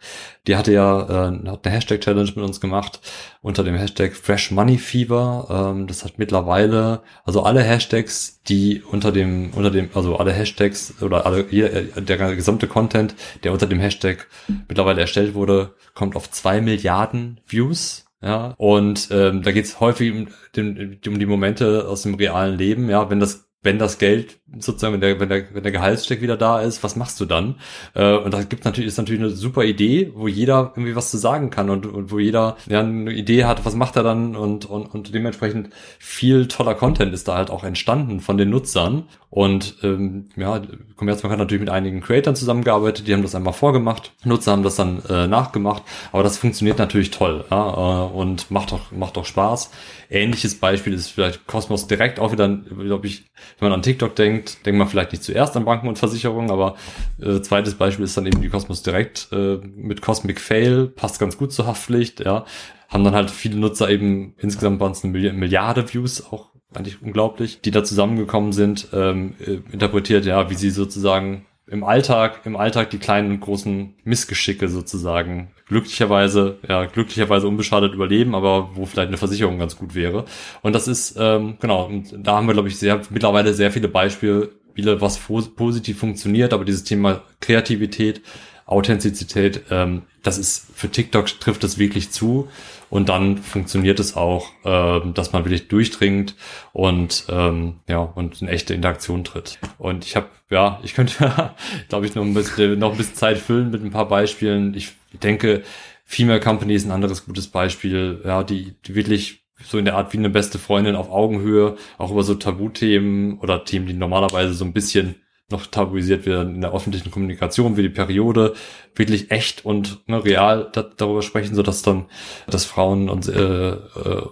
Die 0.47 0.55
hatte 0.55 0.73
ja 0.73 1.01
äh, 1.29 1.47
hat 1.49 1.65
eine 1.65 1.75
Hashtag-Challenge 1.75 2.31
mit 2.35 2.43
uns 2.43 2.59
gemacht 2.59 2.99
unter 3.41 3.63
dem 3.63 3.75
Hashtag 3.75 4.15
Fresh 4.15 4.51
Money 4.51 4.77
Fever. 4.77 5.73
Ähm, 5.75 5.87
das 5.87 6.03
hat 6.03 6.17
mittlerweile, 6.17 7.01
also 7.25 7.43
alle 7.43 7.61
Hashtags, 7.61 8.41
die 8.47 8.81
unter 8.81 9.11
dem, 9.11 9.51
unter 9.53 9.71
dem, 9.71 9.89
also 9.93 10.17
alle 10.17 10.33
Hashtags 10.33 11.01
oder 11.01 11.25
alle, 11.25 11.43
der 11.43 12.35
gesamte 12.35 12.67
Content, 12.67 13.15
der 13.43 13.53
unter 13.53 13.67
dem 13.67 13.79
Hashtag 13.79 14.27
mittlerweile 14.67 15.01
erstellt 15.01 15.35
wurde, 15.35 15.75
kommt 15.93 16.15
auf 16.15 16.31
zwei 16.31 16.61
Milliarden 16.61 17.39
Views. 17.45 18.06
Ja, 18.21 18.55
und 18.57 19.09
ähm, 19.11 19.43
da 19.43 19.51
geht 19.51 19.65
es 19.65 19.79
häufig 19.79 20.11
um, 20.11 20.27
um 20.57 21.19
die 21.19 21.25
Momente 21.25 21.87
aus 21.87 22.01
dem 22.01 22.15
realen 22.15 22.57
Leben, 22.57 22.89
ja, 22.89 23.09
wenn 23.09 23.19
das 23.19 23.47
wenn 23.61 23.79
das 23.79 23.97
Geld 23.97 24.39
sozusagen, 24.59 24.93
wenn 24.93 25.01
der, 25.01 25.19
wenn 25.19 25.29
der, 25.29 25.53
wenn 25.53 25.63
der 25.63 25.71
Gehaltscheck 25.71 26.21
wieder 26.21 26.37
da 26.37 26.61
ist, 26.61 26.83
was 26.83 26.95
machst 26.95 27.19
du 27.19 27.25
dann? 27.25 27.55
Äh, 27.93 28.15
und 28.15 28.33
da 28.33 28.43
gibt 28.43 28.65
natürlich, 28.65 28.87
ist 28.87 28.97
natürlich 28.97 29.21
eine 29.21 29.29
super 29.31 29.63
Idee, 29.63 30.11
wo 30.15 30.27
jeder 30.27 30.71
irgendwie 30.75 30.95
was 30.95 31.11
zu 31.11 31.17
sagen 31.17 31.49
kann 31.49 31.69
und, 31.69 31.85
und 31.85 32.11
wo 32.11 32.19
jeder 32.19 32.57
ja, 32.67 32.79
eine 32.79 33.11
Idee 33.11 33.45
hat, 33.45 33.65
was 33.65 33.75
macht 33.75 33.95
er 33.95 34.03
dann 34.03 34.35
und, 34.35 34.65
und, 34.65 34.85
und 34.87 35.13
dementsprechend 35.13 35.69
viel 35.99 36.47
toller 36.47 36.75
Content 36.75 37.13
ist 37.13 37.27
da 37.27 37.35
halt 37.35 37.49
auch 37.49 37.63
entstanden 37.63 38.19
von 38.19 38.37
den 38.37 38.49
Nutzern. 38.49 39.03
Und 39.29 39.75
ähm, 39.83 40.29
ja, 40.37 40.61
Commerzbank 40.95 41.33
hat 41.33 41.39
natürlich 41.39 41.59
mit 41.59 41.69
einigen 41.69 41.99
Creatoren 41.99 42.37
zusammengearbeitet, 42.37 43.07
die 43.07 43.13
haben 43.13 43.23
das 43.23 43.35
einmal 43.35 43.51
vorgemacht, 43.51 44.13
Nutzer 44.23 44.53
haben 44.53 44.63
das 44.63 44.77
dann 44.77 45.03
äh, 45.09 45.27
nachgemacht, 45.27 45.83
aber 46.13 46.23
das 46.23 46.37
funktioniert 46.37 46.79
natürlich 46.79 47.11
toll 47.11 47.43
ja, 47.51 48.05
äh, 48.05 48.09
und 48.13 48.49
macht 48.51 48.71
doch, 48.71 48.91
macht 48.93 49.17
doch 49.17 49.25
Spaß. 49.25 49.71
Ähnliches 50.09 50.57
Beispiel 50.59 50.93
ist 50.93 51.09
vielleicht 51.09 51.45
Cosmos 51.45 51.87
Direkt, 51.87 52.19
auch 52.19 52.31
wieder, 52.31 52.47
glaube 52.47 53.07
ich, 53.07 53.25
wenn 53.59 53.69
man 53.69 53.73
an 53.73 53.81
TikTok 53.81 54.15
denkt, 54.15 54.36
denkt 54.65 54.77
man 54.77 54.87
vielleicht 54.87 55.11
nicht 55.11 55.23
zuerst 55.23 55.55
an 55.57 55.65
Banken 55.65 55.87
und 55.87 55.97
Versicherungen, 55.97 56.51
aber 56.51 56.75
äh, 57.21 57.41
zweites 57.41 57.75
Beispiel 57.75 58.05
ist 58.05 58.17
dann 58.17 58.25
eben 58.25 58.41
die 58.41 58.49
Cosmos 58.49 58.83
Direct 58.83 59.29
äh, 59.31 59.57
mit 59.57 60.01
Cosmic 60.01 60.39
Fail, 60.39 60.87
passt 60.87 61.19
ganz 61.19 61.37
gut 61.37 61.51
zur 61.51 61.67
Haftpflicht, 61.67 62.19
ja. 62.21 62.45
Haben 62.89 63.03
dann 63.03 63.15
halt 63.15 63.31
viele 63.31 63.57
Nutzer 63.57 63.89
eben, 63.89 64.33
insgesamt 64.37 64.79
waren 64.79 64.93
es 64.93 65.03
eine 65.03 65.33
Milliarde 65.33 65.93
Views, 65.93 66.25
auch 66.31 66.51
eigentlich 66.73 67.01
unglaublich, 67.01 67.61
die 67.61 67.71
da 67.71 67.83
zusammengekommen 67.83 68.53
sind, 68.53 68.89
ähm, 68.93 69.35
äh, 69.39 69.59
interpretiert, 69.71 70.25
ja, 70.25 70.49
wie 70.49 70.55
sie 70.55 70.69
sozusagen 70.69 71.45
im 71.67 71.83
Alltag, 71.83 72.41
im 72.45 72.55
Alltag 72.55 72.89
die 72.89 72.97
kleinen 72.97 73.31
und 73.31 73.39
großen 73.41 73.95
Missgeschicke 74.03 74.69
sozusagen 74.69 75.51
glücklicherweise, 75.67 76.57
ja, 76.67 76.85
glücklicherweise 76.85 77.47
unbeschadet 77.47 77.93
überleben, 77.93 78.35
aber 78.35 78.71
wo 78.73 78.85
vielleicht 78.85 79.09
eine 79.09 79.17
Versicherung 79.17 79.59
ganz 79.59 79.75
gut 79.75 79.95
wäre. 79.95 80.25
Und 80.61 80.73
das 80.73 80.87
ist, 80.87 81.15
ähm, 81.19 81.57
genau, 81.59 81.85
und 81.85 82.13
da 82.17 82.35
haben 82.37 82.47
wir, 82.47 82.53
glaube 82.53 82.69
ich, 82.69 82.77
sehr, 82.77 83.01
mittlerweile 83.09 83.53
sehr 83.53 83.71
viele 83.71 83.87
Beispiele, 83.87 84.49
was 84.75 85.17
positiv 85.17 85.99
funktioniert, 85.99 86.53
aber 86.53 86.63
dieses 86.63 86.83
Thema 86.83 87.23
Kreativität, 87.41 88.21
Authentizität, 88.65 89.63
ähm, 89.71 90.03
das 90.23 90.37
ist 90.37 90.67
für 90.75 90.89
TikTok 90.89 91.27
trifft 91.39 91.63
es 91.63 91.77
wirklich 91.77 92.11
zu 92.11 92.49
und 92.89 93.09
dann 93.09 93.37
funktioniert 93.37 93.99
es 93.99 94.15
auch, 94.15 94.49
äh, 94.63 95.01
dass 95.13 95.33
man 95.33 95.43
wirklich 95.45 95.67
durchdringt 95.67 96.35
und 96.73 97.25
ähm, 97.29 97.79
ja 97.87 97.99
und 97.99 98.41
in 98.41 98.47
echte 98.47 98.73
Interaktion 98.73 99.23
tritt. 99.23 99.59
Und 99.77 100.05
ich 100.05 100.15
habe 100.15 100.27
ja, 100.49 100.79
ich 100.83 100.93
könnte, 100.93 101.53
glaube 101.89 102.05
ich, 102.05 102.15
noch 102.15 102.23
ein 102.23 102.33
bisschen 102.33 102.79
noch 102.79 102.91
ein 102.91 102.97
bisschen 102.97 103.15
Zeit 103.15 103.37
füllen 103.37 103.71
mit 103.71 103.83
ein 103.83 103.91
paar 103.91 104.07
Beispielen. 104.07 104.73
Ich 104.73 104.93
denke, 105.23 105.63
Female 106.05 106.39
Company 106.39 106.73
ist 106.73 106.85
ein 106.85 106.91
anderes 106.91 107.25
gutes 107.25 107.47
Beispiel, 107.47 108.21
ja, 108.23 108.43
die, 108.43 108.75
die 108.85 108.95
wirklich 108.95 109.43
so 109.63 109.77
in 109.77 109.85
der 109.85 109.95
Art 109.95 110.13
wie 110.13 110.17
eine 110.17 110.29
beste 110.29 110.59
Freundin 110.59 110.95
auf 110.95 111.09
Augenhöhe, 111.09 111.75
auch 111.97 112.11
über 112.11 112.23
so 112.23 112.35
Tabuthemen 112.35 113.39
oder 113.39 113.65
Themen, 113.65 113.87
die 113.87 113.93
normalerweise 113.93 114.53
so 114.53 114.63
ein 114.63 114.73
bisschen 114.73 115.15
noch 115.49 115.65
tabuisiert 115.67 116.25
werden 116.25 116.55
in 116.55 116.61
der 116.61 116.73
öffentlichen 116.73 117.09
Kommunikation, 117.09 117.77
wie 117.77 117.81
die 117.81 117.89
Periode, 117.89 118.53
wirklich 118.95 119.31
echt 119.31 119.63
und 119.63 120.05
ne, 120.07 120.23
real 120.23 120.69
da, 120.73 120.83
darüber 120.83 121.21
sprechen, 121.21 121.55
so 121.55 121.63
dass 121.63 121.81
dann, 121.81 122.07
dass 122.47 122.65
Frauen 122.65 123.09
und, 123.09 123.29
äh, 123.29 123.69
äh, 123.69 123.75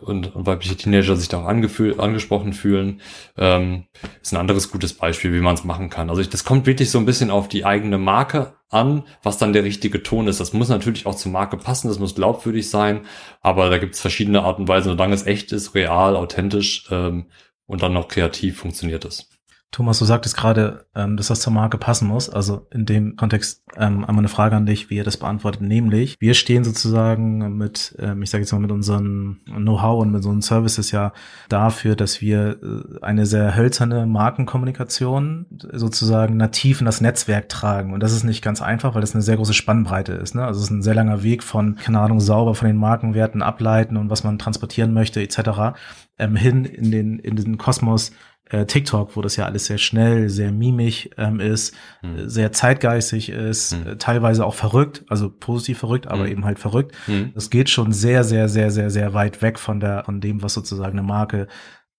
und, 0.01 0.35
und 0.35 0.45
weibliche 0.45 0.75
Teenager 0.75 1.15
sich 1.15 1.29
da 1.29 1.41
auch 1.41 1.47
angesprochen 1.47 2.51
fühlen, 2.51 2.99
ähm, 3.37 3.85
ist 4.21 4.33
ein 4.33 4.39
anderes 4.39 4.71
gutes 4.71 4.93
Beispiel, 4.93 5.33
wie 5.33 5.39
man 5.39 5.55
es 5.55 5.63
machen 5.63 5.89
kann. 5.89 6.09
Also 6.09 6.21
ich, 6.21 6.29
das 6.29 6.43
kommt 6.43 6.65
wirklich 6.65 6.91
so 6.91 6.97
ein 6.97 7.05
bisschen 7.05 7.31
auf 7.31 7.47
die 7.47 7.63
eigene 7.63 7.97
Marke 7.97 8.55
an, 8.69 9.03
was 9.23 9.37
dann 9.37 9.53
der 9.53 9.63
richtige 9.63 10.03
Ton 10.03 10.27
ist. 10.27 10.41
Das 10.41 10.51
muss 10.51 10.67
natürlich 10.67 11.05
auch 11.05 11.15
zur 11.15 11.31
Marke 11.31 11.55
passen, 11.55 11.87
das 11.87 11.99
muss 11.99 12.15
glaubwürdig 12.15 12.69
sein, 12.69 13.05
aber 13.41 13.69
da 13.69 13.77
gibt 13.77 13.95
es 13.95 14.01
verschiedene 14.01 14.43
Arten 14.43 14.63
und 14.63 14.67
Weisen, 14.67 14.89
solange 14.89 15.13
es 15.13 15.25
echt 15.25 15.53
ist, 15.53 15.75
real, 15.75 16.17
authentisch 16.17 16.87
ähm, 16.91 17.27
und 17.67 17.81
dann 17.83 17.93
noch 17.93 18.09
kreativ 18.09 18.59
funktioniert 18.59 19.05
es. 19.05 19.29
Thomas, 19.71 19.99
du 19.99 20.05
sagtest 20.05 20.37
gerade, 20.37 20.85
ähm, 20.95 21.17
dass 21.17 21.27
das 21.27 21.41
zur 21.41 21.51
Marke 21.51 21.77
passen 21.77 22.07
muss. 22.07 22.29
Also 22.29 22.65
in 22.71 22.85
dem 22.85 23.17
Kontext 23.17 23.61
ähm, 23.75 24.05
einmal 24.05 24.19
eine 24.19 24.29
Frage 24.29 24.55
an 24.55 24.65
dich, 24.65 24.89
wie 24.89 24.95
ihr 24.95 25.03
das 25.03 25.17
beantwortet. 25.17 25.61
Nämlich, 25.61 26.15
wir 26.19 26.33
stehen 26.33 26.63
sozusagen 26.63 27.57
mit, 27.57 27.93
ähm, 27.99 28.21
ich 28.21 28.29
sage 28.29 28.43
jetzt 28.43 28.53
mal 28.53 28.59
mit 28.59 28.71
unserem 28.71 29.41
Know-how 29.45 30.01
und 30.01 30.11
mit 30.11 30.19
unseren 30.19 30.41
Services 30.41 30.91
ja 30.91 31.11
dafür, 31.49 31.97
dass 31.97 32.21
wir 32.21 32.57
äh, 32.63 33.03
eine 33.03 33.25
sehr 33.25 33.55
hölzerne 33.57 34.05
Markenkommunikation 34.05 35.45
sozusagen 35.73 36.37
nativ 36.37 36.79
in 36.79 36.85
das 36.85 37.01
Netzwerk 37.01 37.49
tragen. 37.49 37.93
Und 37.93 38.01
das 38.01 38.13
ist 38.13 38.23
nicht 38.23 38.41
ganz 38.41 38.61
einfach, 38.61 38.95
weil 38.95 39.01
das 39.01 39.13
eine 39.13 39.23
sehr 39.23 39.35
große 39.35 39.53
Spannbreite 39.53 40.13
ist. 40.13 40.35
Ne? 40.35 40.45
Also 40.45 40.59
es 40.59 40.67
ist 40.67 40.71
ein 40.71 40.83
sehr 40.83 40.95
langer 40.95 41.21
Weg 41.21 41.43
von, 41.43 41.75
keine 41.75 41.99
Ahnung, 41.99 42.21
sauber 42.21 42.55
von 42.55 42.67
den 42.67 42.77
Markenwerten 42.77 43.41
ableiten 43.41 43.97
und 43.97 44.09
was 44.09 44.23
man 44.23 44.39
transportieren 44.39 44.93
möchte 44.93 45.21
etc. 45.21 45.77
Ähm, 46.17 46.37
hin 46.37 46.63
in 46.63 46.91
den 46.91 47.19
in 47.19 47.35
den 47.35 47.57
Kosmos 47.57 48.13
äh, 48.49 48.65
TikTok, 48.65 49.15
wo 49.15 49.21
das 49.21 49.35
ja 49.35 49.45
alles 49.45 49.65
sehr 49.65 49.77
schnell, 49.77 50.29
sehr 50.29 50.51
mimig 50.51 51.11
ähm, 51.17 51.39
ist, 51.39 51.75
mhm. 52.01 52.29
sehr 52.29 52.51
zeitgeistig 52.51 53.29
ist, 53.29 53.77
mhm. 53.77 53.91
äh, 53.91 53.95
teilweise 53.97 54.45
auch 54.45 54.53
verrückt, 54.53 55.03
also 55.09 55.29
positiv 55.29 55.79
verrückt, 55.79 56.07
aber 56.07 56.23
mhm. 56.25 56.31
eben 56.31 56.45
halt 56.45 56.59
verrückt. 56.59 56.95
Hm. 57.05 57.31
Das 57.33 57.49
geht 57.49 57.69
schon 57.69 57.91
sehr, 57.91 58.23
sehr, 58.23 58.47
sehr, 58.47 58.71
sehr, 58.71 58.89
sehr 58.89 59.13
weit 59.13 59.41
weg 59.41 59.57
von 59.59 59.79
der, 59.79 60.03
von 60.05 60.21
dem, 60.21 60.43
was 60.43 60.53
sozusagen 60.53 60.97
eine 60.97 61.07
Marke 61.07 61.47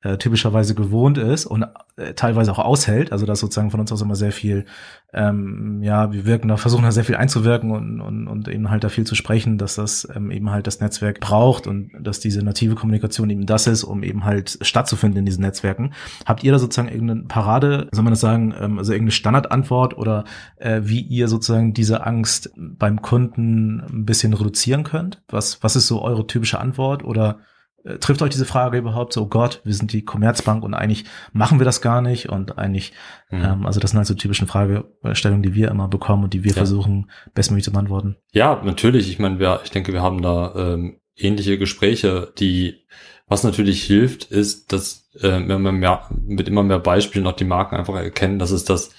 äh, 0.07 0.19
typischerweise 0.19 0.75
gewohnt 0.75 1.19
ist 1.19 1.47
und 1.47 1.67
äh, 1.97 2.15
teilweise 2.15 2.53
auch 2.53 2.59
aushält. 2.59 3.11
Also 3.11 3.27
das 3.27 3.41
sozusagen 3.41 3.71
von 3.71 3.81
uns 3.81 3.91
aus 3.91 4.03
immer 4.03 4.15
sehr 4.15 4.31
viel, 4.31 4.67
ähm, 5.13 5.83
ja, 5.83 6.13
wir 6.13 6.27
wirken 6.27 6.49
da, 6.49 6.57
versuchen 6.57 6.85
da 6.85 6.93
sehr 6.93 7.05
viel 7.05 7.17
einzuwirken 7.17 7.73
und, 7.73 8.01
und, 8.01 8.29
und 8.29 8.49
eben 8.49 8.71
halt 8.71 8.85
da 8.85 8.89
viel 8.89 9.05
zu 9.05 9.17
sprechen, 9.17 9.59
dass 9.59 9.75
das 9.75 10.07
ähm, 10.15 10.31
eben 10.31 10.51
halt 10.51 10.67
das 10.67 10.81
Netzwerk 10.81 11.19
braucht 11.19 11.67
und 11.67 11.91
dass 11.99 12.21
diese 12.21 12.45
native 12.45 12.77
Kommunikation 12.77 13.31
eben 13.31 13.47
das 13.47 13.67
ist, 13.67 13.83
um 13.83 14.05
eben 14.05 14.25
halt 14.25 14.59
stattzufinden 14.61 15.19
in 15.19 15.27
diesen 15.27 15.43
Netzwerken. 15.43 15.93
Habt 16.25 16.45
ihr 16.45 16.53
da 16.53 16.59
sozusagen 16.59 16.89
irgendeine 16.89 17.23
Parade, 17.25 17.89
soll 17.91 18.05
man 18.05 18.13
das 18.13 18.21
sagen, 18.21 18.55
ähm, 18.61 18.79
also 18.79 18.93
irgendeine 18.93 19.13
Standardantwort 19.13 19.99
oder 19.99 20.25
äh, 20.57 20.83
wie 20.85 21.01
ihr 21.01 21.27
sozusagen 21.27 21.75
diese 21.75 22.07
Angst 22.07 22.53
beim 22.57 23.03
Kunden 23.03 23.81
ein 23.81 24.05
bisschen 24.05 24.35
reduzieren 24.35 24.85
könnt? 24.85 25.23
Was, 25.29 25.63
was 25.65 25.75
ist 25.75 25.89
so 25.89 26.03
eure 26.03 26.27
typische 26.29 26.61
Antwort 26.61 27.03
oder 27.03 27.41
äh, 27.87 27.99
trifft 27.99 28.21
euch 28.23 28.31
diese 28.31 28.45
Frage 28.45 28.79
überhaupt 28.79 29.13
so, 29.13 29.23
oh 29.23 29.27
Gott, 29.27 29.61
wir 29.65 29.73
sind 29.73 29.93
die 29.93 30.05
Commerzbank 30.05 30.65
und 30.65 30.75
eigentlich 30.75 31.05
machen 31.33 31.61
wir 31.61 31.65
das 31.65 31.81
gar 31.81 32.03
nicht 32.03 32.29
und 32.29 32.59
eigentlich, 32.59 32.93
mhm. 33.31 33.45
ähm, 33.45 33.67
also 33.67 33.81
das 33.81 33.91
sind 33.91 33.99
halt 33.99 34.09
so 34.09 34.15
typischen 34.15 34.49
Fragestellungen, 34.49 35.43
die 35.43 35.55
wir 35.55 35.71
immer 35.71 35.89
bekommen 35.89 36.25
und 36.25 36.35
die 36.35 36.45
wir 36.45 36.51
ja. 36.51 36.57
versuchen, 36.57 37.11
bestmöglich 37.35 37.65
zu 37.65 37.73
beantworten. 37.73 38.17
Ja, 38.33 38.61
natürlich. 38.65 39.09
Ich 39.09 39.19
meine, 39.19 39.39
wir, 39.39 39.61
ich 39.65 39.71
denke, 39.71 39.93
wir 39.93 40.03
haben 40.03 40.21
da 40.21 40.55
ähm, 40.57 41.01
ähnliche 41.15 41.59
Gespräche, 41.59 42.33
die 42.39 42.85
was 43.29 43.43
natürlich 43.43 43.83
hilft, 43.83 44.25
ist, 44.25 44.73
dass 44.73 45.11
äh, 45.21 45.41
wenn 45.47 45.63
man 45.63 45.77
mehr, 45.77 46.09
mit 46.11 46.49
immer 46.49 46.63
mehr 46.63 46.79
Beispielen 46.79 47.27
auch 47.27 47.33
die 47.33 47.45
Marken 47.45 47.77
einfach 47.77 47.97
erkennen, 47.97 48.39
dass 48.39 48.51
es 48.51 48.65
das, 48.65 48.91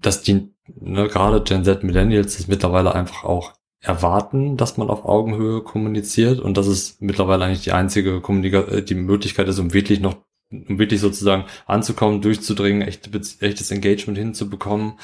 dass 0.00 0.22
die, 0.22 0.52
ne, 0.66 1.08
gerade 1.08 1.42
Gen 1.42 1.64
Z 1.64 1.82
Millennials 1.82 2.36
das 2.36 2.48
mittlerweile 2.48 2.94
einfach 2.94 3.24
auch 3.24 3.54
erwarten, 3.86 4.56
dass 4.56 4.76
man 4.76 4.90
auf 4.90 5.04
Augenhöhe 5.04 5.62
kommuniziert 5.62 6.40
und 6.40 6.56
das 6.56 6.66
ist 6.66 7.00
mittlerweile 7.00 7.44
eigentlich 7.44 7.62
die 7.62 7.72
einzige 7.72 8.20
Kommunika 8.20 8.60
äh, 8.62 8.82
die 8.82 8.94
Möglichkeit 8.94 9.48
ist, 9.48 9.58
um 9.58 9.72
wirklich 9.72 10.00
noch 10.00 10.16
um 10.50 10.78
wirklich 10.78 11.00
sozusagen 11.00 11.44
anzukommen, 11.66 12.22
durchzudringen, 12.22 12.82
echt, 12.82 13.10
echtes 13.42 13.70
Engagement 13.72 14.16
hinzubekommen 14.16 14.94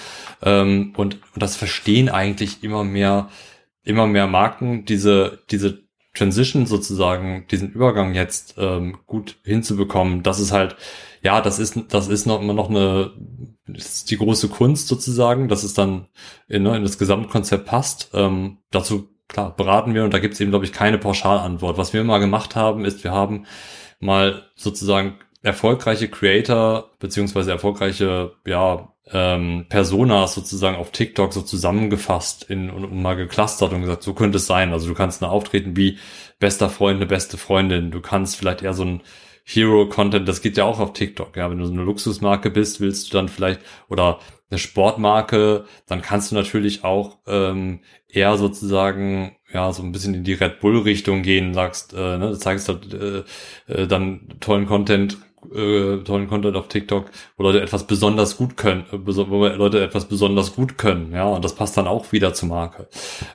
ähm, 0.42 0.92
und, 0.96 1.14
und 1.14 1.42
das 1.42 1.56
verstehen 1.56 2.08
eigentlich 2.08 2.62
immer 2.62 2.84
mehr 2.84 3.28
immer 3.84 4.06
mehr 4.06 4.28
Marken 4.28 4.84
diese 4.84 5.40
diese 5.50 5.82
Transition 6.14 6.66
sozusagen 6.66 7.46
diesen 7.50 7.72
Übergang 7.72 8.14
jetzt 8.14 8.56
ähm, 8.58 8.98
gut 9.06 9.36
hinzubekommen. 9.44 10.22
Das 10.22 10.40
ist 10.40 10.52
halt 10.52 10.76
ja, 11.22 11.40
das 11.40 11.58
ist, 11.58 11.78
das 11.88 12.08
ist 12.08 12.26
noch 12.26 12.40
immer 12.40 12.52
noch 12.52 12.68
eine, 12.68 13.12
ist 13.68 14.10
die 14.10 14.16
große 14.16 14.48
Kunst 14.48 14.88
sozusagen, 14.88 15.48
dass 15.48 15.62
es 15.62 15.72
dann 15.72 16.08
in, 16.48 16.64
ne, 16.64 16.76
in 16.76 16.82
das 16.82 16.98
Gesamtkonzept 16.98 17.64
passt. 17.64 18.10
Ähm, 18.12 18.58
dazu, 18.70 19.08
klar, 19.28 19.54
beraten 19.56 19.94
wir 19.94 20.04
und 20.04 20.12
da 20.12 20.18
gibt 20.18 20.34
es 20.34 20.40
eben, 20.40 20.50
glaube 20.50 20.64
ich, 20.64 20.72
keine 20.72 20.98
Pauschalantwort. 20.98 21.78
Was 21.78 21.92
wir 21.92 22.02
mal 22.02 22.18
gemacht 22.18 22.56
haben, 22.56 22.84
ist, 22.84 23.04
wir 23.04 23.12
haben 23.12 23.46
mal 24.00 24.42
sozusagen 24.56 25.14
erfolgreiche 25.42 26.08
Creator 26.08 26.90
beziehungsweise 26.98 27.52
erfolgreiche, 27.52 28.32
ja, 28.44 28.88
ähm, 29.12 29.66
Personas 29.68 30.34
sozusagen 30.34 30.76
auf 30.76 30.90
TikTok 30.90 31.32
so 31.32 31.42
zusammengefasst 31.42 32.44
in, 32.44 32.70
und, 32.70 32.84
und 32.84 33.02
mal 33.02 33.16
geclustert 33.16 33.72
und 33.72 33.82
gesagt, 33.82 34.02
so 34.02 34.14
könnte 34.14 34.38
es 34.38 34.46
sein. 34.46 34.72
Also 34.72 34.88
du 34.88 34.94
kannst 34.94 35.22
eine 35.22 35.30
auftreten 35.30 35.76
wie 35.76 35.98
bester 36.38 36.70
Freund, 36.70 36.96
eine 36.96 37.06
beste 37.06 37.36
Freundin. 37.36 37.90
Du 37.90 38.00
kannst 38.00 38.36
vielleicht 38.36 38.62
eher 38.62 38.74
so 38.74 38.84
ein 38.84 39.02
Hero-Content, 39.44 40.28
das 40.28 40.42
geht 40.42 40.56
ja 40.56 40.64
auch 40.64 40.78
auf 40.78 40.92
TikTok. 40.92 41.36
Ja, 41.36 41.50
wenn 41.50 41.58
du 41.58 41.66
so 41.66 41.72
eine 41.72 41.82
Luxusmarke 41.82 42.50
bist, 42.50 42.80
willst 42.80 43.08
du 43.12 43.16
dann 43.16 43.28
vielleicht 43.28 43.60
oder 43.88 44.20
eine 44.50 44.58
Sportmarke, 44.58 45.64
dann 45.86 46.02
kannst 46.02 46.30
du 46.30 46.34
natürlich 46.34 46.84
auch 46.84 47.18
ähm, 47.26 47.80
eher 48.08 48.36
sozusagen 48.36 49.36
ja 49.52 49.72
so 49.72 49.82
ein 49.82 49.92
bisschen 49.92 50.14
in 50.14 50.24
die 50.24 50.34
Red 50.34 50.60
Bull 50.60 50.78
Richtung 50.78 51.22
gehen, 51.22 51.54
sagst, 51.54 51.94
äh, 51.94 52.18
ne, 52.18 52.38
zeigst 52.38 52.68
halt 52.68 52.92
äh, 52.94 53.24
äh, 53.66 53.86
dann 53.86 54.34
tollen 54.40 54.66
Content, 54.66 55.18
äh, 55.54 55.98
tollen 56.04 56.28
Content 56.28 56.56
auf 56.56 56.68
TikTok, 56.68 57.10
wo 57.36 57.42
Leute 57.42 57.60
etwas 57.60 57.86
besonders 57.86 58.36
gut 58.36 58.56
können, 58.56 58.84
äh, 58.92 58.98
wo 59.04 59.46
Leute 59.46 59.82
etwas 59.82 60.06
besonders 60.06 60.54
gut 60.54 60.78
können, 60.78 61.12
ja, 61.12 61.24
und 61.24 61.44
das 61.44 61.54
passt 61.54 61.76
dann 61.76 61.86
auch 61.86 62.12
wieder 62.12 62.34
zur 62.34 62.48
Marke. 62.48 62.88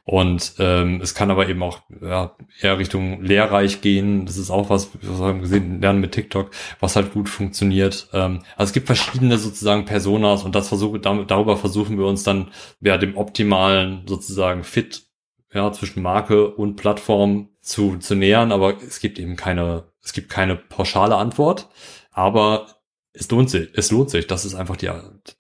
Und 0.03 0.53
ähm, 0.59 0.99
es 1.01 1.13
kann 1.13 1.31
aber 1.31 1.47
eben 1.49 1.61
auch 1.63 1.79
ja, 2.01 2.35
eher 2.61 2.77
Richtung 2.77 3.21
lehrreich 3.23 3.81
gehen. 3.81 4.25
Das 4.25 4.37
ist 4.37 4.49
auch 4.49 4.69
was, 4.69 4.89
was 5.01 5.19
wir 5.19 5.25
haben 5.25 5.41
gesehen, 5.41 5.81
lernen 5.81 6.01
mit 6.01 6.13
TikTok, 6.13 6.51
was 6.79 6.95
halt 6.95 7.13
gut 7.13 7.29
funktioniert. 7.29 8.07
Ähm, 8.13 8.41
also 8.55 8.69
es 8.69 8.73
gibt 8.73 8.87
verschiedene 8.87 9.37
sozusagen 9.37 9.85
Personas 9.85 10.43
und 10.43 10.55
das 10.55 10.67
versuche, 10.67 10.99
darüber 10.99 11.57
versuchen 11.57 11.97
wir 11.97 12.05
uns 12.05 12.23
dann 12.23 12.51
ja 12.81 12.97
dem 12.97 13.17
optimalen 13.17 14.03
sozusagen 14.07 14.63
Fit 14.63 15.07
ja, 15.53 15.71
zwischen 15.71 16.01
Marke 16.01 16.49
und 16.49 16.75
Plattform 16.75 17.49
zu, 17.61 17.97
zu 17.97 18.15
nähern, 18.15 18.51
aber 18.51 18.81
es 18.81 18.99
gibt 18.99 19.19
eben 19.19 19.35
keine, 19.35 19.85
es 20.03 20.13
gibt 20.13 20.29
keine 20.29 20.55
pauschale 20.55 21.15
Antwort. 21.15 21.69
Aber 22.17 22.65
es 23.13 23.29
lohnt 23.29 23.51
sich, 23.51 23.69
es 23.73 23.91
lohnt 23.91 24.09
sich. 24.09 24.25
Das 24.25 24.43
ist 24.43 24.55
einfach 24.55 24.75
die, 24.75 24.89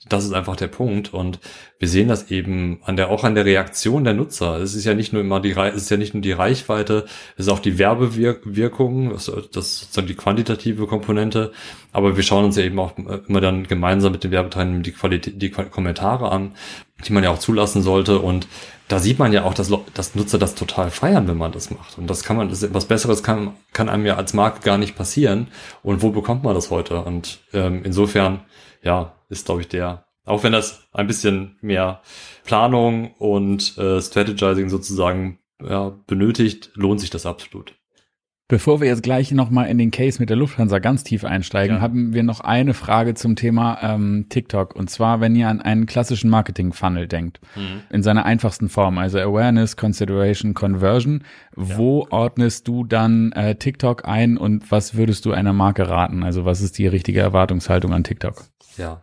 das 0.09 0.25
ist 0.25 0.33
einfach 0.33 0.55
der 0.55 0.67
Punkt. 0.67 1.11
Und 1.11 1.39
wir 1.79 1.87
sehen 1.87 2.07
das 2.07 2.29
eben 2.29 2.81
an 2.83 2.95
der, 2.97 3.09
auch 3.09 3.23
an 3.23 3.33
der 3.33 3.45
Reaktion 3.45 4.03
der 4.03 4.13
Nutzer. 4.13 4.57
Es 4.57 4.75
ist 4.75 4.85
ja 4.85 4.93
nicht 4.93 5.11
nur 5.11 5.23
immer 5.23 5.39
die, 5.39 5.53
es 5.53 5.75
ist 5.75 5.89
ja 5.89 5.97
nicht 5.97 6.13
nur 6.13 6.21
die 6.21 6.33
Reichweite, 6.33 7.05
es 7.35 7.47
ist 7.47 7.51
auch 7.51 7.59
die 7.59 7.79
Werbewirkung, 7.79 9.09
das, 9.09 9.25
das 9.25 9.65
ist 9.65 9.79
sozusagen 9.79 10.07
die 10.07 10.13
quantitative 10.13 10.85
Komponente. 10.85 11.51
Aber 11.93 12.15
wir 12.15 12.21
schauen 12.21 12.45
uns 12.45 12.57
ja 12.57 12.63
eben 12.63 12.79
auch 12.79 12.95
immer 12.95 13.41
dann 13.41 13.65
gemeinsam 13.65 14.11
mit 14.11 14.23
den 14.23 14.29
Werbetreibenden 14.29 14.83
die 14.83 14.91
Qualität, 14.91 15.41
die 15.41 15.49
Kommentare 15.49 16.31
an, 16.31 16.53
die 17.07 17.11
man 17.11 17.23
ja 17.23 17.31
auch 17.31 17.39
zulassen 17.39 17.81
sollte. 17.81 18.19
Und 18.19 18.47
da 18.87 18.99
sieht 18.99 19.19
man 19.19 19.33
ja 19.33 19.43
auch, 19.43 19.53
dass, 19.53 19.71
dass 19.93 20.15
Nutzer 20.15 20.37
das 20.37 20.55
total 20.55 20.91
feiern, 20.91 21.27
wenn 21.27 21.37
man 21.37 21.51
das 21.51 21.71
macht. 21.71 21.97
Und 21.97 22.07
das 22.07 22.23
kann 22.23 22.37
man, 22.37 22.49
das 22.49 22.73
was 22.73 22.85
Besseres 22.85 23.21
kann, 23.21 23.53
kann 23.73 23.89
einem 23.89 24.05
ja 24.05 24.15
als 24.15 24.33
Marke 24.33 24.61
gar 24.61 24.77
nicht 24.77 24.95
passieren. 24.95 25.47
Und 25.83 26.01
wo 26.01 26.11
bekommt 26.11 26.43
man 26.43 26.55
das 26.55 26.71
heute? 26.71 27.01
Und 27.01 27.39
ähm, 27.53 27.81
insofern, 27.83 28.41
ja, 28.81 29.13
ist, 29.29 29.45
glaube 29.45 29.61
ich, 29.61 29.67
der, 29.67 30.05
auch 30.25 30.43
wenn 30.43 30.53
das 30.53 30.87
ein 30.93 31.07
bisschen 31.07 31.57
mehr 31.61 32.01
Planung 32.45 33.13
und 33.15 33.77
äh, 33.77 34.01
Strategizing 34.01 34.69
sozusagen 34.69 35.39
ja, 35.61 35.93
benötigt, 36.07 36.71
lohnt 36.75 37.01
sich 37.01 37.09
das 37.09 37.25
absolut. 37.25 37.76
Bevor 38.49 38.79
wir 38.79 38.87
jetzt 38.87 39.03
gleich 39.03 39.33
nochmal 39.33 39.67
in 39.67 39.77
den 39.77 39.91
Case 39.91 40.19
mit 40.21 40.29
der 40.29 40.37
Lufthansa 40.37 40.79
ganz 40.79 41.03
tief 41.03 41.25
einsteigen, 41.25 41.77
ja. 41.77 41.81
haben 41.81 42.13
wir 42.13 42.23
noch 42.23 42.39
eine 42.39 42.73
Frage 42.73 43.13
zum 43.13 43.35
Thema 43.35 43.77
ähm, 43.81 44.27
TikTok. 44.29 44.73
Und 44.73 44.89
zwar, 44.89 45.19
wenn 45.19 45.35
ihr 45.35 45.49
an 45.49 45.61
einen 45.61 45.85
klassischen 45.85 46.29
Marketing-Funnel 46.29 47.09
denkt, 47.09 47.41
mhm. 47.57 47.81
in 47.89 48.03
seiner 48.03 48.23
einfachsten 48.23 48.69
Form, 48.69 48.99
also 48.99 49.19
Awareness, 49.19 49.75
Consideration, 49.75 50.53
Conversion, 50.53 51.25
ja. 51.57 51.77
wo 51.77 52.07
ordnest 52.09 52.69
du 52.69 52.85
dann 52.85 53.33
äh, 53.33 53.55
TikTok 53.55 54.07
ein 54.07 54.37
und 54.37 54.71
was 54.71 54.95
würdest 54.95 55.25
du 55.25 55.33
einer 55.33 55.51
Marke 55.51 55.89
raten? 55.89 56.23
Also 56.23 56.45
was 56.45 56.61
ist 56.61 56.77
die 56.77 56.87
richtige 56.87 57.19
Erwartungshaltung 57.19 57.91
an 57.91 58.05
TikTok? 58.05 58.45
Ja, 58.77 59.01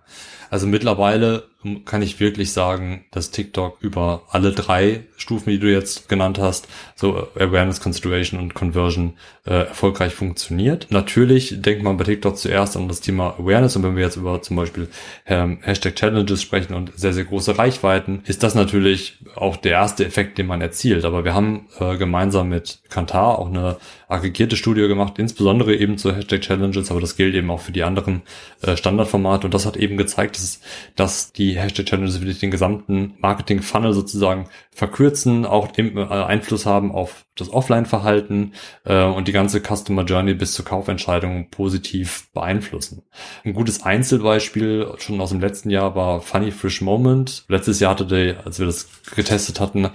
also 0.51 0.67
mittlerweile 0.67 1.45
kann 1.85 2.03
ich 2.03 2.21
wirklich 2.21 2.53
sagen, 2.53 3.05
dass 3.11 3.31
TikTok 3.31 3.79
über 3.81 4.23
alle 4.31 4.53
drei 4.53 5.05
Stufen, 5.17 5.51
die 5.51 5.59
du 5.59 5.73
jetzt 5.73 6.09
genannt 6.09 6.39
hast, 6.39 6.69
so 6.95 7.29
Awareness, 7.37 7.81
Consideration 7.81 8.39
und 8.39 8.55
Conversion 8.55 9.15
äh, 9.47 9.67
erfolgreich 9.67 10.15
funktioniert. 10.15 10.89
Natürlich 10.91 11.63
denkt 11.63 11.83
man 11.83 11.97
bei 11.97 12.05
TikTok 12.05 12.37
zuerst 12.37 12.77
an 12.77 12.89
das 12.89 13.01
Thema 13.01 13.35
Awareness 13.39 13.77
und 13.77 13.83
wenn 13.83 13.97
wir 13.97 14.05
jetzt 14.05 14.17
über 14.17 14.43
zum 14.43 14.57
Beispiel 14.57 14.89
ähm, 15.27 15.59
Hashtag 15.63 15.97
Challenges 15.97 16.43
sprechen 16.43 16.75
und 16.75 16.93
sehr, 16.97 17.13
sehr 17.13 17.25
große 17.25 17.57
Reichweiten, 17.57 18.23
ist 18.27 18.43
das 18.43 18.55
natürlich 18.55 19.19
auch 19.35 19.57
der 19.57 19.73
erste 19.73 20.05
Effekt, 20.05 20.37
den 20.39 20.47
man 20.47 20.61
erzielt. 20.61 21.05
Aber 21.05 21.25
wir 21.25 21.35
haben 21.35 21.67
äh, 21.79 21.97
gemeinsam 21.97 22.51
mit 22.51 22.81
Kantar 22.91 23.39
auch 23.39 23.49
eine 23.49 23.79
aggregierte 24.09 24.57
Studie 24.57 24.87
gemacht, 24.87 25.19
insbesondere 25.19 25.75
eben 25.75 25.99
zu 25.99 26.15
Hashtag 26.15 26.43
Challenges, 26.43 26.91
aber 26.91 27.01
das 27.01 27.17
gilt 27.17 27.35
eben 27.35 27.51
auch 27.51 27.61
für 27.61 27.73
die 27.73 27.83
anderen 27.83 28.23
äh, 28.63 28.77
Standardformate 28.77 29.47
und 29.47 29.55
das 29.55 29.67
hat 29.67 29.77
eben 29.77 29.97
gezeigt, 29.97 30.34
dass, 30.35 30.61
dass 30.97 31.33
die 31.33 31.59
Hashtag 31.59 31.87
Challenges 31.87 32.21
wirklich 32.21 32.41
den 32.41 32.51
gesamten 32.51 33.15
Marketing 33.19 33.63
Funnel 33.63 33.93
sozusagen 33.93 34.49
verkürzen, 34.71 35.47
auch 35.47 35.69
äh, 35.79 36.05
Einfluss 36.05 36.67
haben 36.67 36.93
auf 36.93 37.25
das 37.37 37.53
Offline-Verhalten 37.53 38.53
äh, 38.85 39.05
und 39.05 39.29
die 39.29 39.33
ganze 39.33 39.61
Customer 39.61 40.05
Journey 40.05 40.35
bis 40.35 40.53
zur 40.53 40.65
Kaufentscheidung 40.65 41.49
positiv 41.51 42.29
beeinflussen. 42.33 43.03
Ein 43.45 43.55
gutes 43.55 43.83
Einzelbeispiel 43.83 44.95
schon 44.99 45.21
aus 45.21 45.31
dem 45.31 45.41
letzten 45.41 45.71
Jahr 45.71 45.95
war 45.95 46.21
Funny 46.21 46.51
Frisch 46.51 46.81
Moment. 46.81 47.45
Letztes 47.49 47.81
Jahr 47.81 47.93
hatte 47.93 48.07
der, 48.07 48.45
als 48.45 48.59
wir 48.59 48.67
das 48.67 48.89
getestet 49.15 49.61
hatten, 49.61 49.91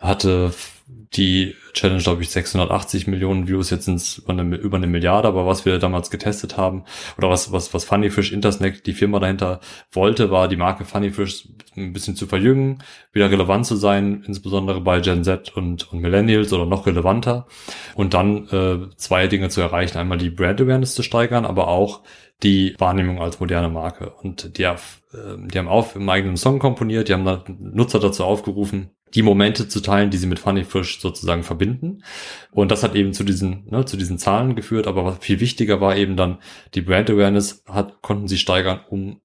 hatte 0.00 0.52
die 0.86 1.54
Challenge, 1.72 2.02
glaube 2.02 2.22
ich, 2.22 2.30
680 2.30 3.06
Millionen 3.06 3.48
Views, 3.48 3.70
jetzt 3.70 3.86
sind 3.86 3.96
es 3.96 4.18
über 4.18 4.32
eine, 4.32 4.56
über 4.56 4.76
eine 4.76 4.86
Milliarde, 4.86 5.28
aber 5.28 5.46
was 5.46 5.64
wir 5.64 5.78
damals 5.78 6.10
getestet 6.10 6.58
haben, 6.58 6.84
oder 7.16 7.30
was, 7.30 7.52
was, 7.52 7.72
was 7.72 7.84
Funny 7.84 8.10
Fish 8.10 8.32
Intersnack, 8.32 8.84
die 8.84 8.92
Firma 8.92 9.18
dahinter 9.18 9.60
wollte, 9.92 10.30
war 10.30 10.46
die 10.46 10.56
Marke 10.56 10.84
Funny 10.84 11.10
Fish 11.10 11.48
ein 11.76 11.94
bisschen 11.94 12.16
zu 12.16 12.26
verjüngen, 12.26 12.82
wieder 13.12 13.30
relevant 13.30 13.64
zu 13.64 13.76
sein, 13.76 14.24
insbesondere 14.26 14.82
bei 14.82 15.00
Gen 15.00 15.24
Z 15.24 15.56
und, 15.56 15.90
und 15.90 16.00
Millennials 16.00 16.52
oder 16.52 16.66
noch 16.66 16.86
relevanter. 16.86 17.46
Und 17.94 18.12
dann 18.12 18.48
äh, 18.48 18.94
zwei 18.96 19.26
Dinge 19.26 19.48
zu 19.48 19.62
erreichen. 19.62 19.98
Einmal 19.98 20.18
die 20.18 20.30
Brand 20.30 20.60
Awareness 20.60 20.94
zu 20.94 21.02
steigern, 21.02 21.46
aber 21.46 21.68
auch 21.68 22.02
die 22.42 22.74
Wahrnehmung 22.78 23.20
als 23.20 23.40
moderne 23.40 23.68
Marke. 23.68 24.10
Und 24.10 24.58
die, 24.58 24.64
äh, 24.64 24.76
die 25.12 25.58
haben 25.58 25.68
auch 25.68 25.96
im 25.96 26.08
eigenen 26.08 26.36
Song 26.36 26.58
komponiert, 26.58 27.08
die 27.08 27.14
haben 27.14 27.42
Nutzer 27.58 28.00
dazu 28.00 28.24
aufgerufen, 28.24 28.90
die 29.14 29.22
Momente 29.22 29.68
zu 29.68 29.80
teilen, 29.80 30.10
die 30.10 30.16
sie 30.16 30.26
mit 30.26 30.38
Funny 30.38 30.64
Fish 30.64 31.00
sozusagen 31.00 31.42
verbinden. 31.42 32.02
Und 32.50 32.70
das 32.70 32.82
hat 32.82 32.94
eben 32.94 33.12
zu 33.12 33.24
diesen, 33.24 33.66
ne, 33.70 33.84
zu 33.84 33.96
diesen 33.96 34.18
Zahlen 34.18 34.56
geführt. 34.56 34.86
Aber 34.86 35.04
was 35.04 35.18
viel 35.18 35.40
wichtiger 35.40 35.80
war 35.80 35.96
eben 35.96 36.16
dann, 36.16 36.38
die 36.74 36.82
Brand 36.82 37.10
Awareness 37.10 37.64
hat, 37.66 38.02
konnten 38.02 38.28
sie 38.28 38.38
steigern 38.38 38.80
um 38.88 39.20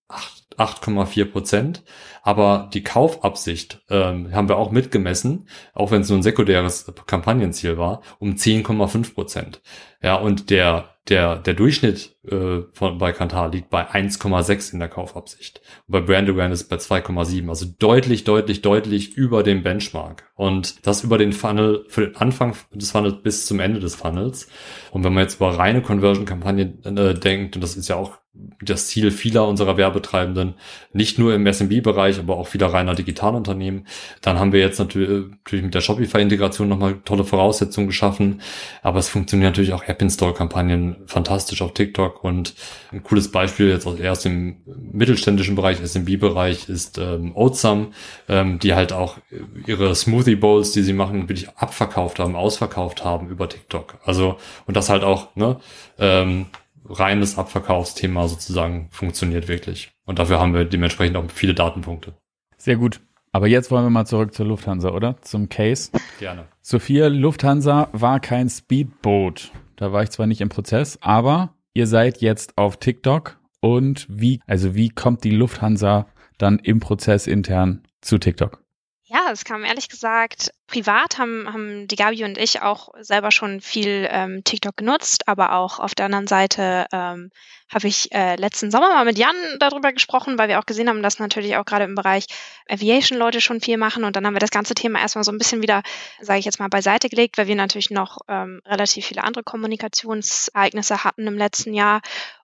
8,4 0.58 1.26
Prozent. 1.26 1.84
Aber 2.22 2.70
die 2.74 2.84
Kaufabsicht 2.84 3.82
ähm, 3.90 4.34
haben 4.34 4.50
wir 4.50 4.58
auch 4.58 4.72
mitgemessen, 4.72 5.48
auch 5.74 5.92
wenn 5.92 6.02
es 6.02 6.10
nur 6.10 6.20
ein 6.20 6.24
sekundäres 6.24 6.92
Kampagnenziel 7.06 7.78
war, 7.78 8.02
um 8.20 8.34
10,5 8.34 9.14
Prozent. 9.14 9.62
Ja, 10.02 10.16
und 10.16 10.50
der 10.50 10.96
der, 11.10 11.38
der 11.38 11.54
Durchschnitt 11.54 12.16
äh, 12.30 12.62
von, 12.72 12.98
bei 12.98 13.12
Kantar 13.12 13.50
liegt 13.50 13.70
bei 13.70 13.90
1,6 13.90 14.74
in 14.74 14.80
der 14.80 14.90
Kaufabsicht. 14.90 15.62
Und 15.88 15.92
bei 15.94 16.02
Brand 16.02 16.30
Awareness 16.30 16.64
bei 16.64 16.78
2,7. 16.78 17.50
Also 17.50 17.66
deutlich, 17.80 18.24
deutlich, 18.24 18.62
deutlich 18.62 19.16
über 19.16 19.44
dem 19.44 19.64
Benchmark. 19.64 20.32
Und 20.36 20.86
das 20.86 21.04
über 21.04 21.18
den 21.18 21.34
Funnel, 21.34 21.86
für 21.88 22.08
den 22.08 22.16
Anfang 22.16 22.56
des 22.72 22.92
Funnels 22.92 23.22
bis 23.24 23.46
zum 23.46 23.60
Ende 23.60 23.80
des 23.80 23.96
Funnels. 23.96 24.48
Und 24.92 25.04
wenn 25.04 25.14
man 25.14 25.24
jetzt 25.24 25.36
über 25.36 25.58
reine 25.58 25.82
Conversion-Kampagnen 25.82 26.84
äh, 26.86 27.14
denkt, 27.14 27.56
und 27.56 27.62
das 27.62 27.76
ist 27.76 27.90
ja 27.90 27.96
auch 27.96 28.18
das 28.62 28.88
Ziel 28.88 29.12
vieler 29.12 29.48
unserer 29.48 29.76
Werbetreibenden, 29.76 30.54
nicht 30.94 31.18
nur 31.18 31.34
im 31.34 31.46
SMB-Bereich, 31.46 32.20
aber 32.20 32.38
auch 32.38 32.48
vieler 32.48 32.68
reiner 32.68 32.94
Digitalunternehmen. 32.94 33.88
Dann 34.22 34.38
haben 34.38 34.52
wir 34.54 34.60
jetzt 34.60 34.80
natürlich, 34.80 35.30
natürlich 35.30 35.66
mit 35.66 35.74
der 35.74 35.82
Shopify-Integration 35.82 36.68
nochmal 36.68 37.00
tolle 37.06 37.24
Voraussetzungen 37.24 37.88
geschaffen, 37.88 38.42
aber 38.84 39.00
es 39.00 39.10
funktionieren 39.10 39.52
natürlich 39.52 39.74
auch 39.74 39.84
App-Install-Kampagnen 39.84 40.98
fantastisch 41.08 41.62
auf 41.62 41.74
TikTok 41.74 42.24
und 42.24 42.54
ein 42.92 43.04
cooles 43.04 43.32
Beispiel 43.32 43.70
jetzt 43.70 43.88
erst 44.00 44.26
im 44.26 44.58
mittelständischen 44.66 45.56
Bereich, 45.56 45.80
SMB-Bereich 45.80 46.70
ist 46.70 46.98
ähm, 46.98 47.36
Oatsum, 47.36 47.94
ähm, 48.28 48.60
die 48.60 48.76
halt 48.76 48.94
auch 48.94 49.18
ihre 49.66 49.96
Smoothie 49.96 50.36
Bowls, 50.36 50.72
die 50.72 50.84
sie 50.84 50.94
machen, 50.94 51.28
wirklich 51.28 51.50
abverkauft 51.58 52.20
haben, 52.20 52.36
ausverkauft 52.36 53.04
haben 53.04 53.30
über 53.30 53.50
TikTok. 53.50 53.98
Also 54.06 54.38
und 54.68 54.78
das 54.78 54.90
halt 54.90 55.04
auch 55.04 55.36
ne, 55.36 55.58
ähm, 55.98 56.46
reines 56.90 57.38
Abverkaufsthema 57.38 58.28
sozusagen 58.28 58.90
funktioniert 58.92 59.48
wirklich. 59.48 59.92
Und 60.06 60.20
dafür 60.20 60.40
haben 60.40 60.54
wir 60.54 60.66
dementsprechend 60.66 61.18
auch 61.18 61.26
viele 61.34 61.54
Datenpunkte. 61.54 62.14
Sehr 62.58 62.76
gut. 62.76 63.00
Aber 63.32 63.48
jetzt 63.48 63.70
wollen 63.70 63.86
wir 63.86 63.92
mal 63.92 64.06
zurück 64.06 64.34
zur 64.34 64.48
Lufthansa, 64.48 64.90
oder? 64.90 65.22
Zum 65.22 65.50
Case. 65.50 65.92
Gerne. 66.20 66.46
Sophia, 66.62 67.08
Lufthansa 67.08 67.90
war 67.92 68.20
kein 68.20 68.50
Speedboat. 68.50 69.52
Da 69.76 69.92
war 69.92 70.04
ich 70.04 70.10
zwar 70.10 70.26
nicht 70.26 70.42
im 70.42 70.50
Prozess, 70.50 70.98
aber 71.02 71.54
ihr 71.74 71.86
seid 71.86 72.22
jetzt 72.22 72.58
auf 72.58 72.78
TikTok. 72.78 73.38
Und 73.62 74.08
wie, 74.10 74.40
also 74.48 74.74
wie 74.74 74.90
kommt 74.90 75.24
die 75.24 75.32
Lufthansa 75.32 76.08
dann 76.38 76.60
im 76.60 76.80
Prozess 76.80 77.28
intern 77.28 77.84
zu 78.02 78.18
TikTok? 78.18 78.64
Ja, 79.12 79.32
es 79.32 79.44
kam 79.44 79.64
ehrlich 79.64 79.90
gesagt, 79.90 80.52
privat 80.68 81.18
haben, 81.18 81.52
haben 81.52 81.88
die 81.88 81.96
Gabi 81.96 82.24
und 82.26 82.38
ich 82.38 82.62
auch 82.62 82.90
selber 83.00 83.32
schon 83.32 83.60
viel 83.60 84.08
ähm, 84.12 84.44
TikTok 84.44 84.78
genutzt, 84.78 85.28
aber 85.28 85.54
auch 85.54 85.80
auf 85.80 85.96
der 85.96 86.06
anderen 86.06 86.28
Seite 86.28 86.86
ähm, 86.92 87.32
habe 87.74 87.88
ich 87.88 88.12
äh, 88.12 88.36
letzten 88.36 88.70
Sommer 88.70 88.90
mal 88.90 89.06
mit 89.06 89.18
Jan 89.18 89.36
darüber 89.58 89.92
gesprochen, 89.94 90.38
weil 90.38 90.48
wir 90.48 90.60
auch 90.60 90.68
gesehen 90.68 90.88
haben, 90.90 91.02
dass 91.02 91.18
natürlich 91.18 91.56
auch 91.56 91.66
gerade 91.66 91.86
im 91.86 91.96
Bereich 91.96 92.28
Aviation 92.68 93.18
Leute 93.18 93.42
schon 93.42 93.62
viel 93.62 93.78
machen. 93.78 94.04
Und 94.04 94.16
dann 94.16 94.28
haben 94.28 94.36
wir 94.36 94.40
das 94.40 94.52
ganze 94.52 94.76
Thema 94.76 95.00
erstmal 95.00 95.24
so 95.24 95.32
ein 95.32 95.40
bisschen 95.40 95.64
wieder, 95.64 95.82
sage 96.22 96.38
ich 96.38 96.46
jetzt 96.46 96.60
mal, 96.60 96.70
beiseite 96.70 97.10
gelegt, 97.10 97.40
weil 97.40 97.48
wir 97.48 97.56
natürlich 97.56 97.90
noch 97.90 98.20
ähm, 98.28 98.62
relativ 98.64 99.08
viele 99.08 99.24
andere 99.24 99.44
Kommunikationsereignisse 99.44 101.04
hatten 101.04 101.26
im 101.26 101.38
letzten 101.38 101.74
Jahr 101.74 102.02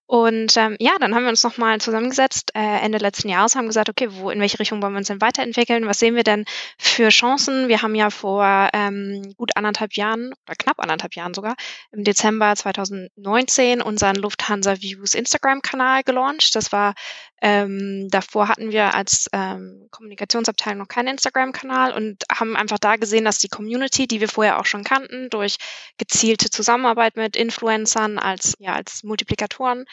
und 0.08 0.56
ähm, 0.56 0.76
ja, 0.80 0.91
dann 1.00 1.15
haben 1.15 1.24
wir 1.24 1.30
uns 1.30 1.44
nochmal 1.44 1.82
zusammengesetzt 1.82 2.52
äh, 2.54 2.60
Ende 2.60 3.00
letzten 3.00 3.28
Jahres, 3.28 3.56
haben 3.56 3.65
gesagt, 3.65 3.89
okay, 3.89 4.08
wo, 4.12 4.30
in 4.30 4.39
welche 4.39 4.60
Richtung 4.60 4.82
wollen 4.82 4.94
wir 4.94 5.00
uns 5.00 5.08
denn 5.08 5.22
weiterentwickeln? 5.22 5.88
Was 5.88 5.98
sehen 5.98 6.15
wir 6.15 6.24
denn 6.24 6.46
für 6.78 7.10
Chancen? 7.10 7.70
Wir 7.70 7.82
haben 7.82 7.96
ja 7.96 8.12
vor 8.12 8.70
ähm, 8.74 9.34
gut 9.36 9.58
anderthalb 9.58 9.94
Jahren 9.94 10.34
oder 10.46 10.56
knapp 10.56 10.80
anderthalb 10.80 11.15
Jahren 11.15 11.34
sogar 11.34 11.56
im 11.91 12.04
Dezember 12.04 12.56
2019 12.56 13.82
unseren 13.82 14.15
Lufthansa 14.15 14.80
Views 14.80 15.15
Instagram-Kanal 15.15 16.04
gelauncht. 16.04 16.56
Das 16.56 16.72
war 16.72 16.94
ähm, 17.41 18.08
davor 18.10 18.48
hatten 18.48 18.72
wir 18.72 18.96
als 18.96 19.30
ähm, 19.34 19.88
Kommunikationsabteilung 19.91 20.80
noch 20.80 20.88
keinen 20.88 21.10
Instagram-Kanal 21.10 21.94
und 21.94 22.24
haben 22.32 22.56
einfach 22.56 22.80
da 22.80 22.96
gesehen, 22.96 23.26
dass 23.26 23.39
die 23.39 23.50
Community, 23.50 24.08
die 24.08 24.20
wir 24.22 24.30
vorher 24.30 24.60
auch 24.60 24.65
schon 24.65 24.84
kannten, 24.84 25.30
durch 25.30 25.58
gezielte 25.98 26.50
Zusammenarbeit 26.50 27.18
mit 27.18 27.36
Influencern 27.36 28.18
als, 28.20 28.56
ja, 28.60 28.74
als 28.74 29.04
Multiplikatoren, 29.04 29.86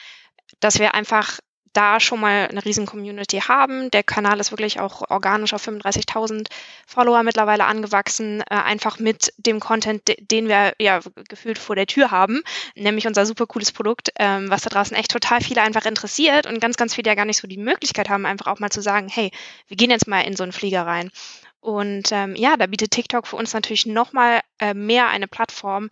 dass 0.61 0.79
wir 0.79 0.95
einfach 0.95 1.39
da 1.73 2.01
schon 2.01 2.21
mal 2.21 2.49
eine 2.49 2.65
riesen 2.65 2.87
Community 2.87 3.39
haben. 3.39 3.91
Der 3.91 4.03
Kanal 4.03 4.41
ist 4.41 4.53
wirklich 4.53 4.81
auch 4.81 5.11
organisch 5.11 5.55
auf 5.55 5.67
35.000 5.67 6.49
Follower 6.87 7.23
mittlerweile 7.23 7.65
angewachsen, 7.65 8.43
äh, 8.43 8.55
einfach 8.55 8.99
mit 8.99 9.33
dem 9.39 9.61
Content, 9.61 10.03
den 10.19 10.49
wir 10.49 10.75
ja 10.79 11.01
gefühlt 11.29 11.59
vor 11.59 11.77
der 11.77 11.87
Tür 11.87 12.11
haben, 12.11 12.43
nämlich 12.75 13.07
unser 13.07 13.27
super 13.27 13.47
cooles 13.47 13.73
Produkt, 13.73 14.11
ähm, 14.19 14.51
was 14.51 14.63
da 14.63 14.71
draußen 14.71 14.97
echt 14.97 15.11
total 15.11 15.41
viele 15.41 15.63
einfach 15.63 15.87
interessiert 15.87 16.47
und 16.47 16.61
ganz, 16.61 16.77
ganz 16.77 16.95
viele 16.95 17.09
ja 17.09 17.15
gar 17.15 17.25
nicht 17.25 17.41
so 17.41 17.49
die 17.49 17.59
Möglichkeit 17.59 18.09
haben, 18.09 18.27
einfach 18.27 18.47
auch 18.47 18.59
mal 18.59 18.71
zu 18.71 18.83
sagen, 18.83 19.09
hey, 19.09 19.31
wir 19.69 19.77
gehen 19.77 19.91
jetzt 19.91 20.09
mal 20.09 20.21
in 20.21 20.37
so 20.37 20.43
einen 20.43 20.53
Flieger 20.53 20.87
rein. 20.87 21.11
Und 21.63 22.11
ähm, 22.11 22.35
ja, 22.35 22.57
da 22.57 22.67
bietet 22.67 22.91
TikTok 22.91 23.29
für 23.29 23.37
uns 23.37 23.55
natürlich 23.55 23.87
nochmal 23.87 24.41
äh, 24.59 24.75
mehr 24.75 25.07
eine 25.09 25.29
Plattform, 25.29 25.91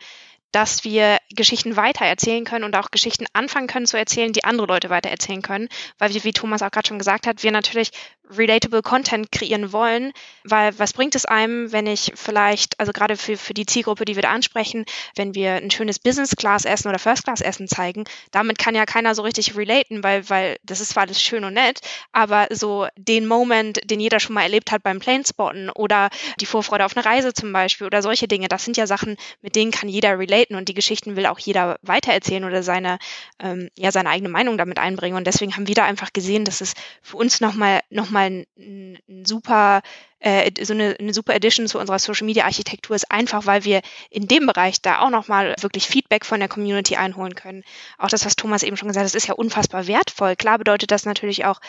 dass 0.52 0.84
wir 0.84 1.18
Geschichten 1.34 1.76
weitererzählen 1.76 2.44
können 2.44 2.64
und 2.64 2.76
auch 2.76 2.90
Geschichten 2.90 3.26
anfangen 3.32 3.66
können 3.66 3.86
zu 3.86 3.96
erzählen, 3.96 4.32
die 4.32 4.44
andere 4.44 4.66
Leute 4.66 4.90
weitererzählen 4.90 5.42
können, 5.42 5.68
weil 5.98 6.12
wir, 6.14 6.24
wie 6.24 6.32
Thomas 6.32 6.62
auch 6.62 6.70
gerade 6.70 6.88
schon 6.88 6.98
gesagt 6.98 7.26
hat, 7.26 7.42
wir 7.42 7.52
natürlich 7.52 7.92
relatable 8.36 8.82
Content 8.82 9.32
kreieren 9.32 9.72
wollen, 9.72 10.12
weil 10.44 10.78
was 10.78 10.92
bringt 10.92 11.14
es 11.14 11.24
einem, 11.24 11.72
wenn 11.72 11.86
ich 11.86 12.12
vielleicht, 12.14 12.78
also 12.78 12.92
gerade 12.92 13.16
für, 13.16 13.36
für 13.36 13.54
die 13.54 13.66
Zielgruppe, 13.66 14.04
die 14.04 14.14
wir 14.14 14.22
da 14.22 14.30
ansprechen, 14.30 14.84
wenn 15.16 15.34
wir 15.34 15.54
ein 15.54 15.70
schönes 15.70 15.98
Business-Class-Essen 15.98 16.88
oder 16.88 16.98
First-Class-Essen 16.98 17.68
zeigen, 17.68 18.04
damit 18.30 18.58
kann 18.58 18.74
ja 18.74 18.86
keiner 18.86 19.14
so 19.14 19.22
richtig 19.22 19.56
relaten, 19.56 20.04
weil, 20.04 20.28
weil 20.30 20.58
das 20.62 20.80
ist 20.80 20.90
zwar 20.90 21.04
alles 21.04 21.20
schön 21.20 21.44
und 21.44 21.54
nett, 21.54 21.80
aber 22.12 22.46
so 22.50 22.86
den 22.96 23.26
Moment, 23.26 23.80
den 23.84 24.00
jeder 24.00 24.20
schon 24.20 24.34
mal 24.34 24.42
erlebt 24.42 24.70
hat 24.70 24.82
beim 24.82 25.00
Planespotten 25.00 25.70
oder 25.70 26.10
die 26.40 26.46
Vorfreude 26.46 26.84
auf 26.84 26.96
eine 26.96 27.04
Reise 27.04 27.32
zum 27.32 27.52
Beispiel 27.52 27.86
oder 27.86 28.02
solche 28.02 28.28
Dinge, 28.28 28.48
das 28.48 28.64
sind 28.64 28.76
ja 28.76 28.86
Sachen, 28.86 29.16
mit 29.42 29.56
denen 29.56 29.72
kann 29.72 29.88
jeder 29.88 30.18
relate 30.18 30.39
selten 30.40 30.55
und 30.55 30.68
die 30.68 30.74
Geschichten 30.74 31.16
will 31.16 31.26
auch 31.26 31.38
jeder 31.38 31.79
weitererzählen 31.83 32.45
oder 32.45 32.62
seine, 32.62 32.99
ähm, 33.38 33.68
ja, 33.76 33.93
seine 33.93 34.09
eigene 34.09 34.28
Meinung 34.28 34.57
damit 34.57 34.78
einbringen. 34.78 35.16
Und 35.16 35.26
deswegen 35.26 35.55
haben 35.55 35.66
wir 35.66 35.74
da 35.74 35.84
einfach 35.84 36.12
gesehen, 36.12 36.45
dass 36.45 36.61
es 36.61 36.74
für 37.03 37.16
uns 37.18 37.41
nochmal 37.41 37.80
noch 37.91 38.11
mal 38.11 38.47
ein 38.59 38.99
super 39.24 39.82
äh, 40.20 40.51
so 40.64 40.72
eine, 40.74 40.97
eine 40.99 41.14
super 41.14 41.34
Edition 41.34 41.66
zu 41.66 41.78
unserer 41.78 41.99
Social 41.99 42.26
Media 42.26 42.45
Architektur 42.45 42.97
ist, 42.97 43.11
einfach 43.11 43.47
weil 43.47 43.64
wir 43.64 43.80
in 44.11 44.28
dem 44.28 44.47
Bereich 44.47 44.82
da 44.82 45.01
auch 45.01 45.11
nochmal 45.11 45.55
wirklich 45.61 45.86
Feedback 45.86 46.24
von 46.24 46.41
der 46.41 46.49
Community 46.49 46.97
einholen 46.97 47.34
können. 47.34 47.62
Auch 47.99 48.09
das, 48.09 48.24
was 48.24 48.36
Thomas 48.36 48.62
eben 48.62 48.76
schon 48.76 48.88
gesagt 48.88 49.05
hat, 49.05 49.14
das 49.14 49.22
ist 49.22 49.28
ja 49.28 49.34
unfassbar 49.34 49.86
wertvoll. 49.86 50.36
Klar 50.36 50.59
bedeutet 50.59 50.91
das 50.91 51.05
natürlich 51.05 51.45
auch 51.45 51.61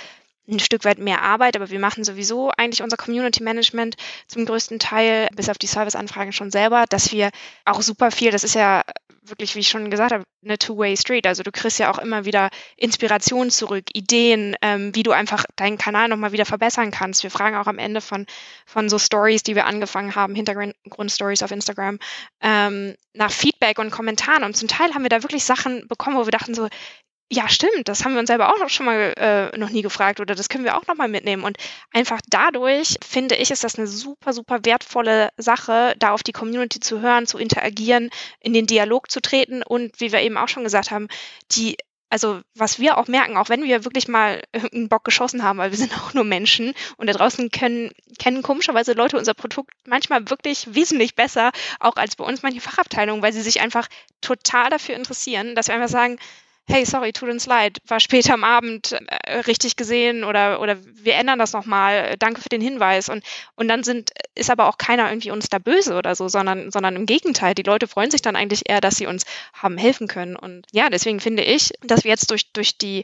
ein 0.48 0.60
Stück 0.60 0.86
weit 0.86 1.00
mehr 1.00 1.22
Arbeit, 1.22 1.56
aber 1.56 1.70
wir 1.70 1.80
machen 1.80 2.04
sowieso 2.04 2.52
eigentlich 2.58 2.82
unser 2.82 2.98
Community 2.98 3.44
Management 3.44 3.96
zum 4.28 4.46
größten 4.46 4.80
Teil, 4.80 5.28
bis 5.36 5.50
auf 5.50 5.58
die 5.58 5.68
Serviceanfragen 5.68 6.34
schon 6.34 6.52
selber, 6.52 6.86
dass 6.90 7.12
wir 7.12 7.30
auch 7.66 7.82
super 7.82 8.12
viel, 8.12 8.32
das 8.32 8.44
ist 8.44 8.56
ja 8.56 8.82
wirklich, 9.24 9.56
wie 9.56 9.60
ich 9.60 9.70
schon 9.70 9.90
gesagt 9.92 10.12
habe, 10.12 10.24
eine 10.44 10.58
Two-Way 10.58 10.98
Street. 10.98 11.28
Also 11.28 11.44
du 11.44 11.52
kriegst 11.52 11.80
ja 11.80 11.92
auch 11.92 12.00
immer 12.00 12.26
wieder 12.26 12.50
Inspiration 12.76 13.52
zurück, 13.52 13.86
Ideen, 13.94 14.56
ähm, 14.62 14.96
wie 14.96 15.04
du 15.04 15.12
einfach 15.12 15.46
deinen 15.56 15.78
Kanal 15.78 16.08
nochmal 16.08 16.32
wieder 16.32 16.46
verbessern 16.46 16.92
kannst. 16.92 17.24
Wir 17.24 17.32
fragen 17.32 17.56
auch 17.56 17.68
am 17.68 17.78
Ende 17.78 18.02
von, 18.02 18.26
von 18.66 18.90
so 18.90 18.98
Stories, 18.98 19.44
die 19.44 19.56
wir 19.56 19.66
angefangen 19.66 20.16
haben, 20.16 20.34
Hintergrundstories 20.34 21.44
auf 21.44 21.52
Instagram, 21.52 22.00
ähm, 22.42 22.96
nach 23.14 23.32
Feedback 23.32 23.78
und 23.78 23.92
Kommentaren. 23.92 24.44
Und 24.44 24.58
zum 24.58 24.68
Teil 24.68 24.94
haben 24.94 25.04
wir 25.04 25.10
da 25.10 25.24
wirklich 25.24 25.46
Sachen 25.46 25.88
bekommen, 25.88 26.18
wo 26.18 26.26
wir 26.26 26.32
dachten 26.32 26.56
so, 26.56 26.68
ja, 27.34 27.48
stimmt, 27.48 27.88
das 27.88 28.04
haben 28.04 28.12
wir 28.12 28.20
uns 28.20 28.28
selber 28.28 28.54
auch 28.54 28.60
noch 28.60 28.70
schon 28.70 28.86
mal 28.86 29.14
äh, 29.16 29.58
noch 29.58 29.70
nie 29.70 29.82
gefragt 29.82 30.20
oder 30.20 30.36
das 30.36 30.50
können 30.50 30.66
wir 30.66 30.78
auch 30.78 30.86
noch 30.88 30.98
mal 30.98 31.08
mitnehmen. 31.08 31.44
Und 31.44 31.56
einfach 31.94 32.20
dadurch 32.28 32.98
finde 33.08 33.36
ich, 33.36 33.52
ist 33.52 33.64
das 33.64 33.78
eine 33.78 33.88
super, 33.88 34.34
super 34.34 34.60
wertvolle 34.66 35.30
Sache, 35.38 35.96
da 35.98 36.12
auf 36.12 36.24
die 36.24 36.34
Community 36.34 36.82
zu 36.82 37.00
hören, 37.00 37.28
zu 37.28 37.38
interagieren, 37.38 38.10
in 38.42 38.52
den 38.52 38.68
Dialog 38.68 39.10
zu 39.10 39.22
treten 39.22 39.64
und 39.64 40.02
wie 40.02 40.12
wir 40.12 40.20
eben 40.20 40.36
auch 40.36 40.50
schon 40.50 40.66
gesagt 40.66 40.92
haben, 40.92 41.08
die 41.54 41.78
also 42.10 42.42
was 42.54 42.80
wir 42.80 42.98
auch 42.98 43.08
merken, 43.08 43.38
auch 43.38 43.48
wenn 43.48 43.64
wir 43.64 43.86
wirklich 43.86 44.10
mal 44.10 44.42
einen 44.74 44.90
Bock 44.90 45.06
geschossen 45.06 45.44
haben, 45.44 45.60
weil 45.60 45.72
wir 45.72 45.78
sind 45.78 45.98
auch 46.04 46.14
nur 46.14 46.26
Menschen 46.26 46.74
und 46.98 47.08
da 47.08 47.14
draußen 47.14 47.50
können, 47.50 47.92
kennen 48.20 48.42
komischerweise 48.42 48.92
Leute 48.92 49.18
unser 49.18 49.34
Produkt 49.34 49.74
manchmal 49.86 50.30
wirklich 50.30 50.76
wesentlich 50.76 51.16
besser, 51.16 51.54
auch 51.80 51.96
als 51.96 52.18
bei 52.18 52.26
uns 52.26 52.44
manche 52.44 52.60
Fachabteilungen, 52.60 53.24
weil 53.24 53.32
sie 53.32 53.42
sich 53.42 53.62
einfach 53.62 53.88
total 54.20 54.70
dafür 54.70 54.96
interessieren, 54.96 55.56
dass 55.56 55.70
wir 55.70 55.76
einfach 55.76 55.88
sagen, 55.88 56.20
hey, 56.72 56.86
sorry, 56.86 57.12
tut 57.12 57.30
uns 57.30 57.46
leid, 57.46 57.80
war 57.88 58.00
später 58.00 58.34
am 58.34 58.44
Abend 58.44 58.94
äh, 58.94 59.40
richtig 59.40 59.76
gesehen 59.76 60.24
oder, 60.24 60.62
oder 60.62 60.78
wir 60.84 61.16
ändern 61.16 61.40
das 61.40 61.54
nochmal, 61.54 62.16
danke 62.18 62.42
für 62.42 62.50
den 62.50 62.62
Hinweis. 62.62 63.10
Und, 63.10 63.24
und 63.56 63.68
dann 63.68 63.84
sind, 63.84 64.12
ist 64.36 64.50
aber 64.50 64.68
auch 64.68 64.78
keiner 64.78 65.10
irgendwie 65.10 65.32
uns 65.32 65.50
da 65.50 65.60
böse 65.60 65.96
oder 65.96 66.16
so, 66.16 66.28
sondern, 66.28 66.72
sondern 66.72 66.96
im 66.96 67.06
Gegenteil, 67.06 67.54
die 67.54 67.64
Leute 67.64 67.88
freuen 67.88 68.12
sich 68.12 68.22
dann 68.22 68.36
eigentlich 68.36 68.70
eher, 68.70 68.82
dass 68.82 68.96
sie 68.96 69.08
uns 69.08 69.26
haben 69.54 69.78
helfen 69.78 70.08
können. 70.08 70.36
Und 70.36 70.66
ja, 70.72 70.90
deswegen 70.90 71.20
finde 71.20 71.44
ich, 71.44 71.72
dass 71.82 72.04
wir 72.04 72.12
jetzt 72.12 72.32
durch, 72.32 72.52
durch 72.54 72.78
die 72.78 73.04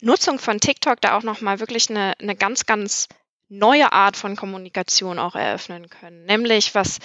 Nutzung 0.00 0.38
von 0.38 0.58
TikTok 0.58 1.00
da 1.00 1.16
auch 1.16 1.22
nochmal 1.22 1.60
wirklich 1.60 1.90
eine, 1.90 2.14
eine 2.18 2.34
ganz, 2.34 2.66
ganz 2.66 3.08
neue 3.48 3.92
Art 3.92 4.16
von 4.16 4.34
Kommunikation 4.34 5.18
auch 5.18 5.34
eröffnen 5.34 5.90
können. 5.90 6.24
Nämlich 6.24 6.74
was 6.74 6.98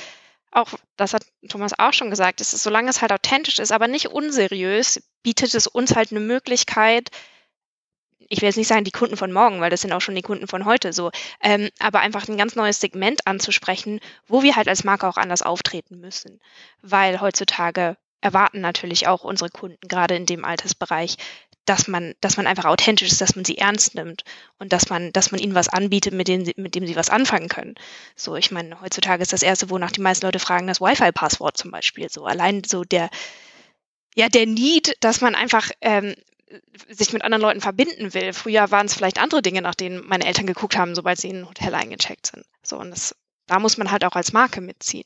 auch, 0.51 0.73
das 0.95 1.13
hat 1.13 1.25
Thomas 1.49 1.77
auch 1.77 1.93
schon 1.93 2.09
gesagt, 2.09 2.41
ist, 2.41 2.51
solange 2.51 2.89
es 2.89 3.01
halt 3.01 3.11
authentisch 3.11 3.59
ist, 3.59 3.71
aber 3.71 3.87
nicht 3.87 4.07
unseriös, 4.07 5.01
bietet 5.23 5.53
es 5.53 5.67
uns 5.67 5.95
halt 5.95 6.11
eine 6.11 6.21
Möglichkeit, 6.21 7.09
ich 8.29 8.41
will 8.41 8.47
jetzt 8.47 8.57
nicht 8.57 8.67
sagen 8.67 8.83
die 8.83 8.91
Kunden 8.91 9.17
von 9.17 9.31
morgen, 9.31 9.61
weil 9.61 9.69
das 9.69 9.81
sind 9.81 9.93
auch 9.93 10.01
schon 10.01 10.15
die 10.15 10.21
Kunden 10.21 10.47
von 10.47 10.65
heute 10.65 10.93
so, 10.93 11.11
ähm, 11.41 11.69
aber 11.79 11.99
einfach 11.99 12.27
ein 12.27 12.37
ganz 12.37 12.55
neues 12.55 12.79
Segment 12.79 13.25
anzusprechen, 13.25 13.99
wo 14.27 14.43
wir 14.43 14.55
halt 14.55 14.67
als 14.67 14.83
Marke 14.83 15.07
auch 15.07 15.17
anders 15.17 15.41
auftreten 15.41 15.99
müssen. 15.99 16.39
Weil 16.81 17.21
heutzutage 17.21 17.97
erwarten 18.21 18.61
natürlich 18.61 19.07
auch 19.07 19.23
unsere 19.23 19.49
Kunden 19.49 19.87
gerade 19.87 20.15
in 20.15 20.25
dem 20.25 20.43
Altersbereich, 20.43 21.17
dass 21.67 21.87
man, 21.87 22.15
dass 22.21 22.37
man 22.37 22.47
einfach 22.47 22.65
authentisch 22.65 23.11
ist, 23.11 23.21
dass 23.21 23.35
man 23.35 23.45
sie 23.45 23.57
ernst 23.57 23.93
nimmt 23.93 24.23
und 24.57 24.73
dass 24.73 24.89
man, 24.89 25.11
dass 25.13 25.31
man 25.31 25.39
ihnen 25.39 25.53
was 25.53 25.69
anbietet, 25.69 26.13
mit 26.13 26.27
dem, 26.27 26.45
sie, 26.45 26.53
mit 26.57 26.75
dem 26.75 26.87
sie 26.87 26.95
was 26.95 27.09
anfangen 27.09 27.49
können. 27.49 27.75
So, 28.15 28.35
ich 28.35 28.51
meine, 28.51 28.81
heutzutage 28.81 29.21
ist 29.21 29.33
das 29.33 29.43
erste, 29.43 29.69
wonach 29.69 29.91
die 29.91 30.01
meisten 30.01 30.25
Leute 30.25 30.39
fragen, 30.39 30.67
das 30.67 30.81
Wi-Fi-Passwort 30.81 31.57
zum 31.57 31.71
Beispiel. 31.71 32.09
So, 32.09 32.25
allein 32.25 32.63
so 32.63 32.83
der, 32.83 33.09
ja, 34.15 34.29
der 34.29 34.47
Need, 34.47 34.95
dass 35.01 35.21
man 35.21 35.35
einfach 35.35 35.69
ähm, 35.81 36.15
sich 36.87 37.11
mit 37.11 37.23
anderen 37.23 37.41
Leuten 37.41 37.61
verbinden 37.61 38.13
will. 38.13 38.31
Früher 38.31 38.71
waren 38.71 38.85
es 38.85 38.93
vielleicht 38.93 39.19
andere 39.19 39.41
Dinge, 39.41 39.61
nach 39.61 39.75
denen 39.75 40.07
meine 40.07 40.25
Eltern 40.25 40.47
geguckt 40.47 40.77
haben, 40.77 40.95
sobald 40.95 41.19
sie 41.19 41.29
in 41.29 41.41
ein 41.41 41.49
Hotel 41.49 41.75
eingecheckt 41.75 42.27
sind. 42.27 42.45
So, 42.63 42.77
und 42.77 42.91
das, 42.91 43.13
da 43.45 43.59
muss 43.59 43.77
man 43.77 43.91
halt 43.91 44.05
auch 44.05 44.15
als 44.15 44.31
Marke 44.31 44.61
mitziehen. 44.61 45.05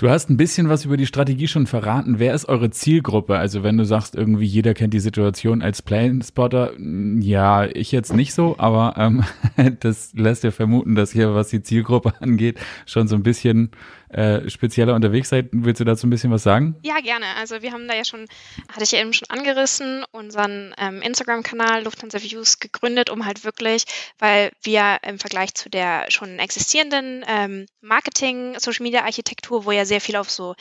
Du 0.00 0.08
hast 0.08 0.30
ein 0.30 0.36
bisschen 0.36 0.68
was 0.68 0.84
über 0.84 0.96
die 0.96 1.06
Strategie 1.06 1.48
schon 1.48 1.66
verraten. 1.66 2.20
Wer 2.20 2.32
ist 2.32 2.48
eure 2.48 2.70
Zielgruppe? 2.70 3.36
Also 3.36 3.64
wenn 3.64 3.76
du 3.76 3.84
sagst, 3.84 4.14
irgendwie 4.14 4.44
jeder 4.44 4.72
kennt 4.72 4.94
die 4.94 5.00
Situation 5.00 5.60
als 5.60 5.82
Planespotter, 5.82 6.70
ja, 6.78 7.64
ich 7.64 7.90
jetzt 7.90 8.14
nicht 8.14 8.32
so, 8.32 8.54
aber 8.58 8.94
ähm, 8.96 9.24
das 9.80 10.12
lässt 10.14 10.44
ja 10.44 10.52
vermuten, 10.52 10.94
dass 10.94 11.10
hier, 11.10 11.34
was 11.34 11.48
die 11.48 11.62
Zielgruppe 11.62 12.12
angeht, 12.20 12.60
schon 12.86 13.08
so 13.08 13.16
ein 13.16 13.24
bisschen 13.24 13.72
äh, 14.10 14.48
spezieller 14.48 14.94
unterwegs 14.94 15.28
seid. 15.28 15.48
Willst 15.52 15.80
du 15.80 15.84
dazu 15.84 16.06
ein 16.06 16.10
bisschen 16.10 16.30
was 16.30 16.42
sagen? 16.42 16.76
Ja, 16.82 17.00
gerne. 17.00 17.26
Also 17.38 17.62
wir 17.62 17.72
haben 17.72 17.86
da 17.88 17.94
ja 17.94 18.04
schon, 18.04 18.26
hatte 18.70 18.84
ich 18.84 18.92
ja 18.92 19.00
eben 19.00 19.12
schon 19.12 19.28
angerissen, 19.28 20.04
unseren 20.12 20.74
ähm, 20.78 21.02
Instagram-Kanal 21.02 21.84
Lufthansa 21.84 22.22
Views 22.22 22.58
gegründet, 22.58 23.10
um 23.10 23.26
halt 23.26 23.44
wirklich, 23.44 23.84
weil 24.18 24.50
wir 24.62 24.98
im 25.02 25.18
Vergleich 25.18 25.54
zu 25.54 25.68
der 25.68 26.06
schon 26.10 26.38
existierenden 26.38 27.24
ähm, 27.28 27.66
Marketing-Social-Media-Architektur, 27.80 29.64
wo 29.64 29.72
ja 29.72 29.84
sehr 29.84 30.00
viel 30.00 30.16
auf 30.16 30.30
so 30.30 30.54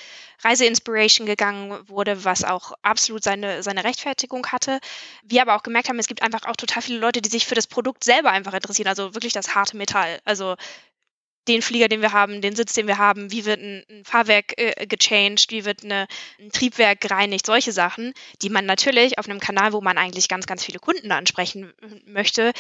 Reise-Inspiration 0.44 1.26
gegangen 1.26 1.78
wurde, 1.88 2.24
was 2.26 2.44
auch 2.44 2.74
absolut 2.82 3.24
seine, 3.24 3.64
seine 3.64 3.84
Rechtfertigung 3.84 4.48
hatte. 4.48 4.80
Wir 5.24 5.42
aber 5.42 5.56
auch 5.56 5.64
gemerkt 5.64 5.90
haben, 5.90 6.00
es 6.00 6.08
gibt 6.08 6.22
einfach 6.22 6.46
auch 6.46 6.56
total 6.56 6.82
viele 6.82 7.00
Leute, 7.00 7.22
die 7.22 7.30
sich 7.30 7.46
für 7.46 7.56
das 7.56 7.68
Produkt 7.68 8.04
selber 8.04 8.32
einfach 8.32 8.54
interessieren, 8.54 8.88
also 8.88 9.14
wirklich 9.14 9.34
das 9.34 9.56
harte 9.56 9.78
Metall. 9.78 10.20
Also 10.26 10.56
den 11.48 11.62
Flieger, 11.62 11.88
den 11.88 12.02
wir 12.02 12.12
haben, 12.12 12.42
den 12.42 12.56
Sitz, 12.56 12.74
den 12.74 12.88
wir 12.88 12.98
haben, 12.98 13.32
wie 13.32 13.46
wird 13.46 13.62
ein, 13.62 13.84
ein 13.90 14.06
Fahrwerk 14.06 14.54
äh, 14.58 14.86
gechanged, 14.88 15.52
wie 15.52 15.66
wird 15.66 15.84
eine, 15.84 16.08
ein 16.40 16.52
Triebwerk 16.52 17.02
gereinigt, 17.02 17.46
solche 17.46 17.72
Sachen, 17.72 18.14
die 18.42 18.50
man 18.50 18.66
natürlich 18.66 19.20
auf 19.20 19.30
einem 19.30 19.40
Kanal, 19.40 19.74
wo 19.74 19.82
man 19.82 19.98
eigentlich 19.98 20.28
ganz, 20.28 20.46
ganz 20.46 20.64
viele 20.64 20.80
Kunden 20.80 21.12
ansprechen 21.12 21.74
möchte, 22.06 22.52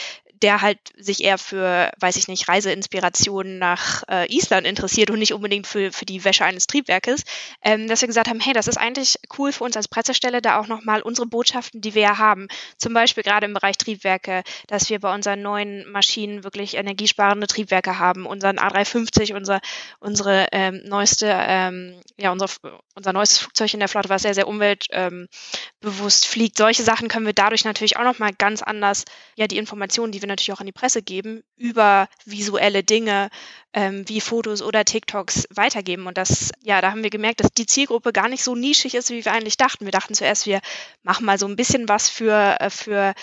der 0.42 0.62
halt 0.62 0.80
sich 0.98 1.24
eher 1.24 1.38
für, 1.38 1.92
weiß 2.00 2.16
ich 2.16 2.28
nicht, 2.28 2.48
Reiseinspirationen 2.48 3.60
nach 3.60 4.04
äh, 4.10 4.34
Island 4.34 4.66
interessiert 4.66 5.10
und 5.10 5.20
nicht 5.20 5.34
unbedingt 5.34 5.68
für, 5.68 5.92
für 5.92 6.06
die 6.06 6.24
Wäsche 6.24 6.46
eines 6.46 6.68
Triebwerkes, 6.68 7.24
ähm, 7.62 7.88
dass 7.88 8.02
wir 8.02 8.08
gesagt 8.08 8.30
haben, 8.30 8.40
hey, 8.40 8.54
das 8.54 8.68
ist 8.68 8.78
eigentlich 8.78 9.20
cool 9.38 9.52
für 9.52 9.64
uns 9.64 9.76
als 9.78 9.88
Pressestelle, 9.88 10.42
da 10.42 10.60
auch 10.60 10.68
nochmal 10.68 11.02
unsere 11.02 11.28
Botschaften, 11.28 11.82
die 11.82 11.94
wir 11.94 12.02
ja 12.02 12.18
haben, 12.18 12.48
zum 12.78 12.94
Beispiel 12.94 13.24
gerade 13.24 13.46
im 13.46 13.54
Bereich 13.54 13.78
Triebwerke, 13.78 14.44
dass 14.68 14.90
wir 14.90 15.00
bei 15.00 15.14
unseren 15.14 15.42
neuen 15.42 15.90
Maschinen 15.92 16.44
wirklich 16.44 16.76
energiesparende 16.76 17.48
Triebwerke 17.48 18.00
haben, 18.00 18.26
unseren 18.26 18.58
A3 18.60 18.78
350, 18.78 19.34
unser, 19.34 19.62
unsere 20.00 20.48
ähm, 20.52 20.82
neueste, 20.86 21.28
ähm, 21.30 22.00
ja, 22.18 22.32
unser, 22.32 22.48
unser 22.96 23.14
neuestes 23.14 23.40
Flugzeug 23.40 23.74
in 23.74 23.80
der 23.80 23.90
Flotte, 23.90 24.10
was 24.10 24.22
sehr, 24.22 24.34
sehr 24.34 24.48
umweltbewusst 24.48 26.26
ähm, 26.26 26.32
fliegt. 26.32 26.58
Solche 26.58 26.84
Sachen 26.84 27.08
können 27.08 27.26
wir 27.26 27.34
dadurch 27.34 27.66
natürlich 27.66 27.98
auch 27.98 28.04
nochmal 28.04 28.34
ganz 28.34 28.62
anders, 28.62 29.06
ja, 29.36 29.48
die 29.48 29.58
Informationen, 29.58 30.12
die 30.12 30.22
wir 30.22 30.27
natürlich 30.28 30.54
auch 30.54 30.60
an 30.60 30.66
die 30.66 30.72
Presse 30.72 31.02
geben, 31.02 31.44
über 31.56 32.08
visuelle 32.26 32.84
Dinge, 32.84 33.30
ähm, 33.74 34.08
wie 34.08 34.22
Fotos 34.22 34.62
oder 34.62 34.86
TikToks 34.86 35.48
weitergeben. 35.52 36.08
Und 36.08 36.18
das, 36.18 36.52
ja, 36.62 36.82
da 36.82 36.92
haben 36.92 37.04
wir 37.04 37.10
gemerkt, 37.10 37.40
dass 37.40 37.52
die 37.52 37.66
Zielgruppe 37.66 38.14
gar 38.14 38.30
nicht 38.30 38.44
so 38.44 38.56
nischig 38.56 38.96
ist, 38.96 39.10
wie 39.10 39.24
wir 39.24 39.32
eigentlich 39.32 39.58
dachten. 39.58 39.86
Wir 39.86 39.92
dachten 39.92 40.14
zuerst, 40.14 40.46
wir 40.46 40.62
machen 41.04 41.26
mal 41.26 41.40
so 41.40 41.48
ein 41.48 41.56
bisschen 41.56 41.90
was 41.90 42.10
für, 42.10 42.58
äh, 42.60 42.70
für 42.70 43.14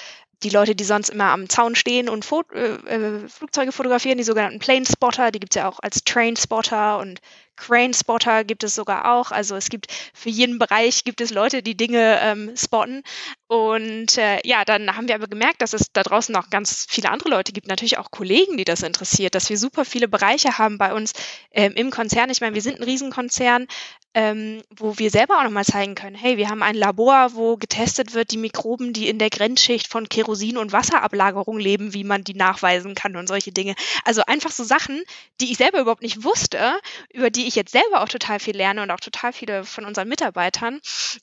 die 0.43 0.51
Leute, 0.51 0.75
die 0.75 0.85
sonst 0.85 1.09
immer 1.09 1.31
am 1.31 1.49
Zaun 1.49 1.75
stehen 1.75 2.09
und 2.09 2.25
Fo 2.25 2.43
äh, 2.53 2.75
äh, 2.75 3.29
Flugzeuge 3.29 3.73
fotografieren, 3.73 4.19
die 4.19 4.25
sogenannten 4.25 4.59
Plane 4.59 4.85
Spotter, 4.87 5.31
die 5.31 5.41
gibt 5.41 5.55
es 5.55 5.61
ja 5.61 5.69
auch 5.69 5.81
als 5.81 6.05
Train 6.05 6.37
Spotter 6.37 6.99
und 6.99 7.21
Crane 7.57 7.95
Spotter 7.95 8.45
gibt 8.45 8.65
es 8.65 8.75
sogar 8.75 9.13
auch. 9.13 9.31
Also 9.31 9.57
es 9.57 9.69
gibt 9.69 9.87
für 10.13 10.31
jeden 10.31 10.59
Bereich 10.59 11.05
gibt 11.05 11.21
es 11.21 11.31
Leute, 11.31 11.63
die 11.63 11.77
Dinge 11.77 12.21
ähm, 12.23 12.57
spotten. 12.57 13.03
Und 13.47 14.19
äh, 14.19 14.41
ja, 14.45 14.65
dann 14.65 14.97
haben 14.97 15.07
wir 15.09 15.15
aber 15.15 15.29
gemerkt, 15.29 15.63
dass 15.63 15.75
es 15.75 15.93
da 15.93 16.03
draußen 16.03 16.33
noch 16.33 16.51
ganz 16.51 16.87
viele 16.89 17.11
andere 17.11 17.29
Leute 17.29 17.53
gibt, 17.53 17.69
natürlich 17.69 17.99
auch 17.99 18.11
Kollegen, 18.11 18.57
die 18.57 18.65
das 18.65 18.83
interessiert, 18.83 19.35
dass 19.35 19.49
wir 19.49 19.59
super 19.59 19.85
viele 19.85 20.09
Bereiche 20.09 20.59
haben 20.59 20.79
bei 20.79 20.93
uns 20.93 21.13
ähm, 21.53 21.73
im 21.75 21.91
Konzern. 21.91 22.31
Ich 22.31 22.41
meine, 22.41 22.55
wir 22.55 22.63
sind 22.63 22.81
ein 22.81 22.85
Riesenkonzern, 22.85 23.67
ähm, 24.15 24.63
wo 24.71 24.99
wir 24.99 25.11
selber 25.11 25.39
auch 25.39 25.43
nochmal 25.43 25.65
zeigen 25.65 25.97
können, 25.97 26.15
hey, 26.15 26.37
wir 26.37 26.49
haben 26.49 26.63
ein 26.63 26.77
Labor, 26.77 27.35
wo 27.35 27.57
getestet 27.57 28.15
wird, 28.15 28.31
die 28.31 28.39
Mikroben, 28.39 28.93
die 28.93 29.09
in 29.09 29.19
der 29.19 29.29
Grenzschicht 29.29 29.89
von 29.89 30.09
Kerosin 30.09 30.57
und 30.57 30.73
Wasserablagerung 30.73 31.59
leben, 31.59 31.95
wie 31.95 32.05
man 32.05 32.23
die 32.23 32.35
nachweisen 32.35 32.95
kann 32.95 33.17
und 33.17 33.27
solche 33.27 33.51
Dinge. 33.51 33.75
Also 34.05 34.23
einfach 34.27 34.53
so 34.53 34.63
Sachen, 34.63 35.03
die 35.41 35.51
ich 35.51 35.59
selber 35.59 35.81
überhaupt 35.81 36.03
nicht 36.03 36.23
wusste, 36.23 36.75
über 37.13 37.31
die 37.31 37.44
ich 37.47 37.55
jetzt 37.55 37.73
selber 37.73 38.03
auch 38.03 38.09
total 38.09 38.41
viel 38.41 38.57
lerne 38.57 38.83
und 38.83 38.91
auch 38.91 39.01
total 39.01 39.33
viele 39.33 39.65
von 39.65 39.85
unseren 39.85 40.09
Mitarbeitern. 40.09 40.81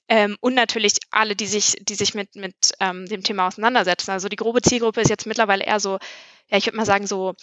Ähm, 0.07 0.38
und 0.41 0.53
natürlich 0.53 0.93
alle, 1.11 1.36
die 1.36 1.47
sich, 1.47 1.76
die 1.82 1.95
sich 1.95 2.13
mit, 2.13 2.36
mit 2.36 2.55
ähm, 2.80 3.07
dem 3.07 3.24
Thema 3.24 3.47
auseinandersetzen. 3.47 4.11
Also 4.11 4.30
die 4.30 4.36
grobe 4.36 4.61
Zielgruppe 4.61 5.01
ist 5.01 5.09
jetzt 5.09 5.28
mittlerweile 5.28 5.63
eher 5.63 5.80
so, 5.80 5.97
ja, 6.49 6.57
ich 6.57 6.65
würde 6.65 6.78
mal 6.78 6.86
sagen, 6.86 7.07
so 7.07 7.34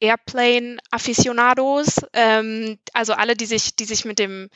Airplane-Afficionados, 0.00 2.00
ähm, 2.12 2.78
also 2.92 3.14
alle, 3.14 3.36
die 3.36 3.46
sich, 3.46 3.76
die 3.76 3.84
sich 3.84 4.04
mit 4.04 4.18
dem 4.18 4.50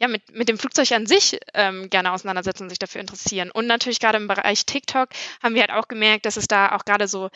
ja, 0.00 0.06
mit, 0.06 0.32
mit 0.32 0.48
dem 0.48 0.58
Flugzeug 0.58 0.92
an 0.92 1.06
sich 1.06 1.40
ähm, 1.54 1.90
gerne 1.90 2.12
auseinandersetzen 2.12 2.62
und 2.62 2.68
sich 2.68 2.78
dafür 2.78 3.00
interessieren. 3.00 3.50
Und 3.50 3.66
natürlich 3.66 3.98
gerade 3.98 4.18
im 4.18 4.28
Bereich 4.28 4.64
TikTok 4.64 5.08
haben 5.42 5.54
wir 5.54 5.62
halt 5.62 5.72
auch 5.72 5.88
gemerkt, 5.88 6.24
dass 6.24 6.36
es 6.36 6.46
da 6.46 6.76
auch 6.76 6.84
gerade 6.84 7.08
so, 7.08 7.30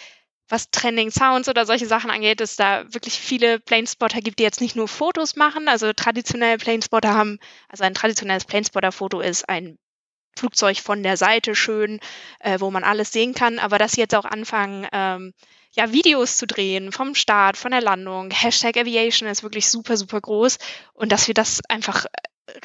was 0.53 0.71
Trending 0.71 1.11
Sounds 1.11 1.49
oder 1.49 1.65
solche 1.65 1.87
Sachen 1.87 2.11
angeht, 2.11 2.41
dass 2.41 2.57
da 2.57 2.85
wirklich 2.93 3.15
viele 3.15 3.59
Planespotter 3.59 4.21
gibt, 4.21 4.39
die 4.39 4.43
jetzt 4.43 4.61
nicht 4.61 4.77
nur 4.77 4.87
Fotos 4.87 5.35
machen. 5.35 5.67
Also 5.67 5.95
traditionelle 5.95 6.59
Planespotter 6.59 7.15
haben, 7.15 7.39
also 7.71 7.85
ein 7.85 7.95
traditionelles 7.95 8.45
Planespotter-Foto 8.45 9.21
ist 9.21 9.49
ein 9.49 9.79
Flugzeug 10.37 10.79
von 10.79 11.03
der 11.03 11.17
Seite 11.17 11.55
schön, 11.55 12.01
äh, 12.41 12.61
wo 12.61 12.71
man 12.71 12.85
alles 12.85 13.13
sehen 13.13 13.33
kann, 13.33 13.59
aber 13.59 13.79
dass 13.79 13.93
sie 13.93 14.03
jetzt 14.03 14.15
auch 14.15 14.27
anfangen, 14.27 14.87
ähm, 14.93 15.33
ja, 15.75 15.91
Videos 15.91 16.37
zu 16.37 16.47
drehen 16.47 16.93
vom 16.93 17.15
Start, 17.15 17.57
von 17.57 17.71
der 17.71 17.81
Landung. 17.81 18.31
Hashtag 18.31 18.77
Aviation 18.77 19.31
ist 19.31 19.43
wirklich 19.43 19.71
super, 19.71 19.97
super 19.97 20.21
groß 20.21 20.59
und 20.93 21.13
dass 21.13 21.29
wir 21.29 21.35
das 21.35 21.63
einfach 21.71 22.05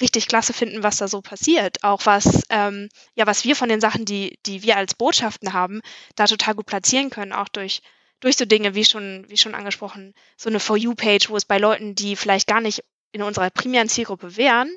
richtig 0.02 0.28
klasse 0.28 0.54
finden, 0.54 0.84
was 0.84 0.98
da 0.98 1.08
so 1.08 1.22
passiert. 1.22 1.84
Auch 1.84 2.06
was, 2.06 2.44
ähm, 2.50 2.90
ja, 3.16 3.28
was 3.28 3.44
wir 3.44 3.56
von 3.56 3.70
den 3.70 3.82
Sachen, 3.82 4.06
die, 4.06 4.40
die 4.46 4.64
wir 4.64 4.78
als 4.78 4.96
Botschaften 4.96 5.54
haben, 5.54 5.82
da 6.16 6.26
total 6.26 6.56
gut 6.56 6.66
platzieren 6.66 7.10
können, 7.10 7.34
auch 7.34 7.48
durch, 7.48 7.82
durch 8.20 8.38
so 8.38 8.46
Dinge, 8.46 8.76
wie 8.76 8.86
schon, 8.86 9.26
wie 9.28 9.38
schon 9.38 9.56
angesprochen, 9.56 10.14
so 10.36 10.50
eine 10.50 10.60
For 10.60 10.78
You-Page, 10.78 11.30
wo 11.30 11.38
es 11.38 11.46
bei 11.46 11.58
Leuten, 11.58 11.96
die 11.96 12.16
vielleicht 12.16 12.48
gar 12.48 12.62
nicht 12.62 12.84
in 13.12 13.22
unserer 13.22 13.50
primären 13.50 13.90
Zielgruppe 13.90 14.36
wären, 14.38 14.70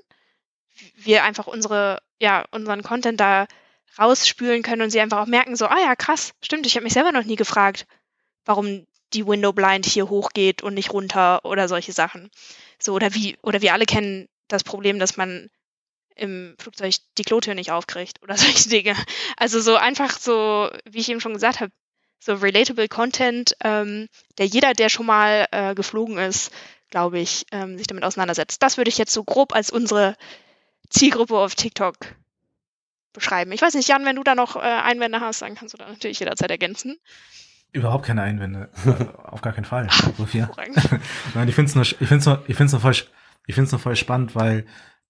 wir 0.95 1.25
einfach 1.25 1.47
unsere, 1.47 2.01
ja, 2.21 2.45
unseren 2.53 2.83
Content 2.83 3.21
da 3.21 3.47
rausspülen 3.99 4.63
können 4.63 4.83
und 4.83 4.91
sie 4.91 5.01
einfach 5.01 5.19
auch 5.19 5.27
merken, 5.27 5.57
so, 5.57 5.67
ah 5.67 5.81
ja, 5.81 5.97
krass, 5.97 6.33
stimmt, 6.43 6.67
ich 6.67 6.77
habe 6.77 6.85
mich 6.85 6.93
selber 6.93 7.13
noch 7.13 7.25
nie 7.25 7.37
gefragt, 7.37 7.87
warum 8.45 8.87
die 9.13 9.27
Window 9.27 9.53
Blind 9.53 9.87
hier 9.87 10.09
hochgeht 10.09 10.63
und 10.63 10.75
nicht 10.75 10.93
runter 10.93 11.45
oder 11.45 11.69
solche 11.69 11.93
Sachen. 11.93 12.31
So, 12.79 12.95
oder 12.95 13.13
wie, 13.15 13.37
oder 13.43 13.61
wir 13.61 13.73
alle 13.73 13.85
kennen 13.85 14.29
das 14.53 14.65
Problem, 14.65 14.99
dass 14.99 15.17
man 15.17 15.49
im 16.17 16.55
Flugzeug 16.59 16.95
die 17.19 17.25
Klotür 17.25 17.55
nicht 17.55 17.73
aufkriegt 17.73 18.23
oder 18.23 18.37
solche 18.37 18.69
Dinge. 18.69 18.95
Also 19.37 19.61
so 19.61 19.77
einfach 19.77 20.19
so, 20.19 20.71
wie 20.89 21.01
ich 21.01 21.09
eben 21.09 21.21
schon 21.21 21.35
gesagt 21.35 21.61
habe, 21.61 21.73
so 22.19 22.35
relatable 22.35 22.89
Content, 22.89 23.57
ähm, 23.65 24.09
der 24.39 24.47
jeder, 24.47 24.75
der 24.75 24.91
schon 24.91 25.07
mal 25.07 25.47
äh, 25.53 25.75
geflogen 25.75 26.19
ist, 26.19 26.53
glaube 26.91 27.19
ich, 27.19 27.47
ähm, 27.51 27.79
sich 27.79 27.87
damit 27.87 28.05
auseinandersetzt. 28.05 28.63
Das 28.63 28.77
würde 28.77 28.91
ich 28.91 28.99
jetzt 28.99 29.13
so 29.13 29.25
grob 29.25 29.55
als 29.55 29.71
unsere 29.71 30.17
Zielgruppe 30.91 31.39
auf 31.39 31.55
TikTok 31.55 31.97
beschreiben. 33.13 33.53
Ich 33.53 33.63
weiß 33.63 33.75
nicht, 33.75 33.89
Jan, 33.89 34.05
wenn 34.05 34.17
du 34.17 34.23
da 34.23 34.35
noch 34.35 34.57
äh, 34.57 34.61
Einwände 34.61 35.21
hast, 35.21 35.43
dann 35.43 35.55
kannst 35.55 35.75
du 35.75 35.79
da 35.79 35.89
natürlich 35.89 36.21
jederzeit 36.21 36.51
ergänzen. 36.51 36.99
Überhaupt 37.73 38.05
keine 38.05 38.23
Einwände. 38.23 38.69
auf 39.25 39.41
gar 39.41 39.53
keinen 39.53 39.65
Fall, 39.65 39.89
Sophia. 40.19 40.51
Nein, 41.35 41.49
ich 41.49 41.55
finde 41.55 41.71
es 41.71 41.75
nur, 41.75 41.85
ich 41.85 42.27
nur, 42.27 42.45
ich 42.47 42.59
nur 42.59 42.81
voll, 42.81 42.95
ich 43.47 43.55
finde 43.55 43.67
es 43.67 43.73
noch 43.73 43.81
voll 43.81 43.97
spannend, 43.97 44.35
weil 44.35 44.65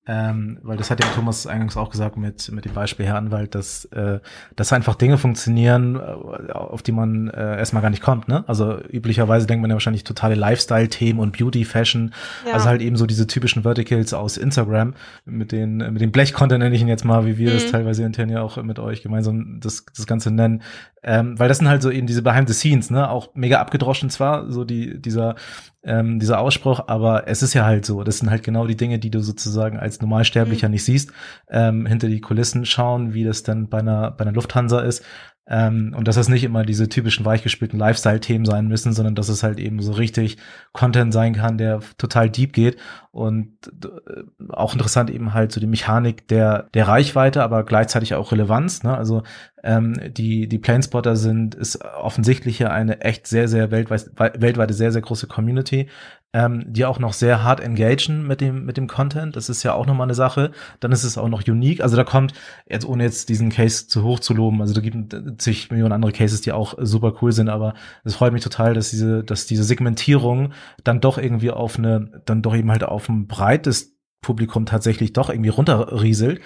ähm, 0.07 0.59
weil 0.63 0.79
das 0.79 0.91
hat 0.91 1.05
ja 1.05 1.11
Thomas 1.15 1.47
eingangs 1.47 1.77
auch 1.77 1.91
gesagt 1.91 2.17
mit, 2.17 2.51
mit 2.51 2.65
dem 2.65 2.73
Beispiel 2.73 3.05
Herr 3.05 3.17
Anwalt, 3.17 3.55
dass, 3.55 3.85
äh, 3.87 4.19
dass 4.57 4.73
einfach 4.73 4.95
Dinge 4.95 5.19
funktionieren, 5.19 5.97
äh, 5.97 6.53
auf 6.53 6.83
die 6.83 6.91
man 6.91 7.29
äh, 7.29 7.59
erstmal 7.59 7.83
gar 7.83 7.91
nicht 7.91 8.03
kommt. 8.03 8.27
Ne? 8.27 8.43
Also 8.49 8.81
üblicherweise 8.81 9.47
denkt 9.47 9.61
man 9.61 9.71
ja 9.71 9.75
wahrscheinlich 9.75 10.03
totale 10.03 10.35
Lifestyle-Themen 10.35 11.21
und 11.21 11.37
Beauty, 11.39 11.65
Fashion, 11.67 12.13
ja. 12.47 12.55
also 12.55 12.67
halt 12.67 12.81
eben 12.81 12.97
so 12.97 13.05
diese 13.07 13.27
typischen 13.27 13.63
Verticals 13.63 14.15
aus 14.15 14.39
Instagram, 14.39 14.95
mit 15.27 15.53
den, 15.53 15.77
mit 15.77 16.01
dem 16.01 16.13
Blech-Content 16.13 16.61
nenne 16.61 16.75
ich 16.75 16.81
ihn 16.81 16.89
jetzt 16.89 17.05
mal, 17.05 17.27
wie 17.27 17.37
wir 17.37 17.51
mhm. 17.51 17.55
das 17.55 17.71
teilweise 17.71 18.03
intern 18.03 18.31
ja 18.31 18.41
auch 18.41 18.61
mit 18.63 18.79
euch 18.79 19.03
gemeinsam 19.03 19.61
das, 19.61 19.85
das 19.97 20.07
Ganze 20.07 20.31
nennen. 20.31 20.63
Ähm, 21.03 21.39
weil 21.39 21.49
das 21.49 21.59
sind 21.59 21.69
halt 21.69 21.83
so 21.83 21.91
eben 21.91 22.07
diese 22.07 22.23
Behind 22.23 22.49
the 22.49 22.55
Scenes, 22.55 22.91
ne? 22.91 23.09
Auch 23.09 23.35
mega 23.35 23.59
abgedroschen 23.61 24.11
zwar, 24.11 24.51
so 24.51 24.65
die, 24.65 25.01
dieser, 25.01 25.35
ähm, 25.83 26.19
dieser 26.19 26.41
Ausspruch, 26.41 26.85
aber 26.89 27.27
es 27.27 27.43
ist 27.43 27.55
ja 27.55 27.65
halt 27.65 27.87
so. 27.87 28.05
Das 28.05 28.19
sind 28.19 28.31
halt 28.31 28.43
genau 28.43 28.67
die 28.67 28.77
Dinge, 28.77 28.99
die 28.99 29.11
du 29.11 29.21
sozusagen 29.21 29.79
als 29.79 30.01
Normalsterblicher 30.01 30.69
mhm. 30.69 30.73
nicht 30.73 30.85
siehst. 30.85 31.13
Ähm, 31.49 31.87
hinter 31.87 32.09
die 32.09 32.21
Kulissen 32.21 32.67
schauen, 32.67 33.15
wie 33.15 33.25
das 33.25 33.43
dann 33.43 33.69
bei 33.69 33.79
einer, 33.79 34.11
bei 34.11 34.23
einer 34.23 34.33
Lufthansa 34.33 34.81
ist. 34.81 35.05
Ähm, 35.51 35.93
und 35.97 36.07
dass 36.07 36.15
das 36.15 36.29
nicht 36.29 36.45
immer 36.45 36.63
diese 36.65 36.89
typischen 36.89 37.27
weichgespielten 37.27 37.79
Lifestyle-Themen 37.79 38.45
sein 38.45 38.69
müssen, 38.69 38.93
sondern 38.93 39.17
dass 39.17 39.29
es 39.29 39.43
halt 39.43 39.59
eben 39.59 39.83
so 39.83 39.93
richtig 39.93 40.37
Content 40.73 41.13
sein 41.13 41.35
kann, 41.35 41.59
der 41.59 41.81
total 41.99 42.31
deep 42.31 42.53
geht. 42.53 42.77
Und 43.11 43.51
äh, 43.83 44.23
auch 44.51 44.73
interessant 44.73 45.11
eben 45.11 45.35
halt 45.35 45.51
so 45.51 45.61
die 45.61 45.67
Mechanik 45.67 46.29
der, 46.29 46.69
der 46.75 46.87
Reichweite, 46.87 47.43
aber 47.43 47.65
gleichzeitig 47.65 48.15
auch 48.15 48.31
Relevanz. 48.31 48.85
Ne? 48.85 48.97
Also 48.97 49.25
ähm, 49.65 49.97
die, 50.13 50.49
die 50.49 50.59
Planespotter 50.59 51.17
sind, 51.17 51.57
ist 51.57 51.85
offensichtlich 51.85 52.57
hier 52.57 52.71
eine 52.71 53.01
echt 53.01 53.27
sehr, 53.27 53.49
sehr 53.49 53.73
weltweit, 53.73 54.11
weltweite 54.17 54.73
sehr, 54.73 54.93
sehr 54.93 55.03
große 55.03 55.27
Community 55.27 55.89
ähm, 56.33 56.65
die 56.67 56.85
auch 56.85 56.99
noch 56.99 57.13
sehr 57.13 57.43
hart 57.43 57.61
engagen 57.61 58.27
mit 58.27 58.41
dem, 58.41 58.65
mit 58.65 58.77
dem 58.77 58.87
Content. 58.87 59.35
Das 59.35 59.49
ist 59.49 59.63
ja 59.63 59.75
auch 59.75 59.87
nochmal 59.87 60.07
eine 60.07 60.15
Sache. 60.15 60.53
Dann 60.79 60.93
ist 60.93 61.05
es 61.05 61.19
auch 61.19 61.29
noch 61.29 61.47
unique. 61.47 61.81
Also 61.81 61.97
da 61.97 62.05
kommt, 62.05 62.35
jetzt 62.69 62.87
ohne 62.87 63.03
jetzt 63.05 63.29
diesen 63.29 63.51
Case 63.51 63.89
zu 63.89 64.05
hoch 64.05 64.21
zu 64.21 64.33
loben, 64.33 64.61
also 64.61 64.73
da 64.73 64.81
gibt 64.81 65.13
es 65.13 65.37
zig 65.39 65.71
Millionen 65.71 65.93
andere 65.93 66.13
Cases, 66.13 66.41
die 66.41 66.53
auch 66.53 66.75
super 66.79 67.15
cool 67.21 67.33
sind, 67.33 67.49
aber 67.49 67.75
es 68.05 68.15
freut 68.15 68.33
mich 68.33 68.45
total, 68.45 68.75
dass 68.75 68.91
diese, 68.91 69.25
dass 69.25 69.47
diese 69.47 69.65
Segmentierung 69.65 70.53
dann 70.85 71.01
doch 71.01 71.19
irgendwie 71.19 71.51
auf 71.51 71.79
eine, 71.79 72.23
dann 72.27 72.43
doch 72.43 72.55
eben 72.55 72.71
halt 72.71 72.85
auf 72.85 73.09
ein 73.09 73.27
breites 73.27 73.97
Publikum 74.23 74.67
tatsächlich 74.67 75.13
doch 75.15 75.31
irgendwie 75.31 75.49
runterrieselt 75.49 76.41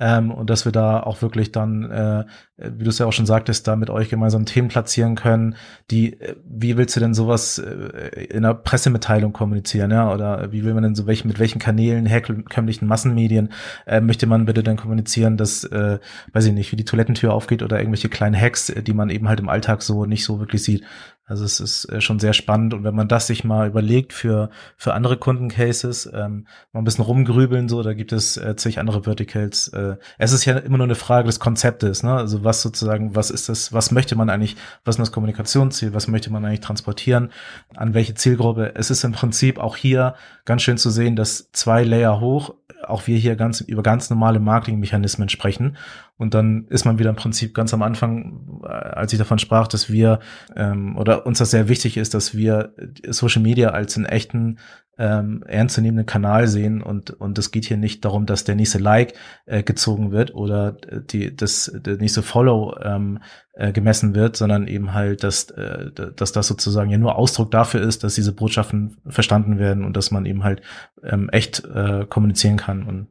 ähm, 0.00 0.30
und 0.30 0.48
dass 0.48 0.64
wir 0.64 0.72
da 0.72 1.00
auch 1.00 1.20
wirklich 1.20 1.52
dann, 1.52 1.90
äh, 1.90 2.24
wie 2.56 2.84
du 2.84 2.90
es 2.90 2.98
ja 2.98 3.06
auch 3.06 3.12
schon 3.12 3.26
sagtest, 3.26 3.68
da 3.68 3.76
mit 3.76 3.90
euch 3.90 4.08
gemeinsam 4.08 4.46
Themen 4.46 4.68
platzieren 4.68 5.14
können, 5.14 5.56
die, 5.90 6.18
äh, 6.18 6.36
wie 6.44 6.78
willst 6.78 6.96
du 6.96 7.00
denn 7.00 7.12
sowas 7.12 7.58
äh, 7.58 8.24
in 8.24 8.44
einer 8.44 8.54
Pressemitteilung 8.54 9.34
kommunizieren, 9.34 9.90
ja, 9.90 10.10
oder 10.12 10.50
wie 10.52 10.64
will 10.64 10.72
man 10.72 10.82
denn 10.82 10.94
so 10.94 11.06
welche, 11.06 11.28
mit 11.28 11.38
welchen 11.38 11.58
Kanälen, 11.58 12.06
herkömmlichen 12.06 12.88
Massenmedien 12.88 13.52
äh, 13.86 14.00
möchte 14.00 14.26
man 14.26 14.46
bitte 14.46 14.62
dann 14.62 14.78
kommunizieren, 14.78 15.36
dass, 15.36 15.64
äh, 15.64 15.98
weiß 16.32 16.46
ich 16.46 16.54
nicht, 16.54 16.72
wie 16.72 16.76
die 16.76 16.86
Toilettentür 16.86 17.34
aufgeht 17.34 17.62
oder 17.62 17.78
irgendwelche 17.78 18.08
kleinen 18.08 18.40
Hacks, 18.40 18.72
die 18.74 18.94
man 18.94 19.10
eben 19.10 19.28
halt 19.28 19.40
im 19.40 19.50
Alltag 19.50 19.82
so 19.82 20.06
nicht 20.06 20.24
so 20.24 20.40
wirklich 20.40 20.62
sieht. 20.62 20.84
Also 21.30 21.44
es 21.44 21.60
ist 21.60 21.84
äh, 21.84 22.00
schon 22.00 22.18
sehr 22.18 22.32
spannend 22.32 22.74
und 22.74 22.82
wenn 22.82 22.94
man 22.94 23.06
das 23.06 23.28
sich 23.28 23.44
mal 23.44 23.68
überlegt 23.68 24.12
für 24.12 24.50
für 24.76 24.94
andere 24.94 25.16
Kundencases, 25.16 26.10
ähm, 26.12 26.48
mal 26.72 26.80
ein 26.80 26.84
bisschen 26.84 27.04
rumgrübeln 27.04 27.68
so, 27.68 27.84
da 27.84 27.94
gibt 27.94 28.12
es 28.12 28.36
äh, 28.36 28.56
zig 28.56 28.80
andere 28.80 29.04
Verticals. 29.04 29.68
Äh, 29.68 29.96
es 30.18 30.32
ist 30.32 30.44
ja 30.44 30.58
immer 30.58 30.78
nur 30.78 30.86
eine 30.86 30.96
Frage 30.96 31.26
des 31.26 31.38
Konzeptes, 31.38 32.02
ne? 32.02 32.14
Also 32.14 32.42
was 32.42 32.62
sozusagen, 32.62 33.14
was 33.14 33.30
ist 33.30 33.48
das, 33.48 33.72
was 33.72 33.92
möchte 33.92 34.16
man 34.16 34.28
eigentlich, 34.28 34.56
was 34.84 34.96
ist 34.96 35.00
das 35.00 35.12
Kommunikationsziel, 35.12 35.94
was 35.94 36.08
möchte 36.08 36.32
man 36.32 36.44
eigentlich 36.44 36.60
transportieren, 36.60 37.30
an 37.76 37.94
welche 37.94 38.14
Zielgruppe? 38.14 38.74
Es 38.74 38.90
ist 38.90 39.04
im 39.04 39.12
Prinzip 39.12 39.60
auch 39.60 39.76
hier 39.76 40.16
ganz 40.46 40.62
schön 40.62 40.78
zu 40.78 40.90
sehen, 40.90 41.14
dass 41.14 41.52
zwei 41.52 41.84
Layer 41.84 42.18
hoch 42.20 42.54
auch 42.86 43.06
wir 43.06 43.18
hier 43.18 43.36
ganz 43.36 43.60
über 43.60 43.82
ganz 43.82 44.10
normale 44.10 44.40
Marketingmechanismen 44.40 45.28
sprechen. 45.28 45.76
Und 46.20 46.34
dann 46.34 46.66
ist 46.68 46.84
man 46.84 46.98
wieder 46.98 47.08
im 47.08 47.16
Prinzip 47.16 47.54
ganz 47.54 47.72
am 47.72 47.80
Anfang, 47.80 48.60
äh, 48.62 48.68
als 48.68 49.14
ich 49.14 49.18
davon 49.18 49.38
sprach, 49.38 49.66
dass 49.68 49.88
wir 49.88 50.20
ähm, 50.54 50.98
oder 50.98 51.24
uns 51.24 51.38
das 51.38 51.50
sehr 51.50 51.70
wichtig 51.70 51.96
ist, 51.96 52.12
dass 52.12 52.36
wir 52.36 52.74
Social 53.08 53.40
Media 53.40 53.70
als 53.70 53.96
einen 53.96 54.04
echten 54.04 54.58
ähm, 54.98 55.42
ernstzunehmenden 55.46 56.04
Kanal 56.04 56.46
sehen 56.46 56.82
und 56.82 57.08
und 57.08 57.38
es 57.38 57.52
geht 57.52 57.64
hier 57.64 57.78
nicht 57.78 58.04
darum, 58.04 58.26
dass 58.26 58.44
der 58.44 58.54
nächste 58.54 58.76
Like 58.76 59.14
äh, 59.46 59.62
gezogen 59.62 60.12
wird 60.12 60.34
oder 60.34 60.72
die 60.72 61.34
das 61.34 61.72
der 61.74 61.96
nächste 61.96 62.22
Follow 62.22 62.76
ähm, 62.82 63.20
äh, 63.54 63.72
gemessen 63.72 64.14
wird, 64.14 64.36
sondern 64.36 64.68
eben 64.68 64.92
halt, 64.92 65.24
dass 65.24 65.48
äh, 65.52 65.90
dass 65.90 66.32
das 66.32 66.46
sozusagen 66.46 66.90
ja 66.90 66.98
nur 66.98 67.16
Ausdruck 67.16 67.50
dafür 67.50 67.80
ist, 67.80 68.04
dass 68.04 68.14
diese 68.14 68.34
Botschaften 68.34 68.98
verstanden 69.06 69.58
werden 69.58 69.86
und 69.86 69.96
dass 69.96 70.10
man 70.10 70.26
eben 70.26 70.44
halt 70.44 70.60
ähm, 71.02 71.30
echt 71.30 71.64
äh, 71.64 72.04
kommunizieren 72.06 72.58
kann. 72.58 72.82
Und 72.82 73.08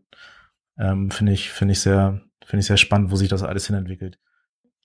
ähm, 0.77 1.09
finde 1.09 1.31
ich 1.31 1.49
finde 1.49 1.71
ich 1.71 1.79
sehr 1.79 2.21
finde 2.49 2.61
ich 2.61 2.67
sehr 2.67 2.77
spannend, 2.77 3.11
wo 3.11 3.15
sich 3.15 3.29
das 3.29 3.43
alles 3.43 3.67
hinentwickelt. 3.67 4.17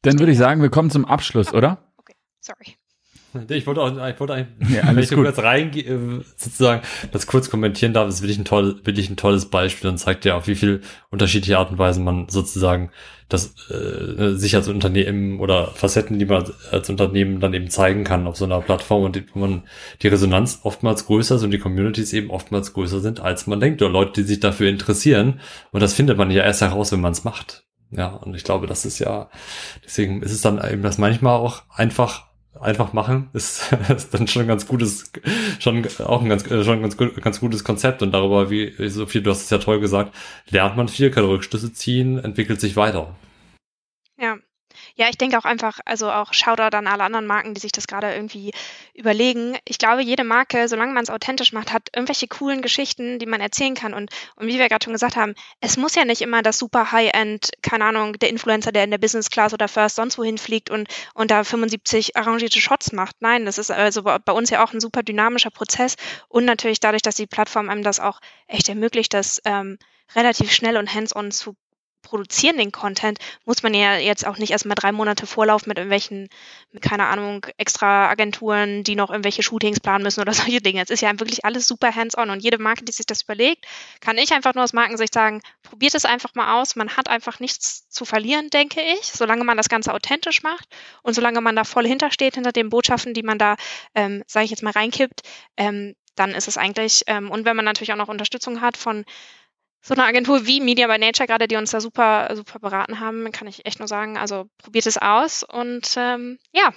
Dann 0.02 0.18
würde 0.18 0.32
ich 0.32 0.38
sagen, 0.38 0.60
wir 0.60 0.68
kommen 0.68 0.90
zum 0.90 1.06
Abschluss, 1.06 1.54
oder? 1.54 1.90
Okay, 1.96 2.14
sorry. 2.40 2.76
Ich 3.49 3.66
wollte 3.66 3.80
auch, 3.80 4.09
ich 4.09 4.20
wollte 4.20 4.35
eigentlich, 4.35 4.70
ja, 4.70 4.82
alles 4.82 5.11
wenn 5.11 5.18
ich 5.18 5.24
kurz 5.24 5.39
reingehen, 5.39 6.20
äh, 6.20 6.24
sozusagen, 6.37 6.82
das 7.12 7.26
kurz 7.26 7.51
kommentieren 7.51 7.93
darf, 7.93 8.09
ist 8.09 8.22
wirklich 8.22 8.39
ein 8.39 8.45
toll, 8.45 8.80
wirklich 8.85 9.11
ein 9.11 9.16
tolles 9.16 9.47
Beispiel 9.47 9.91
und 9.91 9.99
zeigt 9.99 10.24
ja, 10.24 10.37
auf 10.37 10.47
wie 10.47 10.55
viel 10.55 10.82
unterschiedliche 11.11 11.59
Art 11.59 11.70
und 11.70 11.78
Weisen 11.78 12.05
man 12.05 12.28
sozusagen 12.28 12.91
das 13.28 13.55
äh, 13.70 14.35
sich 14.35 14.55
als 14.55 14.68
Unternehmen 14.68 15.41
oder 15.41 15.68
Facetten, 15.68 16.18
die 16.18 16.26
man 16.26 16.45
als 16.70 16.91
Unternehmen 16.91 17.41
dann 17.41 17.55
eben 17.55 17.70
zeigen 17.70 18.05
kann 18.05 18.26
auf 18.26 18.37
so 18.37 18.45
einer 18.45 18.61
Plattform 18.61 19.05
und 19.05 19.16
die, 19.16 19.24
wo 19.32 19.39
man 19.39 19.62
die 20.03 20.09
Resonanz 20.09 20.61
oftmals 20.62 21.07
größer 21.07 21.37
ist 21.37 21.43
und 21.43 21.51
die 21.51 21.59
Communities 21.59 22.12
eben 22.12 22.30
oftmals 22.30 22.74
größer 22.74 23.01
sind, 23.01 23.20
als 23.20 23.47
man 23.47 23.61
denkt, 23.61 23.80
oder 23.82 23.91
Leute, 23.91 24.22
die 24.22 24.28
sich 24.28 24.41
dafür 24.41 24.68
interessieren. 24.68 25.41
Und 25.72 25.80
das 25.80 25.95
findet 25.95 26.18
man 26.18 26.30
ja 26.30 26.45
erst 26.45 26.61
heraus, 26.61 26.93
wenn 26.93 27.01
man 27.01 27.12
es 27.12 27.24
macht. 27.24 27.64
Ja, 27.91 28.09
und 28.09 28.35
ich 28.35 28.45
glaube, 28.45 28.66
das 28.66 28.85
ist 28.85 28.99
ja, 28.99 29.30
deswegen 29.85 30.22
ist 30.22 30.32
es 30.32 30.41
dann 30.41 30.62
eben 30.70 30.82
das 30.82 30.99
manchmal 30.99 31.37
auch 31.37 31.62
einfach 31.74 32.26
einfach 32.61 32.92
machen, 32.92 33.28
ist, 33.32 33.72
ist 33.88 34.14
dann 34.14 34.26
schon 34.26 34.42
ein 34.42 34.48
ganz 34.48 34.66
gutes, 34.66 35.11
schon 35.59 35.86
auch 35.98 36.22
ein 36.22 36.28
ganz, 36.28 36.50
äh, 36.50 36.64
schon 36.64 36.74
ein 36.74 36.82
ganz, 36.82 36.96
ganz 36.96 37.40
gutes 37.40 37.64
Konzept 37.64 38.02
und 38.02 38.12
darüber, 38.12 38.50
wie, 38.50 38.74
so 38.88 39.07
viel, 39.07 39.22
du 39.22 39.30
hast 39.30 39.42
es 39.42 39.50
ja 39.50 39.59
toll 39.59 39.80
gesagt, 39.80 40.14
lernt 40.50 40.76
man 40.76 40.88
viel, 40.88 41.11
kann 41.11 41.24
Rückschlüsse 41.24 41.72
ziehen, 41.72 42.18
entwickelt 42.18 42.61
sich 42.61 42.76
weiter. 42.76 43.14
Ja. 44.18 44.38
Ja, 44.97 45.09
ich 45.09 45.18
denke 45.18 45.36
auch 45.36 45.45
einfach, 45.45 45.80
also 45.86 46.09
auch 46.09 46.32
Shoutout 46.32 46.76
an 46.76 46.86
alle 46.86 47.03
anderen 47.03 47.26
Marken, 47.26 47.53
die 47.53 47.61
sich 47.61 47.72
das 47.72 47.88
gerade 47.88 48.14
irgendwie 48.14 48.53
überlegen. 48.95 49.59
Ich 49.64 49.78
glaube, 49.78 50.03
jede 50.03 50.22
Marke, 50.22 50.68
solange 50.68 50.92
man 50.92 51.03
es 51.03 51.11
authentisch 51.11 51.53
macht, 51.53 51.72
hat 51.72 51.88
irgendwelche 51.92 52.28
coolen 52.28 52.62
Geschichten, 52.62 53.18
die 53.18 53.26
man 53.26 53.40
erzählen 53.40 53.74
kann. 53.74 53.92
Und, 53.92 54.12
und 54.36 54.47
wie 54.47 54.59
wir 54.61 54.68
gerade 54.68 54.84
schon 54.84 54.92
gesagt 54.92 55.16
haben, 55.16 55.34
es 55.61 55.76
muss 55.76 55.97
ja 55.97 56.05
nicht 56.05 56.22
immer 56.22 56.42
das 56.42 56.59
super 56.59 56.92
High-End, 56.92 57.51
keine 57.61 57.86
Ahnung, 57.86 58.12
der 58.20 58.28
Influencer, 58.28 58.70
der 58.70 58.84
in 58.84 58.92
der 58.92 58.99
Business 58.99 59.30
Class 59.30 59.53
oder 59.53 59.66
First 59.66 59.97
sonst 59.97 60.16
wohin 60.16 60.38
fliegt 60.38 60.70
und, 60.70 60.86
und 61.14 61.32
da 61.32 61.42
75 61.42 62.16
arrangierte 62.16 62.61
Shots 62.61 62.92
macht. 62.92 63.16
Nein, 63.18 63.47
das 63.47 63.59
ist 63.59 63.72
also 63.72 64.03
bei 64.03 64.32
uns 64.32 64.51
ja 64.51 64.64
auch 64.64 64.72
ein 64.72 64.80
super 64.80 65.03
dynamischer 65.03 65.51
Prozess. 65.51 65.97
Und 66.28 66.45
natürlich 66.45 66.78
dadurch, 66.78 67.03
dass 67.03 67.16
die 67.16 67.26
Plattform 67.26 67.68
einem 67.68 67.82
das 67.82 67.99
auch 67.99 68.20
echt 68.47 68.68
ermöglicht, 68.68 69.12
das 69.12 69.42
ähm, 69.45 69.76
relativ 70.14 70.53
schnell 70.53 70.76
und 70.76 70.95
hands-on 70.95 71.32
zu 71.32 71.57
produzieren 72.05 72.57
den 72.59 72.70
Content, 72.70 73.18
muss 73.44 73.62
man 73.62 73.74
ja 73.74 73.96
jetzt 73.96 74.26
auch 74.26 74.38
nicht 74.38 74.52
erstmal 74.52 74.76
drei 74.76 74.92
Monate 74.92 75.26
Vorlauf 75.26 75.66
mit 75.66 75.78
irgendwelchen, 75.78 76.28
keine 76.80 77.07
Ahnung, 77.07 77.46
extra 77.57 78.09
Agenturen, 78.09 78.84
die 78.84 78.94
noch 78.94 79.11
irgendwelche 79.11 79.42
Shootings 79.42 79.80
planen 79.80 80.05
müssen 80.05 80.20
oder 80.20 80.32
solche 80.34 80.61
Dinge. 80.61 80.82
Es 80.82 80.90
ist 80.90 81.00
ja 81.00 81.11
wirklich 81.18 81.44
alles 81.44 81.66
super 81.66 81.94
hands-on 81.94 82.30
und 82.30 82.40
jede 82.40 82.59
Marke, 82.59 82.84
die 82.84 82.92
sich 82.92 83.07
das 83.07 83.22
überlegt, 83.22 83.66
kann 84.00 84.18
ich 84.18 84.32
einfach 84.32 84.55
nur 84.55 84.64
aus 84.64 84.72
Markensicht 84.72 85.12
sagen, 85.12 85.40
probiert 85.62 85.94
es 85.94 86.05
einfach 86.05 86.34
mal 86.34 86.61
aus. 86.61 86.76
Man 86.76 86.96
hat 86.96 87.09
einfach 87.09 87.40
nichts 87.40 87.88
zu 87.88 88.05
verlieren, 88.05 88.50
denke 88.50 88.80
ich, 88.80 89.07
solange 89.07 89.44
man 89.44 89.57
das 89.57 89.68
Ganze 89.68 89.92
authentisch 89.92 90.42
macht 90.42 90.68
und 91.02 91.14
solange 91.14 91.40
man 91.40 91.57
da 91.57 91.64
voll 91.64 91.86
hintersteht, 91.86 92.34
hinter 92.34 92.52
den 92.52 92.68
Botschaften, 92.68 93.14
die 93.14 93.22
man 93.22 93.38
da, 93.38 93.57
ähm, 93.94 94.22
sage 94.26 94.44
ich 94.44 94.50
jetzt 94.50 94.62
mal, 94.62 94.70
reinkippt, 94.70 95.22
ähm, 95.57 95.94
dann 96.14 96.30
ist 96.30 96.48
es 96.48 96.57
eigentlich, 96.57 97.02
ähm, 97.07 97.30
und 97.30 97.44
wenn 97.44 97.57
man 97.57 97.64
natürlich 97.64 97.92
auch 97.92 97.96
noch 97.98 98.09
Unterstützung 98.09 98.61
hat 98.61 98.76
von 98.76 99.05
so 99.87 99.93
eine 99.93 100.05
Agentur 100.05 100.47
wie 100.47 100.61
Media 100.61 100.87
by 100.87 100.99
Nature 100.99 101.26
gerade, 101.26 101.47
die 101.47 101.57
uns 101.57 101.70
da 101.70 101.80
super, 101.80 102.35
super 102.35 102.59
beraten 102.59 103.01
haben, 103.01 103.30
kann 103.32 103.47
ich 103.47 103.66
echt 103.66 103.80
nur 103.80 103.89
sagen, 103.89 104.16
also 104.16 104.49
probiert 104.57 104.87
es 104.87 104.97
aus 104.97 105.43
und 105.43 105.95
ähm, 105.99 106.39
ja, 106.53 106.72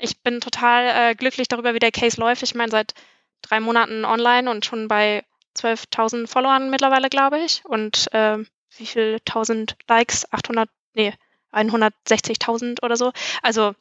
ich 0.00 0.22
bin 0.22 0.40
total 0.40 1.10
äh, 1.10 1.14
glücklich 1.16 1.48
darüber, 1.48 1.74
wie 1.74 1.80
der 1.80 1.90
Case 1.90 2.20
läuft. 2.20 2.44
Ich 2.44 2.54
meine, 2.54 2.70
seit 2.70 2.94
drei 3.42 3.58
Monaten 3.58 4.04
online 4.04 4.48
und 4.50 4.64
schon 4.64 4.86
bei 4.86 5.24
12.000 5.56 6.28
Followern 6.28 6.70
mittlerweile, 6.70 7.08
glaube 7.08 7.40
ich. 7.40 7.64
Und 7.64 8.12
äh, 8.12 8.38
wie 8.76 8.86
viel 8.86 9.18
1000 9.26 9.76
Likes? 9.88 10.32
800, 10.32 10.68
nee, 10.94 11.12
160.000 11.52 12.82
oder 12.82 12.96
so. 12.96 13.12
Also 13.42 13.74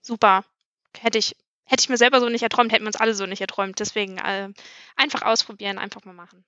super. 0.00 0.44
Hätte 0.98 1.18
ich, 1.18 1.36
hätte 1.64 1.82
ich 1.82 1.88
mir 1.88 1.96
selber 1.96 2.20
so 2.20 2.28
nicht 2.28 2.42
erträumt, 2.42 2.72
hätten 2.72 2.84
wir 2.84 2.88
uns 2.88 3.00
alle 3.00 3.14
so 3.14 3.26
nicht 3.26 3.40
erträumt. 3.40 3.80
Deswegen 3.80 4.18
äh, 4.18 4.50
einfach 4.96 5.22
ausprobieren, 5.22 5.78
einfach 5.78 6.04
mal 6.04 6.14
machen. 6.14 6.44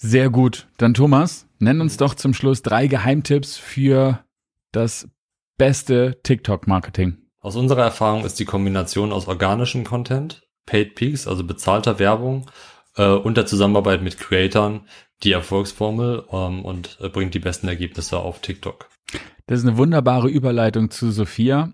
Sehr 0.00 0.30
gut. 0.30 0.68
Dann 0.76 0.94
Thomas, 0.94 1.48
nenn 1.58 1.80
uns 1.80 1.96
doch 1.96 2.14
zum 2.14 2.32
Schluss 2.32 2.62
drei 2.62 2.86
Geheimtipps 2.86 3.56
für 3.56 4.24
das 4.70 5.08
beste 5.58 6.20
TikTok-Marketing. 6.22 7.18
Aus 7.40 7.56
unserer 7.56 7.82
Erfahrung 7.82 8.24
ist 8.24 8.38
die 8.38 8.44
Kombination 8.44 9.12
aus 9.12 9.26
organischem 9.26 9.82
Content, 9.82 10.46
Paid 10.66 10.94
Peaks, 10.94 11.26
also 11.26 11.42
bezahlter 11.42 11.98
Werbung 11.98 12.48
äh, 12.96 13.08
und 13.08 13.36
der 13.36 13.46
Zusammenarbeit 13.46 14.00
mit 14.02 14.18
Creatoren 14.18 14.82
die 15.24 15.32
Erfolgsformel 15.32 16.24
ähm, 16.30 16.64
und 16.64 16.98
äh, 17.00 17.08
bringt 17.08 17.34
die 17.34 17.40
besten 17.40 17.66
Ergebnisse 17.66 18.18
auf 18.18 18.40
TikTok. 18.40 18.88
Das 19.48 19.58
ist 19.58 19.66
eine 19.66 19.78
wunderbare 19.78 20.28
Überleitung 20.28 20.90
zu 20.90 21.10
Sophia. 21.10 21.72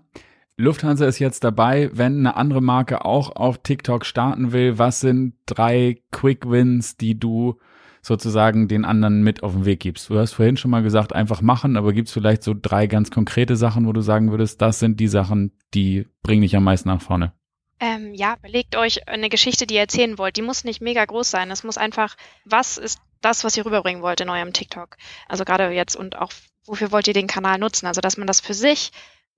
Lufthansa 0.57 1.05
ist 1.05 1.19
jetzt 1.19 1.43
dabei, 1.43 1.91
wenn 1.93 2.19
eine 2.19 2.37
andere 2.37 2.61
Marke 2.61 3.05
auch 3.05 3.35
auf 3.35 3.59
TikTok 3.59 4.03
starten 4.03 4.51
will. 4.51 4.79
Was 4.79 5.01
sind 5.01 5.35
drei 5.45 6.01
Quick 6.11 6.49
Wins, 6.49 6.97
die 6.97 7.19
du 7.19 7.59
sozusagen 8.05 8.67
den 8.67 8.85
anderen 8.85 9.23
mit 9.23 9.41
auf 9.41 9.53
den 9.53 9.65
Weg 9.65 9.79
gibst. 9.79 10.09
Du 10.09 10.19
hast 10.19 10.33
vorhin 10.33 10.57
schon 10.57 10.71
mal 10.71 10.83
gesagt, 10.83 11.13
einfach 11.13 11.41
machen, 11.41 11.75
aber 11.75 11.91
gibt 11.91 12.07
es 12.07 12.13
vielleicht 12.13 12.43
so 12.43 12.53
drei 12.59 12.87
ganz 12.87 13.09
konkrete 13.09 13.55
Sachen, 13.55 13.87
wo 13.87 13.93
du 13.93 14.01
sagen 14.01 14.31
würdest, 14.31 14.61
das 14.61 14.79
sind 14.79 14.99
die 14.99 15.07
Sachen, 15.07 15.57
die 15.73 16.07
bringen 16.21 16.43
dich 16.43 16.55
am 16.55 16.63
meisten 16.63 16.89
nach 16.89 17.01
vorne? 17.01 17.33
Ähm, 17.79 18.13
ja, 18.13 18.35
überlegt 18.39 18.75
euch 18.77 19.07
eine 19.07 19.29
Geschichte, 19.29 19.65
die 19.65 19.75
ihr 19.75 19.81
erzählen 19.81 20.17
wollt. 20.17 20.37
Die 20.37 20.41
muss 20.41 20.63
nicht 20.63 20.81
mega 20.81 21.03
groß 21.03 21.29
sein. 21.29 21.51
Es 21.51 21.63
muss 21.63 21.77
einfach, 21.77 22.15
was 22.45 22.77
ist 22.77 22.99
das, 23.21 23.43
was 23.43 23.57
ihr 23.57 23.65
rüberbringen 23.65 24.01
wollt 24.01 24.21
in 24.21 24.29
eurem 24.29 24.53
TikTok? 24.53 24.97
Also 25.27 25.43
gerade 25.43 25.69
jetzt 25.71 25.95
und 25.95 26.17
auch, 26.17 26.31
wofür 26.65 26.91
wollt 26.91 27.07
ihr 27.07 27.13
den 27.13 27.27
Kanal 27.27 27.57
nutzen? 27.57 27.87
Also, 27.87 28.01
dass 28.01 28.17
man 28.17 28.27
das 28.27 28.39
für 28.39 28.53
sich 28.53 28.91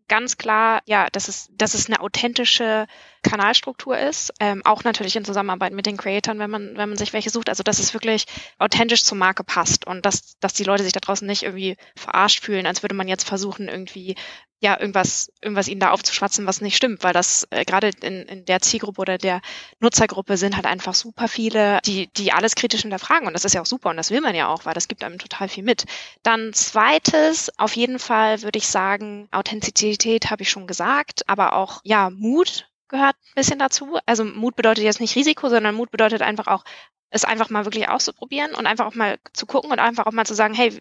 ganz 0.08 0.38
klar, 0.38 0.82
ja, 0.86 1.08
dass 1.12 1.28
es, 1.28 1.50
dass 1.58 1.74
es 1.74 1.88
eine 1.88 2.00
authentische 2.00 2.88
Kanalstruktur 3.24 3.98
ist, 3.98 4.34
ähm, 4.40 4.62
auch 4.66 4.84
natürlich 4.84 5.16
in 5.16 5.26
Zusammenarbeit 5.26 5.74
mit 5.74 5.86
den 5.86 5.98
Creatoren, 5.98 6.40
wenn 6.40 6.50
man, 6.50 6.78
wenn 6.78 6.90
man 6.90 6.98
sich 6.98 7.14
welche 7.14 7.30
sucht, 7.30 7.50
also 7.50 7.64
dass 7.64 7.80
es 7.80 7.94
wirklich 7.94 8.26
authentisch 8.58 9.04
zur 9.04 9.18
Marke 9.18 9.44
passt 9.44 9.86
und 9.86 10.06
dass, 10.06 10.38
dass 10.40 10.54
die 10.54 10.64
Leute 10.64 10.84
sich 10.84 10.94
da 10.94 11.00
draußen 11.00 11.28
nicht 11.28 11.44
irgendwie 11.44 11.76
verarscht 11.96 12.44
fühlen, 12.44 12.66
als 12.66 12.84
würde 12.84 12.96
man 12.96 13.08
jetzt 13.08 13.28
versuchen, 13.28 13.68
irgendwie 13.68 14.16
ja, 14.60 14.80
irgendwas, 14.80 15.32
irgendwas 15.42 15.68
ihnen 15.68 15.80
da 15.80 15.92
aufzuschwatzen, 15.92 16.48
was 16.48 16.62
nicht 16.62 16.76
stimmt, 16.76 17.04
weil 17.04 17.14
das 17.14 17.48
äh, 17.52 17.64
gerade 17.64 17.92
in, 18.02 18.24
in 18.24 18.46
der 18.46 18.60
Zielgruppe 18.60 19.02
oder 19.02 19.18
der 19.20 19.42
Nutzergruppe 19.80 20.36
sind 20.36 20.56
halt 20.56 20.66
einfach 20.66 20.96
super 20.96 21.28
viele, 21.28 21.80
die, 21.86 22.08
die 22.18 22.32
alles 22.32 22.56
kritisch 22.56 22.82
hinterfragen. 22.82 23.28
Und 23.28 23.34
das 23.34 23.46
ist 23.46 23.54
ja 23.54 23.62
auch 23.62 23.68
super 23.68 23.90
und 23.90 23.98
das 23.98 24.10
will 24.10 24.22
man 24.22 24.34
ja 24.34 24.48
auch, 24.48 24.66
weil 24.66 24.74
das 24.74 24.88
gibt 24.88 25.04
einem 25.04 25.20
total 25.20 25.48
viel 25.48 25.64
mit. 25.64 25.86
Dann 26.24 26.54
zweites, 26.54 27.52
auf 27.60 27.76
jeden 27.76 28.00
Fall 28.00 28.42
würde 28.42 28.58
ich 28.58 28.68
sagen, 28.68 29.28
Authentizität 29.32 30.32
habe 30.32 30.42
ich 30.42 30.50
schon 30.50 30.66
gesagt, 30.66 31.30
aber 31.30 31.54
auch, 31.54 31.82
ja, 31.84 32.10
Mut 32.10 32.68
gehört 32.88 33.16
ein 33.16 33.36
bisschen 33.36 33.60
dazu. 33.60 34.00
Also 34.08 34.24
Mut 34.24 34.56
bedeutet 34.56 34.84
jetzt 34.84 35.02
nicht 35.02 35.16
Risiko, 35.16 35.50
sondern 35.50 35.76
Mut 35.76 35.92
bedeutet 35.92 36.24
einfach 36.24 36.48
auch, 36.48 36.64
es 37.10 37.26
einfach 37.26 37.50
mal 37.50 37.66
wirklich 37.66 37.90
auszuprobieren 37.90 38.54
und 38.56 38.66
einfach 38.66 38.86
auch 38.86 38.96
mal 38.96 39.18
zu 39.34 39.46
gucken 39.46 39.72
und 39.72 39.80
einfach 39.80 40.08
auch 40.08 40.12
mal 40.12 40.26
zu 40.26 40.34
sagen, 40.34 40.54
hey, 40.54 40.78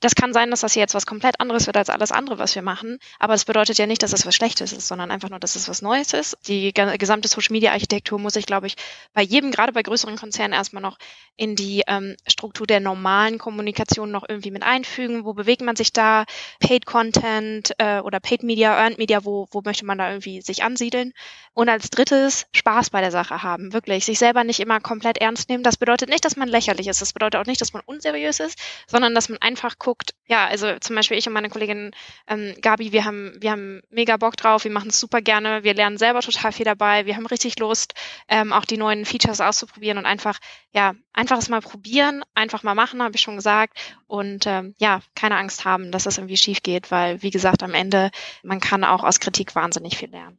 das 0.00 0.14
kann 0.14 0.32
sein, 0.32 0.50
dass 0.50 0.60
das 0.60 0.74
jetzt 0.74 0.94
was 0.94 1.06
komplett 1.06 1.40
anderes 1.40 1.66
wird 1.66 1.76
als 1.76 1.90
alles 1.90 2.10
andere, 2.10 2.38
was 2.38 2.54
wir 2.54 2.62
machen. 2.62 2.98
Aber 3.18 3.34
es 3.34 3.44
bedeutet 3.44 3.78
ja 3.78 3.86
nicht, 3.86 4.02
dass 4.02 4.12
es 4.12 4.26
was 4.26 4.34
Schlechtes 4.34 4.72
ist, 4.72 4.88
sondern 4.88 5.10
einfach 5.10 5.28
nur, 5.28 5.38
dass 5.38 5.56
es 5.56 5.68
was 5.68 5.82
Neues 5.82 6.14
ist. 6.14 6.38
Die 6.46 6.72
gesamte 6.72 7.28
Social 7.28 7.52
Media 7.52 7.72
Architektur 7.72 8.18
muss 8.18 8.32
sich, 8.32 8.46
glaube 8.46 8.66
ich, 8.66 8.76
bei 9.12 9.22
jedem, 9.22 9.50
gerade 9.50 9.72
bei 9.72 9.82
größeren 9.82 10.16
Konzernen, 10.16 10.54
erstmal 10.54 10.82
noch 10.82 10.98
in 11.36 11.54
die 11.54 11.82
ähm, 11.86 12.16
Struktur 12.26 12.66
der 12.66 12.80
normalen 12.80 13.38
Kommunikation 13.38 14.10
noch 14.10 14.24
irgendwie 14.28 14.50
mit 14.50 14.62
einfügen. 14.62 15.24
Wo 15.24 15.34
bewegt 15.34 15.62
man 15.62 15.76
sich 15.76 15.92
da? 15.92 16.24
Paid 16.60 16.86
Content 16.86 17.72
äh, 17.78 18.00
oder 18.00 18.20
Paid 18.20 18.42
Media, 18.42 18.76
Earned 18.76 18.98
Media, 18.98 19.24
wo, 19.24 19.48
wo 19.50 19.60
möchte 19.64 19.84
man 19.84 19.98
da 19.98 20.10
irgendwie 20.10 20.40
sich 20.40 20.62
ansiedeln? 20.62 21.12
Und 21.52 21.68
als 21.68 21.90
drittes 21.90 22.46
Spaß 22.52 22.90
bei 22.90 23.00
der 23.00 23.10
Sache 23.10 23.42
haben. 23.42 23.72
Wirklich. 23.72 24.04
Sich 24.04 24.18
selber 24.18 24.44
nicht 24.44 24.60
immer 24.60 24.80
komplett 24.80 25.18
ernst 25.18 25.48
nehmen. 25.48 25.62
Das 25.62 25.76
bedeutet 25.76 26.08
nicht, 26.08 26.24
dass 26.24 26.36
man 26.36 26.48
lächerlich 26.48 26.86
ist. 26.86 27.02
Das 27.02 27.12
bedeutet 27.12 27.40
auch 27.40 27.46
nicht, 27.46 27.60
dass 27.60 27.72
man 27.72 27.82
unseriös 27.84 28.40
ist, 28.40 28.58
sondern 28.86 29.14
dass 29.14 29.28
man 29.28 29.38
einfach 29.42 29.78
guckt, 29.78 29.89
guckt, 29.90 30.14
ja, 30.26 30.46
also 30.46 30.78
zum 30.78 30.94
Beispiel 30.94 31.18
ich 31.18 31.26
und 31.26 31.32
meine 31.32 31.50
Kollegin 31.50 31.90
ähm, 32.28 32.54
Gabi, 32.62 32.92
wir 32.92 33.04
haben, 33.04 33.36
wir 33.40 33.50
haben 33.50 33.80
mega 33.90 34.16
Bock 34.18 34.36
drauf, 34.36 34.62
wir 34.62 34.70
machen 34.70 34.90
es 34.90 35.00
super 35.00 35.20
gerne, 35.20 35.64
wir 35.64 35.74
lernen 35.74 35.98
selber 35.98 36.20
total 36.20 36.52
viel 36.52 36.64
dabei, 36.64 37.06
wir 37.06 37.16
haben 37.16 37.26
richtig 37.26 37.58
Lust, 37.58 37.94
ähm, 38.28 38.52
auch 38.52 38.64
die 38.64 38.76
neuen 38.76 39.04
Features 39.04 39.40
auszuprobieren 39.40 39.98
und 39.98 40.06
einfach, 40.06 40.38
ja, 40.72 40.94
einfach 41.12 41.38
es 41.38 41.48
mal 41.48 41.60
probieren, 41.60 42.22
einfach 42.34 42.62
mal 42.62 42.76
machen, 42.76 43.02
habe 43.02 43.16
ich 43.16 43.20
schon 43.20 43.34
gesagt. 43.34 43.96
Und 44.06 44.46
ähm, 44.46 44.76
ja, 44.78 45.00
keine 45.16 45.36
Angst 45.36 45.64
haben, 45.64 45.90
dass 45.90 46.04
das 46.04 46.18
irgendwie 46.18 46.36
schief 46.36 46.62
geht, 46.62 46.92
weil, 46.92 47.20
wie 47.22 47.30
gesagt, 47.30 47.64
am 47.64 47.74
Ende, 47.74 48.12
man 48.44 48.60
kann 48.60 48.84
auch 48.84 49.02
aus 49.02 49.18
Kritik 49.18 49.56
wahnsinnig 49.56 49.96
viel 49.96 50.10
lernen. 50.10 50.38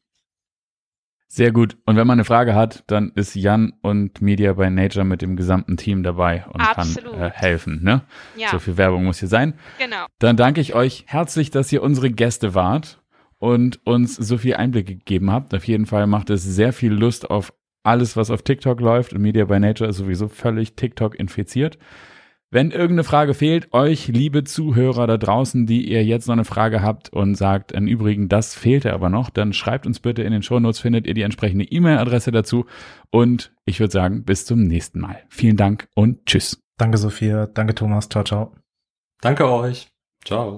Sehr 1.34 1.54
gut. 1.54 1.78
Und 1.86 1.96
wenn 1.96 2.06
man 2.06 2.16
eine 2.16 2.26
Frage 2.26 2.56
hat, 2.56 2.84
dann 2.88 3.14
ist 3.16 3.36
Jan 3.36 3.72
und 3.82 4.22
Media 4.22 4.52
by 4.52 4.70
Nature 4.70 5.06
mit 5.06 5.22
dem 5.22 5.38
gesamten 5.38 5.78
Team 5.78 6.04
dabei 6.04 6.44
und 6.52 6.60
Absolut. 6.60 7.14
kann 7.14 7.22
äh, 7.22 7.32
helfen. 7.32 7.82
Ne? 7.82 8.02
Ja. 8.36 8.50
So 8.50 8.60
viel 8.60 8.76
Werbung 8.76 9.06
muss 9.06 9.20
hier 9.20 9.30
sein. 9.30 9.54
Genau. 9.80 10.08
Dann 10.20 10.36
danke 10.36 10.60
ich 10.60 10.76
euch 10.76 11.06
herzlich, 11.08 11.50
dass 11.50 11.72
ihr 11.72 11.84
unsere 11.84 12.12
Gäste 12.12 12.54
wart 12.54 13.00
und 13.40 13.80
uns 13.86 14.18
so 14.18 14.38
viel 14.38 14.56
Einblick 14.56 14.88
gegeben 14.88 15.32
habt. 15.32 15.56
Auf 15.56 15.64
jeden 15.64 15.86
Fall 15.86 16.06
macht 16.06 16.30
es 16.30 16.44
sehr 16.44 16.74
viel 16.74 16.92
Lust 16.92 17.32
auf 17.32 17.54
alles, 17.82 18.18
was 18.18 18.30
auf 18.30 18.42
TikTok 18.42 18.82
läuft. 18.82 19.14
Und 19.14 19.22
Media 19.22 19.46
by 19.46 19.58
Nature 19.58 19.90
ist 19.90 19.96
sowieso 19.96 20.28
völlig 20.28 20.76
TikTok 20.76 21.18
infiziert. 21.18 21.78
Wenn 22.54 22.72
irgendeine 22.72 23.06
Frage 23.06 23.34
fehlt, 23.34 23.74
euch, 23.74 24.10
liebe 24.10 24.44
Zuhörer 24.44 25.08
da 25.08 25.18
draußen, 25.18 25.66
die 25.66 25.90
ihr 25.90 26.04
jetzt 26.04 26.28
noch 26.28 26.34
eine 26.34 26.44
Frage 26.44 26.82
habt 26.82 27.08
und 27.08 27.36
sagt, 27.36 27.72
im 27.72 27.88
Übrigen, 27.88 28.28
das 28.28 28.56
fehlte 28.56 28.92
aber 28.92 29.08
noch, 29.08 29.30
dann 29.30 29.54
schreibt 29.54 29.86
uns 29.86 30.02
bitte 30.02 30.24
in 30.24 30.34
den 30.34 30.44
Shownotes, 30.44 30.82
findet 30.82 31.08
ihr 31.08 31.14
die 31.14 31.22
entsprechende 31.22 31.64
E-Mail-Adresse 31.64 32.32
dazu. 32.32 32.66
Und 33.10 33.54
ich 33.64 33.80
würde 33.80 33.94
sagen, 33.94 34.26
bis 34.26 34.46
zum 34.46 34.64
nächsten 34.64 35.00
Mal. 35.00 35.24
Vielen 35.30 35.56
Dank 35.56 35.88
und 35.96 36.26
tschüss. 36.26 36.62
Danke, 36.78 36.98
Sophia. 36.98 37.48
Danke, 37.48 37.74
Thomas. 37.74 38.10
Ciao, 38.10 38.26
ciao. 38.26 38.54
Danke 39.22 39.50
euch. 39.50 39.88
Ciao. 40.26 40.58